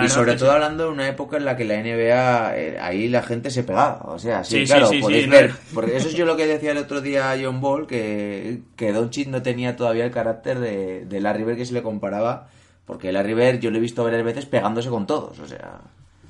la 0.01 0.05
y 0.05 0.09
sobre 0.09 0.35
todo 0.35 0.51
sí. 0.51 0.55
hablando 0.55 0.85
de 0.85 0.91
una 0.91 1.09
época 1.09 1.37
en 1.37 1.45
la 1.45 1.57
que 1.57 1.65
la 1.65 1.77
NBA, 1.77 2.57
eh, 2.57 2.79
ahí 2.81 3.09
la 3.09 3.23
gente 3.23 3.51
se 3.51 3.63
pegaba. 3.65 4.01
O 4.07 4.19
sea, 4.19 4.45
sí, 4.45 4.65
claro, 4.65 4.87
sí, 4.87 5.01
podéis 5.01 5.27
no. 5.27 5.33
ver. 5.33 5.53
Porque 5.73 5.97
eso 5.97 6.09
es 6.09 6.15
yo 6.15 6.27
lo 6.27 6.37
que 6.37 6.47
decía 6.47 6.73
el 6.73 6.79
otro 6.79 7.01
día 7.01 7.31
a 7.31 7.37
John 7.41 7.61
Ball, 7.61 7.87
que, 7.87 8.61
que 8.77 8.93
Doncic 8.93 9.29
no 9.29 9.43
tenía 9.43 9.77
todavía 9.77 10.05
el 10.05 10.11
carácter 10.11 10.59
de, 10.59 11.05
de 11.07 11.21
Larry 11.21 11.45
Bird 11.45 11.57
que 11.57 11.67
se 11.67 11.73
le 11.75 11.83
comparaba. 11.83 12.49
Porque 12.87 13.13
Larry 13.13 13.35
Bird 13.35 13.61
yo 13.61 13.71
lo 13.71 13.79
he 13.79 13.81
visto 13.81 14.05
varias 14.05 14.25
veces 14.25 14.45
pegándose 14.47 14.91
con 14.91 15.07
todos, 15.07 15.39
o 15.39 15.47
sea... 15.47 15.81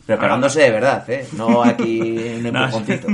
Pero 0.07 0.21
pegándose 0.21 0.61
de 0.61 0.71
verdad, 0.71 1.09
¿eh? 1.11 1.27
No 1.33 1.65
aquí 1.65 2.01
un 2.37 2.43
No. 2.53 2.65
empujoncito. 2.65 3.09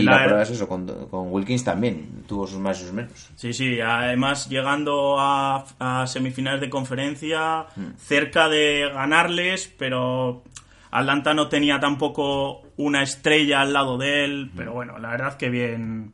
Y 0.00 0.02
la, 0.04 0.12
la- 0.18 0.24
prueba 0.24 0.42
es 0.42 0.50
eso, 0.50 0.68
con, 0.68 0.86
con 1.08 1.32
Wilkins 1.32 1.64
también. 1.64 2.24
Tuvo 2.26 2.46
sus 2.46 2.58
más 2.58 2.78
y 2.80 2.84
sus 2.84 2.92
menos. 2.92 3.30
Sí, 3.36 3.52
sí, 3.52 3.80
además 3.80 4.48
llegando 4.48 5.16
a, 5.18 5.64
a 5.78 6.06
semifinales 6.06 6.60
de 6.60 6.70
conferencia, 6.70 7.66
cerca 7.96 8.48
de 8.48 8.90
ganarles, 8.92 9.72
pero 9.78 10.42
Atlanta 10.90 11.34
no 11.34 11.48
tenía 11.48 11.78
tampoco 11.80 12.62
una 12.76 13.02
estrella 13.02 13.60
al 13.62 13.72
lado 13.72 13.98
de 13.98 14.24
él, 14.24 14.50
pero 14.56 14.72
bueno, 14.72 14.98
la 14.98 15.10
verdad 15.10 15.36
que 15.36 15.48
bien. 15.50 16.12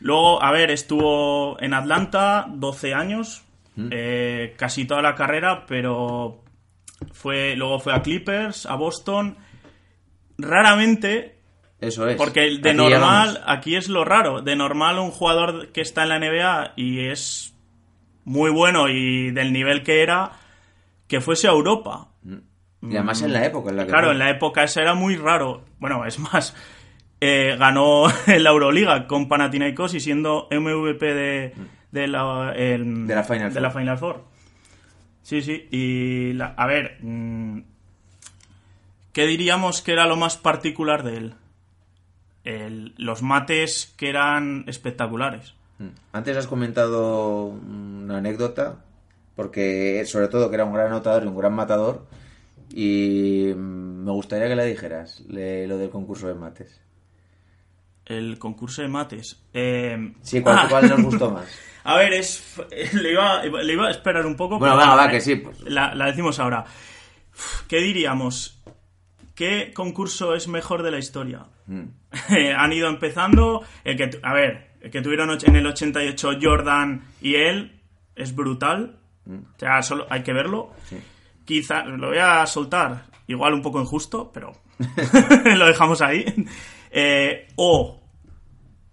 Luego, 0.00 0.42
a 0.42 0.50
ver, 0.52 0.70
estuvo 0.70 1.58
en 1.60 1.72
Atlanta 1.74 2.46
12 2.48 2.92
años, 2.94 3.42
eh, 3.90 4.54
casi 4.58 4.84
toda 4.84 5.00
la 5.02 5.14
carrera, 5.14 5.64
pero 5.66 6.42
fue 7.12 7.56
luego 7.56 7.78
fue 7.80 7.94
a 7.94 8.02
Clippers, 8.02 8.66
a 8.66 8.74
Boston 8.76 9.36
raramente, 10.38 11.33
Eso 11.86 12.08
es. 12.08 12.16
porque 12.16 12.40
de 12.58 12.70
Aquí 12.70 12.76
normal, 12.76 13.42
aquí 13.46 13.76
es 13.76 13.88
lo 13.88 14.04
raro, 14.04 14.40
de 14.42 14.56
normal 14.56 14.98
un 14.98 15.10
jugador 15.10 15.68
que 15.72 15.80
está 15.80 16.02
en 16.04 16.08
la 16.10 16.18
NBA 16.18 16.72
y 16.76 17.06
es 17.08 17.54
muy 18.24 18.50
bueno 18.50 18.88
y 18.88 19.30
del 19.32 19.52
nivel 19.52 19.82
que 19.82 20.02
era, 20.02 20.32
que 21.08 21.20
fuese 21.20 21.46
a 21.48 21.52
Europa. 21.52 22.08
Y 22.82 22.96
además 22.96 23.22
en 23.22 23.32
la 23.32 23.44
época 23.46 23.70
en 23.70 23.76
la 23.76 23.84
que. 23.84 23.90
Claro, 23.90 24.06
fue. 24.08 24.12
en 24.12 24.18
la 24.18 24.30
época 24.30 24.62
esa 24.64 24.80
era 24.82 24.94
muy 24.94 25.16
raro. 25.16 25.64
Bueno, 25.78 26.04
es 26.04 26.18
más, 26.18 26.54
eh, 27.20 27.56
ganó 27.58 28.04
la 28.26 28.50
Euroliga 28.50 29.06
con 29.06 29.28
Panathinaikos 29.28 29.94
y 29.94 30.00
siendo 30.00 30.48
MVP 30.50 31.14
de, 31.14 31.54
de 31.92 32.06
la, 32.08 32.52
el- 32.56 33.06
De 33.06 33.14
la 33.14 33.24
Final 33.24 33.48
de 33.48 33.52
Four. 33.54 33.62
la 33.62 33.70
Final 33.70 33.98
Four. 33.98 34.24
Sí, 35.22 35.40
sí. 35.40 35.66
Y, 35.70 36.32
la- 36.34 36.54
a 36.56 36.66
ver, 36.66 36.98
mm, 37.00 37.60
¿qué 39.12 39.26
diríamos 39.26 39.80
que 39.80 39.92
era 39.92 40.06
lo 40.06 40.16
más 40.16 40.36
particular 40.36 41.02
de 41.02 41.16
él? 41.16 41.34
El- 42.44 42.94
los 42.98 43.22
mates 43.22 43.92
que 43.96 44.08
eran 44.10 44.64
espectaculares. 44.68 45.54
Mm. 45.78 45.88
Antes 46.12 46.36
has 46.36 46.46
comentado 46.46 47.44
una 47.46 48.18
anécdota, 48.18 48.76
porque 49.34 50.04
sobre 50.06 50.28
todo 50.28 50.48
que 50.50 50.56
era 50.56 50.64
un 50.64 50.72
gran 50.74 50.88
anotador 50.88 51.24
y 51.24 51.26
un 51.28 51.36
gran 51.36 51.54
matador, 51.54 52.06
y 52.72 53.52
me 53.56 54.10
gustaría 54.12 54.48
que 54.48 54.56
la 54.56 54.64
dijeras, 54.64 55.20
le- 55.28 55.66
lo 55.66 55.78
del 55.78 55.90
concurso 55.90 56.28
de 56.28 56.34
mates. 56.34 56.80
El 58.04 58.38
concurso 58.38 58.82
de 58.82 58.88
mates. 58.88 59.40
Eh, 59.54 60.12
Sí, 60.20 60.42
¿cuál, 60.42 60.58
ah, 60.58 60.66
cuál 60.68 60.88
nos 60.90 61.02
gustó 61.02 61.30
más? 61.30 61.46
A 61.84 61.96
ver, 61.96 62.12
es, 62.14 62.42
le, 62.94 63.12
iba, 63.12 63.42
le 63.44 63.72
iba 63.72 63.88
a 63.88 63.90
esperar 63.90 64.24
un 64.26 64.36
poco. 64.36 64.58
Bueno, 64.58 64.76
va, 64.76 64.96
la- 64.96 65.10
que 65.10 65.20
sí, 65.20 65.36
pues. 65.36 65.60
La, 65.62 65.94
la 65.94 66.06
decimos 66.06 66.38
ahora. 66.38 66.64
¿Qué 67.68 67.78
diríamos? 67.78 68.62
¿Qué 69.34 69.72
concurso 69.74 70.34
es 70.34 70.48
mejor 70.48 70.82
de 70.82 70.90
la 70.90 70.98
historia? 70.98 71.46
Mm. 71.66 71.82
Han 72.56 72.72
ido 72.72 72.88
empezando. 72.88 73.62
El 73.84 73.96
que, 73.96 74.10
a 74.22 74.32
ver, 74.34 74.70
el 74.80 74.90
que 74.90 75.02
tuvieron 75.02 75.30
en 75.30 75.56
el 75.56 75.66
88 75.66 76.30
Jordan 76.40 77.02
y 77.20 77.34
él 77.36 77.80
es 78.16 78.34
brutal. 78.34 78.98
O 79.26 79.58
sea, 79.58 79.82
solo 79.82 80.06
hay 80.10 80.22
que 80.22 80.32
verlo. 80.32 80.70
Quizá, 81.44 81.84
lo 81.84 82.08
voy 82.08 82.18
a 82.18 82.46
soltar, 82.46 83.04
igual 83.26 83.54
un 83.54 83.62
poco 83.62 83.80
injusto, 83.80 84.30
pero 84.32 84.52
lo 85.56 85.66
dejamos 85.66 86.00
ahí. 86.02 86.24
Eh, 86.90 87.48
o 87.56 88.02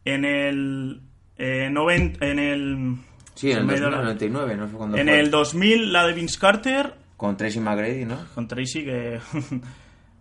en 0.05 0.25
el 0.25 1.01
eh, 1.37 1.69
noven- 1.71 2.17
en 2.21 2.39
el 2.39 2.95
Sí, 3.35 3.51
en 3.51 3.57
el 3.59 3.63
se 3.63 3.67
me 3.67 3.73
ha 3.73 3.77
ido 3.77 3.89
la- 3.89 3.97
2099, 3.97 4.57
¿no? 4.57 4.67
Fue 4.67 4.77
cuando 4.77 4.97
en 4.97 5.07
fue. 5.07 5.19
el 5.19 5.31
2000 5.31 5.93
la 5.93 6.05
de 6.07 6.13
Vince 6.13 6.39
Carter 6.39 6.93
Con 7.17 7.37
Tracy 7.37 7.59
McGrady, 7.59 8.05
¿no? 8.05 8.17
con 8.35 8.47
Tracy 8.47 8.83
que 8.83 9.19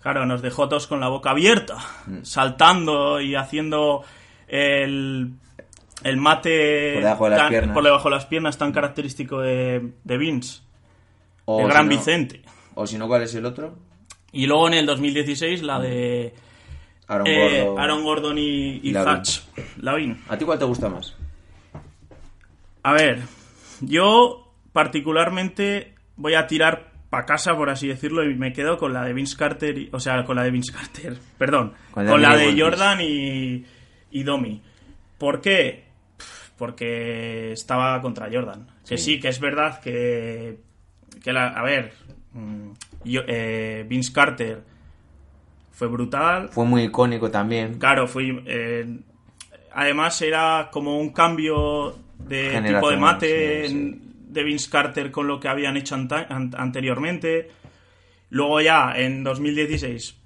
claro 0.03 0.27
nos 0.27 0.43
dejó 0.43 0.69
todos 0.69 0.87
con 0.87 1.01
la 1.01 1.09
boca 1.09 1.31
abierta 1.31 1.77
Mm. 2.07 2.23
saltando 2.25 3.21
y 3.21 3.35
haciendo 3.35 4.03
el 4.49 5.33
el 6.03 6.17
mate 6.17 6.95
Por 6.95 7.03
debajo 7.03 7.25
de 7.25 7.31
las 7.37 7.51
tan- 7.51 7.75
por 7.75 7.85
debajo 7.85 8.09
de 8.09 8.15
las 8.15 8.27
piernas 8.27 8.57
tan 8.59 8.73
característico 8.73 9.41
de, 9.41 9.93
de 10.03 10.17
Vince 10.19 10.61
O 11.45 11.61
el 11.61 11.67
si 11.67 11.73
gran 11.73 11.87
no- 11.87 11.91
Vicente 11.91 12.43
O 12.75 12.87
si 12.87 12.97
no, 12.99 13.07
¿cuál 13.07 13.23
es 13.23 13.35
el 13.35 13.45
otro? 13.47 13.77
y 14.33 14.47
luego 14.47 14.69
en 14.69 14.75
el 14.75 14.87
2016 14.87 15.63
la 15.63 15.79
de 15.81 16.33
Aaron 17.09 17.27
eh, 17.27 17.63
Gordon. 17.65 17.81
Aaron 17.83 18.05
Gordon 18.05 18.39
y, 18.39 18.81
y 18.83 18.93
Lavin. 18.93 19.25
Zach 19.25 19.43
Lavin 19.79 20.23
¿A 20.29 20.39
ti 20.39 20.45
cuál 20.45 20.59
te 20.59 20.65
gusta 20.65 20.89
más? 20.89 21.15
A 22.83 22.93
ver, 22.93 23.21
yo 23.81 24.53
particularmente 24.73 25.95
voy 26.17 26.35
a 26.35 26.47
tirar 26.47 26.90
para 27.11 27.27
casa, 27.27 27.57
por 27.57 27.69
así 27.71 27.89
decirlo, 27.89 28.25
y 28.25 28.35
me 28.37 28.53
quedo 28.53 28.79
con 28.79 28.93
la 28.93 29.05
de 29.05 29.13
Vince 29.13 29.37
Carter, 29.37 29.77
y- 29.77 29.89
o 29.93 29.99
sea, 30.01 30.25
con 30.25 30.37
la 30.37 30.45
de 30.45 30.51
Vince 30.53 30.73
Carter, 30.73 31.17
perdón, 31.39 31.73
Con 31.91 32.07
con, 32.07 32.23
la 32.23 32.37
de. 32.37 32.59
Jordan 32.61 33.01
y, 33.03 33.65
y 34.13 34.23
Domi. 34.23 34.63
¿Por 35.19 35.41
qué? 35.41 35.85
Porque 36.57 37.53
estaba 37.53 38.01
contra 38.01 38.29
Jordan. 38.33 38.67
Que 38.89 38.97
Sí. 38.99 39.15
sí, 39.15 39.21
que 39.21 39.29
es 39.29 39.41
verdad 39.41 39.81
que, 39.81 40.59
que 41.23 41.33
la, 41.33 41.49
a 41.49 41.63
ver, 41.63 41.93
mm, 42.33 42.71
yo- 43.05 43.23
eh, 43.27 43.85
Vince 43.89 44.13
Carter 44.13 44.63
fue 45.73 45.89
brutal, 45.89 46.51
Fue 46.51 46.65
muy 46.65 46.83
icónico 46.85 47.31
también. 47.31 47.79
Claro, 47.79 48.07
fui. 48.07 48.43
eh, 48.47 48.87
además, 49.73 50.21
era 50.23 50.69
como 50.71 50.99
un 51.01 51.11
cambio 51.11 51.97
de 52.19 52.61
tipo 52.63 52.91
de 52.91 52.97
mate 52.99 53.69
sí, 53.69 53.75
sí. 53.75 54.10
De 54.31 54.45
Vince 54.45 54.71
Carter 54.71 55.11
con 55.11 55.27
lo 55.27 55.41
que 55.41 55.49
habían 55.49 55.77
hecho 55.77 55.95
anteriormente. 55.95 57.51
Luego, 58.31 58.61
ya 58.61 58.93
en 58.97 59.25
2016, 59.25 60.17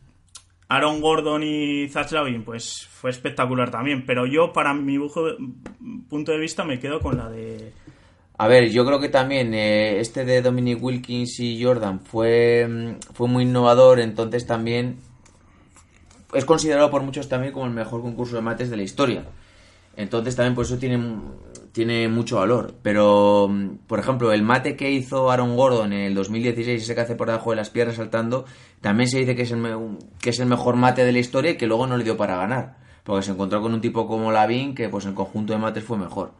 Aaron 0.69 1.01
Gordon 1.01 1.43
y 1.43 1.89
Zach 1.89 2.11
Lavin, 2.13 2.45
pues 2.45 2.87
fue 2.91 3.11
espectacular 3.11 3.71
también. 3.71 4.05
Pero 4.07 4.27
yo, 4.27 4.53
para 4.53 4.75
mi 4.75 4.99
punto 6.09 6.33
de 6.33 6.39
vista, 6.39 6.65
me 6.65 6.79
quedo 6.79 7.01
con 7.01 7.17
la 7.17 7.29
de. 7.29 7.73
A 8.37 8.49
ver, 8.49 8.71
yo 8.71 8.85
creo 8.85 8.99
que 9.01 9.09
también 9.09 9.55
eh, 9.55 10.01
este 10.01 10.25
de 10.25 10.43
Dominic 10.43 10.83
Wilkins 10.83 11.39
y 11.39 11.63
Jordan 11.63 12.01
fue, 12.01 12.67
mm, 12.69 13.13
fue 13.13 13.29
muy 13.29 13.45
innovador, 13.45 14.01
entonces 14.01 14.45
también 14.45 14.99
es 16.33 16.45
considerado 16.45 16.91
por 16.91 17.03
muchos 17.03 17.29
también 17.29 17.53
como 17.53 17.67
el 17.67 17.73
mejor 17.73 18.03
concurso 18.03 18.35
de 18.35 18.43
mates 18.43 18.71
de 18.71 18.77
la 18.77 18.83
historia. 18.83 19.25
Entonces 19.97 20.37
también 20.37 20.55
por 20.55 20.65
eso 20.65 20.79
tiene, 20.79 20.99
tiene 21.73 22.09
mucho 22.09 22.37
valor. 22.37 22.75
Pero, 22.83 23.49
mm, 23.49 23.79
por 23.87 23.99
ejemplo, 23.99 24.33
el 24.33 24.43
mate 24.43 24.77
que 24.77 24.91
hizo 24.91 25.31
Aaron 25.31 25.57
Gordon 25.57 25.93
en 25.93 26.01
el 26.01 26.15
2016, 26.15 26.83
ese 26.83 26.95
que 26.95 27.01
hace 27.01 27.17
por 27.17 27.29
debajo 27.29 27.51
de 27.51 27.57
las 27.57 27.71
piernas 27.71 27.97
saltando, 27.97 28.45
también 28.81 29.09
se 29.09 29.19
dice 29.19 29.35
que 29.35 29.43
es 29.43 29.51
el, 29.51 29.99
que 30.21 30.31
es 30.31 30.41
el 30.41 30.47
mejor 30.47 30.77
mate 30.77 31.05
de 31.05 31.13
la 31.13 31.19
historia 31.19 31.53
y 31.53 31.57
que 31.57 31.67
luego 31.67 31.87
no 31.87 31.97
le 31.97 32.05
dio 32.05 32.17
para 32.17 32.37
ganar. 32.37 32.77
Porque 33.05 33.23
se 33.23 33.33
encontró 33.33 33.61
con 33.61 33.75
un 33.75 33.81
tipo 33.81 34.07
como 34.07 34.33
Lavin 34.33 34.75
que 34.75 34.89
pues 34.89 35.05
en 35.07 35.15
conjunto 35.15 35.53
de 35.53 35.59
mates 35.59 35.85
fue 35.85 35.99
mejor. 35.99 36.33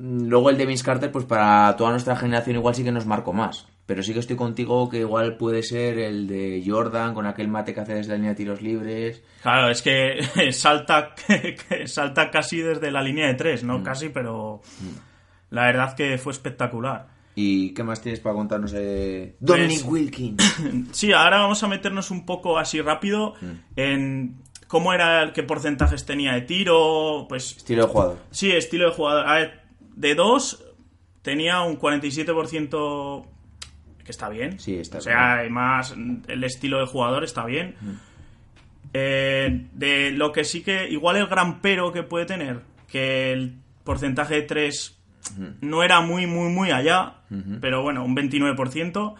Luego 0.00 0.50
el 0.50 0.58
de 0.58 0.66
Vince 0.66 0.84
Carter, 0.84 1.10
pues 1.10 1.24
para 1.24 1.74
toda 1.76 1.90
nuestra 1.90 2.14
generación 2.16 2.56
igual 2.56 2.74
sí 2.74 2.84
que 2.84 2.92
nos 2.92 3.06
marcó 3.06 3.32
más. 3.32 3.66
Pero 3.88 4.02
sí 4.02 4.12
que 4.12 4.18
estoy 4.20 4.36
contigo 4.36 4.88
que 4.90 4.98
igual 4.98 5.38
puede 5.38 5.62
ser 5.62 5.98
el 5.98 6.26
de 6.28 6.62
Jordan 6.64 7.14
con 7.14 7.24
aquel 7.26 7.48
mate 7.48 7.72
que 7.72 7.80
hace 7.80 7.94
desde 7.94 8.10
la 8.10 8.16
línea 8.16 8.30
de 8.32 8.36
tiros 8.36 8.60
libres. 8.60 9.22
Claro, 9.42 9.70
es 9.70 9.80
que 9.80 10.20
salta, 10.52 11.14
salta 11.86 12.30
casi 12.30 12.58
desde 12.60 12.90
la 12.90 13.00
línea 13.02 13.26
de 13.28 13.34
tres, 13.34 13.64
Mm. 13.64 13.66
no 13.66 13.82
casi, 13.82 14.10
pero 14.10 14.60
la 15.50 15.62
verdad 15.62 15.96
que 15.96 16.18
fue 16.18 16.32
espectacular. 16.32 17.06
¿Y 17.34 17.72
qué 17.72 17.82
más 17.82 18.02
tienes 18.02 18.20
para 18.20 18.34
contarnos 18.34 18.72
de 18.72 19.36
Dominic 19.40 19.80
Pues- 19.80 19.84
Wilkins? 19.90 20.56
Sí, 20.92 21.12
ahora 21.14 21.38
vamos 21.38 21.62
a 21.62 21.68
meternos 21.68 22.10
un 22.10 22.26
poco 22.26 22.58
así 22.58 22.82
rápido 22.82 23.34
en 23.74 24.36
cómo 24.66 24.92
era, 24.92 25.22
el- 25.22 25.32
qué 25.32 25.44
porcentajes 25.44 26.04
tenía 26.04 26.34
de 26.34 26.42
tiro, 26.42 27.24
pues 27.26 27.56
Estilo 27.56 27.86
de 27.86 27.88
jugador. 27.92 28.18
sí, 28.32 28.50
estilo 28.52 28.90
de 28.90 28.94
jugador. 28.94 29.26
A 29.26 29.34
ver, 29.36 29.60
de 29.96 30.14
dos 30.14 30.62
tenía 31.22 31.62
un 31.62 31.78
47% 31.78 33.24
que 34.08 34.12
está 34.12 34.30
bien. 34.30 34.58
Sí, 34.58 34.76
está 34.76 34.96
O 34.96 35.00
sea, 35.02 35.34
además 35.34 35.94
el 36.28 36.42
estilo 36.42 36.80
de 36.80 36.86
jugador 36.86 37.24
está 37.24 37.44
bien. 37.44 37.74
Eh, 38.94 39.66
de 39.74 40.12
lo 40.12 40.32
que 40.32 40.44
sí 40.44 40.62
que, 40.62 40.88
igual 40.88 41.16
el 41.16 41.26
gran 41.26 41.60
pero 41.60 41.92
que 41.92 42.04
puede 42.04 42.24
tener, 42.24 42.62
que 42.90 43.32
el 43.32 43.56
porcentaje 43.84 44.36
de 44.36 44.42
3 44.44 44.98
no 45.60 45.82
era 45.82 46.00
muy, 46.00 46.26
muy, 46.26 46.50
muy 46.50 46.70
allá, 46.70 47.16
pero 47.60 47.82
bueno, 47.82 48.02
un 48.02 48.16
29%. 48.16 49.14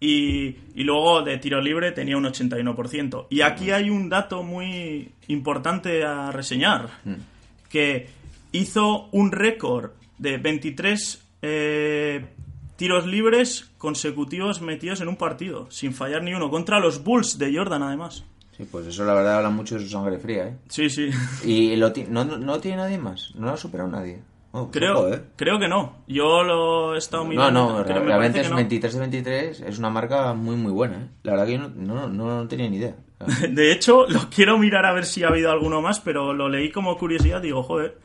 Y, 0.00 0.56
y 0.74 0.84
luego 0.84 1.20
de 1.20 1.36
tiro 1.36 1.60
libre 1.60 1.92
tenía 1.92 2.16
un 2.16 2.24
81%. 2.24 3.26
Y 3.28 3.42
aquí 3.42 3.70
hay 3.70 3.90
un 3.90 4.08
dato 4.08 4.42
muy 4.42 5.12
importante 5.28 6.04
a 6.04 6.32
reseñar, 6.32 6.88
que 7.68 8.08
hizo 8.52 9.10
un 9.12 9.30
récord 9.30 9.90
de 10.16 10.38
23 10.38 11.22
eh, 11.42 12.24
tiros 12.76 13.06
libres 13.06 13.70
consecutivos 13.78 14.60
metidos 14.60 15.00
en 15.00 15.08
un 15.08 15.16
partido, 15.16 15.70
sin 15.70 15.92
fallar 15.94 16.22
ni 16.22 16.34
uno, 16.34 16.50
contra 16.50 16.78
los 16.80 17.02
Bulls 17.02 17.38
de 17.38 17.54
Jordan 17.56 17.82
además. 17.82 18.24
Sí, 18.56 18.66
pues 18.70 18.86
eso 18.86 19.04
la 19.04 19.12
verdad 19.14 19.36
habla 19.36 19.50
mucho 19.50 19.74
de 19.74 19.82
su 19.82 19.88
sangre 19.90 20.18
fría, 20.18 20.48
¿eh? 20.48 20.56
Sí, 20.68 20.88
sí. 20.88 21.10
Y 21.44 21.76
lo 21.76 21.92
no, 22.08 22.24
no, 22.24 22.38
no 22.38 22.58
tiene 22.60 22.78
nadie 22.78 22.98
más, 22.98 23.34
no 23.34 23.46
lo 23.46 23.52
ha 23.52 23.56
superado 23.56 23.88
nadie. 23.90 24.20
Oh, 24.52 24.70
Creo, 24.70 25.00
ojo, 25.00 25.08
¿eh? 25.12 25.22
creo 25.36 25.58
que 25.58 25.68
no. 25.68 25.96
Yo 26.08 26.42
lo 26.42 26.94
he 26.94 26.98
estado 26.98 27.24
No, 27.24 27.28
mirando. 27.28 27.78
no, 27.78 27.84
pero 27.84 28.00
me 28.00 28.06
realmente 28.06 28.40
es 28.40 28.46
que 28.46 28.50
no. 28.50 28.56
23 28.56 28.94
de 28.94 29.00
23, 29.00 29.60
es 29.60 29.78
una 29.78 29.90
marca 29.90 30.32
muy 30.32 30.56
muy 30.56 30.72
buena, 30.72 30.96
¿eh? 30.96 31.08
La 31.24 31.32
verdad 31.32 31.46
que 31.46 31.52
yo 31.52 31.58
no, 31.58 31.68
no, 31.76 32.08
no, 32.08 32.36
no 32.42 32.48
tenía 32.48 32.70
ni 32.70 32.78
idea. 32.78 32.96
De 33.50 33.72
hecho, 33.72 34.06
lo 34.08 34.30
quiero 34.30 34.56
mirar 34.58 34.86
a 34.86 34.92
ver 34.94 35.04
si 35.04 35.24
ha 35.24 35.28
habido 35.28 35.50
alguno 35.50 35.82
más, 35.82 36.00
pero 36.00 36.32
lo 36.32 36.48
leí 36.48 36.70
como 36.72 36.96
curiosidad. 36.96 37.42
Digo, 37.42 37.62
joder. 37.62 37.98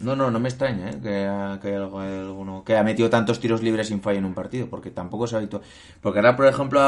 No, 0.00 0.16
no, 0.16 0.30
no 0.30 0.40
me 0.40 0.48
extraña 0.48 0.88
¿eh? 0.90 0.98
que, 1.02 1.26
ha- 1.26 1.58
que 1.60 1.68
haya 1.68 1.78
alguno 1.78 2.64
que 2.64 2.76
ha 2.76 2.82
metido 2.82 3.10
tantos 3.10 3.38
tiros 3.38 3.62
libres 3.62 3.88
sin 3.88 4.00
fallo 4.00 4.18
en 4.18 4.24
un 4.24 4.34
partido, 4.34 4.66
porque 4.68 4.90
tampoco 4.90 5.26
es 5.26 5.34
habitual. 5.34 5.62
Porque 6.00 6.18
ahora, 6.20 6.36
por 6.36 6.46
ejemplo, 6.46 6.80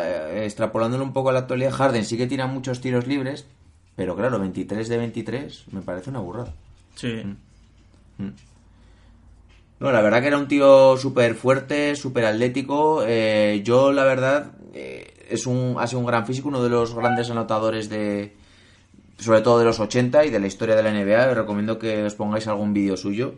eh, 0.00 0.44
extrapolándolo 0.44 1.02
un 1.04 1.12
poco 1.12 1.30
a 1.30 1.32
la 1.32 1.40
actualidad, 1.40 1.72
Harden 1.72 2.04
sí 2.04 2.16
que 2.16 2.26
tira 2.28 2.46
muchos 2.46 2.80
tiros 2.80 3.06
libres, 3.08 3.46
pero 3.96 4.14
claro, 4.14 4.38
23 4.38 4.88
de 4.88 4.96
23 4.96 5.64
me 5.72 5.82
parece 5.82 6.10
una 6.10 6.20
burrada. 6.20 6.52
Sí. 6.94 7.22
No, 9.80 9.90
la 9.90 10.00
verdad 10.00 10.20
que 10.20 10.28
era 10.28 10.38
un 10.38 10.46
tío 10.48 10.96
súper 10.96 11.34
fuerte, 11.34 11.96
súper 11.96 12.24
atlético. 12.26 13.02
eh, 13.04 13.62
yo, 13.64 13.92
la 13.92 14.04
verdad, 14.04 14.52
eh, 14.72 15.26
es 15.28 15.46
un, 15.46 15.74
ha 15.78 15.86
sido 15.88 15.98
un 16.00 16.06
gran 16.06 16.24
físico, 16.26 16.48
uno 16.48 16.62
de 16.62 16.68
los 16.70 16.94
grandes 16.94 17.28
anotadores 17.30 17.88
de, 17.88 18.36
sobre 19.22 19.40
todo 19.40 19.58
de 19.58 19.64
los 19.64 19.80
80 19.80 20.26
y 20.26 20.30
de 20.30 20.40
la 20.40 20.46
historia 20.46 20.76
de 20.76 20.82
la 20.82 20.92
NBA. 20.92 21.30
Os 21.30 21.36
recomiendo 21.36 21.78
que 21.78 22.02
os 22.02 22.14
pongáis 22.14 22.46
algún 22.48 22.74
vídeo 22.74 22.96
suyo. 22.96 23.36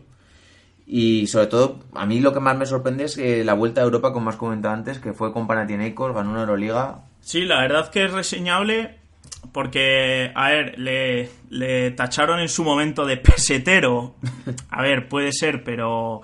Y 0.87 1.27
sobre 1.27 1.47
todo, 1.47 1.79
a 1.93 2.05
mí 2.05 2.19
lo 2.19 2.33
que 2.33 2.39
más 2.39 2.57
me 2.57 2.65
sorprende 2.65 3.05
es 3.05 3.15
que 3.15 3.43
la 3.43 3.53
vuelta 3.53 3.81
a 3.81 3.85
Europa, 3.85 4.13
como 4.13 4.29
has 4.29 4.35
comentado 4.35 4.73
antes, 4.73 4.99
que 4.99 5.13
fue 5.13 5.33
con 5.33 5.47
Panathinaikos, 5.47 6.13
ganó 6.13 6.31
una 6.31 6.41
Euroliga. 6.41 7.05
Sí, 7.21 7.41
la 7.45 7.61
verdad 7.61 7.89
que 7.89 8.05
es 8.05 8.11
reseñable 8.11 8.99
porque, 9.51 10.31
a 10.35 10.49
ver, 10.49 10.77
le, 10.77 11.29
le 11.49 11.91
tacharon 11.91 12.39
en 12.39 12.49
su 12.49 12.63
momento 12.63 13.05
de 13.05 13.17
pesetero. 13.17 14.15
A 14.69 14.81
ver, 14.81 15.07
puede 15.07 15.31
ser, 15.31 15.63
pero 15.63 16.21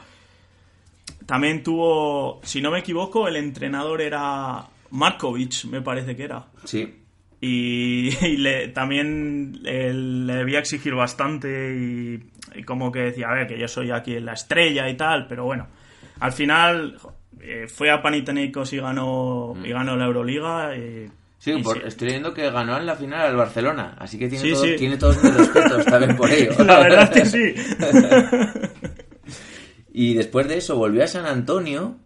también 1.26 1.64
tuvo, 1.64 2.41
si 2.43 2.62
no 2.62 2.72
me 2.72 2.80
equivoco, 2.80 3.28
el 3.28 3.38
entrenador 3.38 4.01
era 4.01 4.66
Markovic, 4.91 5.66
me 5.66 5.82
parece 5.82 6.16
que 6.16 6.24
era. 6.24 6.45
Sí, 6.66 7.01
Y, 7.42 8.10
y 8.26 8.38
le, 8.38 8.68
también 8.70 9.60
eh, 9.66 9.92
le 9.94 10.36
debía 10.36 10.60
exigir 10.60 10.94
bastante 10.94 11.76
y, 11.76 12.60
y 12.60 12.64
como 12.64 12.92
que 12.92 13.00
decía, 13.00 13.30
a 13.30 13.34
ver, 13.34 13.48
que 13.48 13.60
yo 13.60 13.68
soy 13.68 13.92
aquí 13.92 14.20
la 14.20 14.34
estrella 14.34 14.88
y 14.89 14.96
tal, 14.96 15.28
pero 15.28 15.44
bueno, 15.46 15.68
al 16.20 16.32
final 16.34 16.98
eh, 17.39 17.66
fue 17.68 17.89
a 17.89 18.02
Panathinaikos 18.02 18.74
y 18.74 18.78
ganó, 18.78 19.56
y 19.64 19.70
ganó 19.72 19.96
la 19.98 20.06
Euroliga. 20.06 20.76
y- 20.78 21.10
Sí, 21.39 21.54
y 21.54 21.64
por- 21.64 21.78
sí. 21.78 21.84
estoy 21.88 22.10
viendo 22.10 22.36
que 22.36 22.52
ganó 22.52 22.78
en 22.78 22.86
la 22.86 22.96
final 22.96 23.22
al 23.22 23.36
Barcelona, 23.36 23.96
así 23.98 24.20
que 24.20 24.28
tiene, 24.30 24.46
Sí, 24.46 24.54
todo- 24.54 24.64
sí. 24.64 24.76
tiene 24.78 24.98
todos 24.98 25.24
mis 25.24 25.36
respetos 25.36 25.86
también 25.86 26.16
por 26.16 26.30
ello. 26.30 26.52
La 26.64 26.80
verdad 26.82 27.12
que 27.12 27.26
sí. 27.26 27.56
Y 29.94 30.14
después 30.14 30.48
de 30.48 30.58
eso 30.58 30.78
volvió 30.78 31.04
a 31.04 31.08
San 31.08 31.26
Antonio 31.26 31.98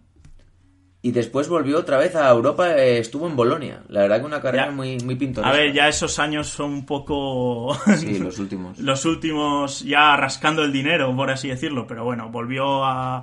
y 1.08 1.12
después 1.12 1.47
volvió 1.47 1.78
otra 1.78 1.97
vez 1.99 2.16
a 2.16 2.28
Europa, 2.32 2.76
eh, 2.78 2.97
estuvo 2.97 3.28
en 3.28 3.36
Bolonia. 3.36 3.84
La 3.89 4.01
verdad 4.01 4.22
que 4.22 4.26
una 4.26 4.41
carrera 4.41 4.66
Ya. 4.66 4.72
muy, 4.72 4.97
muy 5.06 5.16
pintoresca. 5.16 5.56
A 5.56 5.56
ver, 5.56 5.72
ya 5.72 5.88
esos 5.88 6.18
años 6.18 6.47
son 6.47 6.72
un 6.74 6.86
poco... 6.88 7.78
Sí, 7.97 8.18
los 8.20 8.39
últimos. 8.39 8.80
los 8.80 9.06
últimos 9.06 9.82
ya 9.82 10.18
rascando 10.18 10.64
el 10.64 10.72
dinero, 10.74 11.16
por 11.16 11.30
así 11.30 11.47
decirlo, 11.47 11.86
pero 11.86 12.03
bueno, 12.06 12.30
volvió 12.30 12.84
a, 12.84 13.18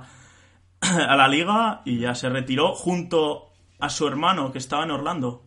a 0.79 1.15
la 1.17 1.27
liga 1.27 1.81
y 1.83 1.99
ya 1.99 2.15
se 2.15 2.29
retiró 2.29 2.73
junto 2.73 3.49
a 3.79 3.89
su 3.89 4.07
hermano 4.07 4.53
que 4.53 4.59
estaba 4.59 4.85
en 4.85 4.91
Orlando. 4.91 5.43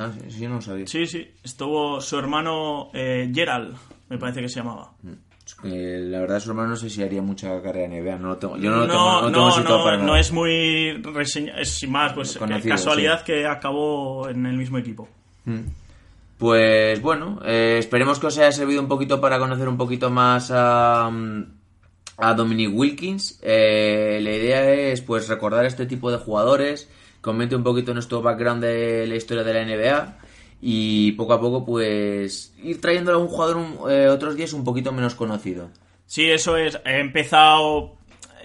Ah, 0.00 0.10
sí, 0.12 0.28
sí, 0.28 0.40
yo 0.40 0.48
no 0.48 0.56
lo 0.56 0.62
sabía. 0.62 0.88
Sí, 0.88 1.06
sí, 1.06 1.30
estuvo 1.44 2.00
su 2.00 2.18
hermano 2.18 2.90
eh, 2.94 3.30
Gerald, 3.32 3.76
me 4.08 4.18
parece 4.18 4.40
que 4.40 4.48
se 4.48 4.58
llamaba. 4.58 4.90
Es 5.04 5.16
que 5.54 5.98
la 6.00 6.20
verdad 6.20 6.40
su 6.40 6.50
hermano 6.50 6.70
no 6.70 6.76
sé 6.76 6.90
si 6.90 7.02
haría 7.02 7.22
mucha 7.22 7.62
carrera 7.62 7.94
en 7.94 8.04
NBA. 8.04 8.18
No 8.18 8.28
lo 8.28 8.36
tengo, 8.36 8.56
yo 8.56 8.70
no 8.70 8.78
lo 8.78 8.86
tengo, 8.88 8.98
no, 8.98 9.22
no 9.22 9.32
tengo 9.32 9.46
no, 9.46 9.52
situado 9.52 9.78
no, 9.78 9.84
para 9.84 9.96
no 9.98 10.06
nada. 10.06 10.20
es 10.20 10.32
muy 10.32 10.92
reseña, 11.02 11.60
es 11.60 11.70
sin 11.70 11.92
más, 11.92 12.12
pues 12.14 12.32
que 12.32 12.38
Conocido, 12.40 12.74
casualidad 12.74 13.22
que 13.22 13.46
acabó 13.46 14.28
en 14.28 14.44
el 14.46 14.56
mismo 14.56 14.78
equipo. 14.78 15.08
Pues 16.38 17.00
bueno, 17.00 17.40
eh, 17.44 17.76
esperemos 17.78 18.18
que 18.18 18.26
os 18.26 18.38
haya 18.38 18.50
servido 18.50 18.82
un 18.82 18.88
poquito 18.88 19.20
para 19.20 19.38
conocer 19.38 19.68
un 19.68 19.76
poquito 19.76 20.10
más 20.10 20.50
a, 20.52 21.08
mm, 21.10 21.44
a 22.18 22.34
Dominic 22.34 22.70
Wilkins. 22.74 23.38
Eh, 23.42 24.18
la 24.20 24.30
idea 24.30 24.68
es 24.70 25.00
pues 25.00 25.28
recordar 25.28 25.64
este 25.64 25.86
tipo 25.86 26.10
de 26.10 26.18
jugadores, 26.18 26.90
comente 27.20 27.54
un 27.54 27.62
poquito 27.62 27.94
nuestro 27.94 28.20
background 28.20 28.64
de 28.64 29.06
la 29.06 29.14
historia 29.14 29.44
de 29.44 29.54
la 29.54 29.64
NBA 29.64 30.25
y 30.60 31.12
poco 31.12 31.32
a 31.34 31.40
poco 31.40 31.64
pues 31.64 32.54
ir 32.62 32.80
trayendo 32.80 33.12
a 33.12 33.18
un 33.18 33.28
jugador 33.28 33.56
un- 33.56 33.78
eh, 33.90 34.08
otros 34.08 34.36
días 34.36 34.52
un 34.52 34.64
poquito 34.64 34.92
menos 34.92 35.14
conocido. 35.14 35.70
Sí, 36.06 36.24
eso 36.30 36.56
es. 36.56 36.80
He 36.84 37.00
empezado 37.00 37.96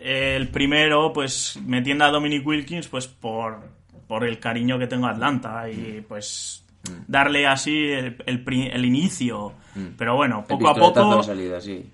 eh, 0.01 0.35
el 0.35 0.49
primero, 0.49 1.13
pues 1.13 1.59
metiendo 1.65 2.05
a 2.05 2.09
Dominic 2.11 2.45
Wilkins, 2.45 2.87
pues 2.87 3.07
por, 3.07 3.59
por 4.07 4.23
el 4.25 4.39
cariño 4.39 4.77
que 4.79 4.87
tengo 4.87 5.05
a 5.07 5.11
Atlanta 5.11 5.69
y 5.69 6.03
pues 6.07 6.65
darle 7.07 7.45
así 7.47 7.91
el, 7.91 8.17
el 8.25 8.85
inicio. 8.85 9.53
Pero 9.97 10.15
bueno, 10.15 10.43
poco 10.47 10.67
a 10.69 10.75
poco 10.75 11.23
salida, 11.23 11.61
sí. 11.61 11.85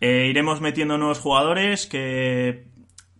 eh, 0.00 0.28
iremos 0.30 0.60
metiendo 0.62 0.96
nuevos 0.96 1.18
jugadores 1.18 1.86
que, 1.86 2.64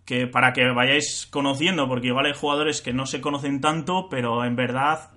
que 0.05 0.25
para 0.25 0.53
que 0.53 0.65
vayáis 0.71 1.27
conociendo, 1.29 1.87
porque 1.87 2.07
igual 2.07 2.25
hay 2.25 2.33
jugadores 2.33 2.81
que 2.81 2.93
no 2.93 3.05
se 3.05 3.21
conocen 3.21 3.61
tanto, 3.61 4.07
pero 4.09 4.43
en 4.45 4.55
verdad 4.55 5.11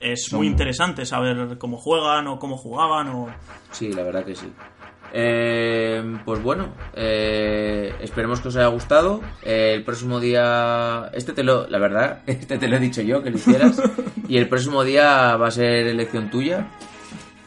es 0.00 0.32
muy 0.32 0.46
interesante 0.46 1.06
saber 1.06 1.58
cómo 1.58 1.78
juegan 1.78 2.26
o 2.26 2.38
cómo 2.38 2.56
jugaban 2.56 3.08
o... 3.08 3.28
Sí, 3.70 3.92
la 3.92 4.02
verdad 4.02 4.24
que 4.24 4.34
sí. 4.34 4.52
Eh, 5.12 6.18
pues 6.24 6.42
bueno, 6.42 6.74
eh, 6.94 7.94
esperemos 8.00 8.40
que 8.40 8.48
os 8.48 8.56
haya 8.56 8.66
gustado. 8.66 9.22
Eh, 9.42 9.72
el 9.74 9.84
próximo 9.84 10.20
día, 10.20 11.10
este 11.14 11.32
te 11.32 11.42
lo, 11.42 11.66
la 11.68 11.78
verdad, 11.78 12.20
este 12.26 12.58
te 12.58 12.68
lo 12.68 12.76
he 12.76 12.80
dicho 12.80 13.02
yo 13.02 13.22
que 13.22 13.30
lo 13.30 13.36
hicieras. 13.36 13.80
y 14.28 14.36
el 14.36 14.48
próximo 14.48 14.84
día 14.84 15.36
va 15.36 15.48
a 15.48 15.50
ser 15.50 15.86
elección 15.86 16.30
tuya. 16.30 16.68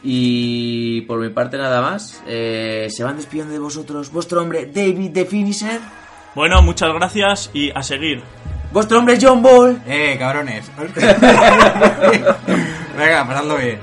Y 0.02 1.02
por 1.02 1.20
mi 1.20 1.28
parte 1.28 1.58
nada 1.58 1.80
más. 1.80 2.22
Eh, 2.26 2.88
se 2.90 3.04
van 3.04 3.16
despidiendo 3.16 3.52
de 3.52 3.58
vosotros 3.58 4.10
vuestro 4.10 4.40
hombre 4.42 4.66
David 4.66 5.12
the 5.12 5.26
Finisher, 5.26 5.80
Bueno, 6.34 6.62
muchas 6.62 6.92
gracias 6.94 7.50
y 7.52 7.70
a 7.70 7.82
seguir. 7.82 8.22
Vuestro 8.72 8.98
hombre 8.98 9.18
John 9.20 9.42
Ball 9.42 9.80
Eh, 9.86 10.16
cabrones. 10.18 10.70
Venga, 12.96 13.26
pasadlo 13.26 13.56
bien. 13.56 13.78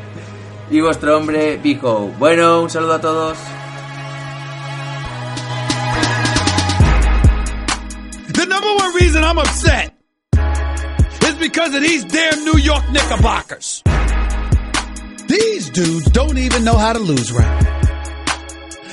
y 0.70 0.80
vuestro 0.82 1.18
hombre 1.18 1.58
Pico. 1.62 2.12
Bueno, 2.20 2.62
un 2.62 2.70
saludo 2.70 2.94
a 2.96 3.02
todos. 3.02 3.38
The 8.28 8.46
number 8.46 8.74
one 8.76 8.94
reason 8.96 9.24
I'm 9.24 9.40
upset 9.40 9.94
is 11.24 11.36
because 11.40 11.74
of 11.74 11.82
these 11.82 12.04
damn 12.06 12.44
New 12.46 12.58
York 12.58 12.84
Knickerbockers. 12.92 13.82
These 15.28 15.70
dudes 15.72 16.06
don't 16.12 16.38
even 16.38 16.64
know 16.64 16.78
how 16.78 16.94
to 16.94 17.00
lose 17.00 17.32
right. 17.32 17.64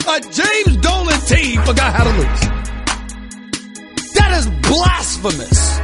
A 0.08 0.20
James 0.20 0.76
Dolan 0.80 1.20
team 1.20 1.60
forgot 1.62 1.92
how 1.94 2.04
to 2.04 2.10
lose. 2.10 2.40
That 4.14 4.32
is 4.38 4.46
blasphemous. 4.68 5.78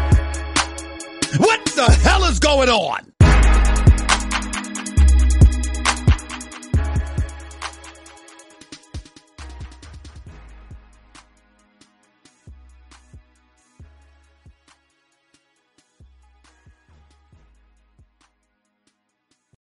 What 1.39 1.65
the 1.67 1.85
hell 2.03 2.25
is 2.25 2.39
going 2.41 2.69
on? 2.69 3.13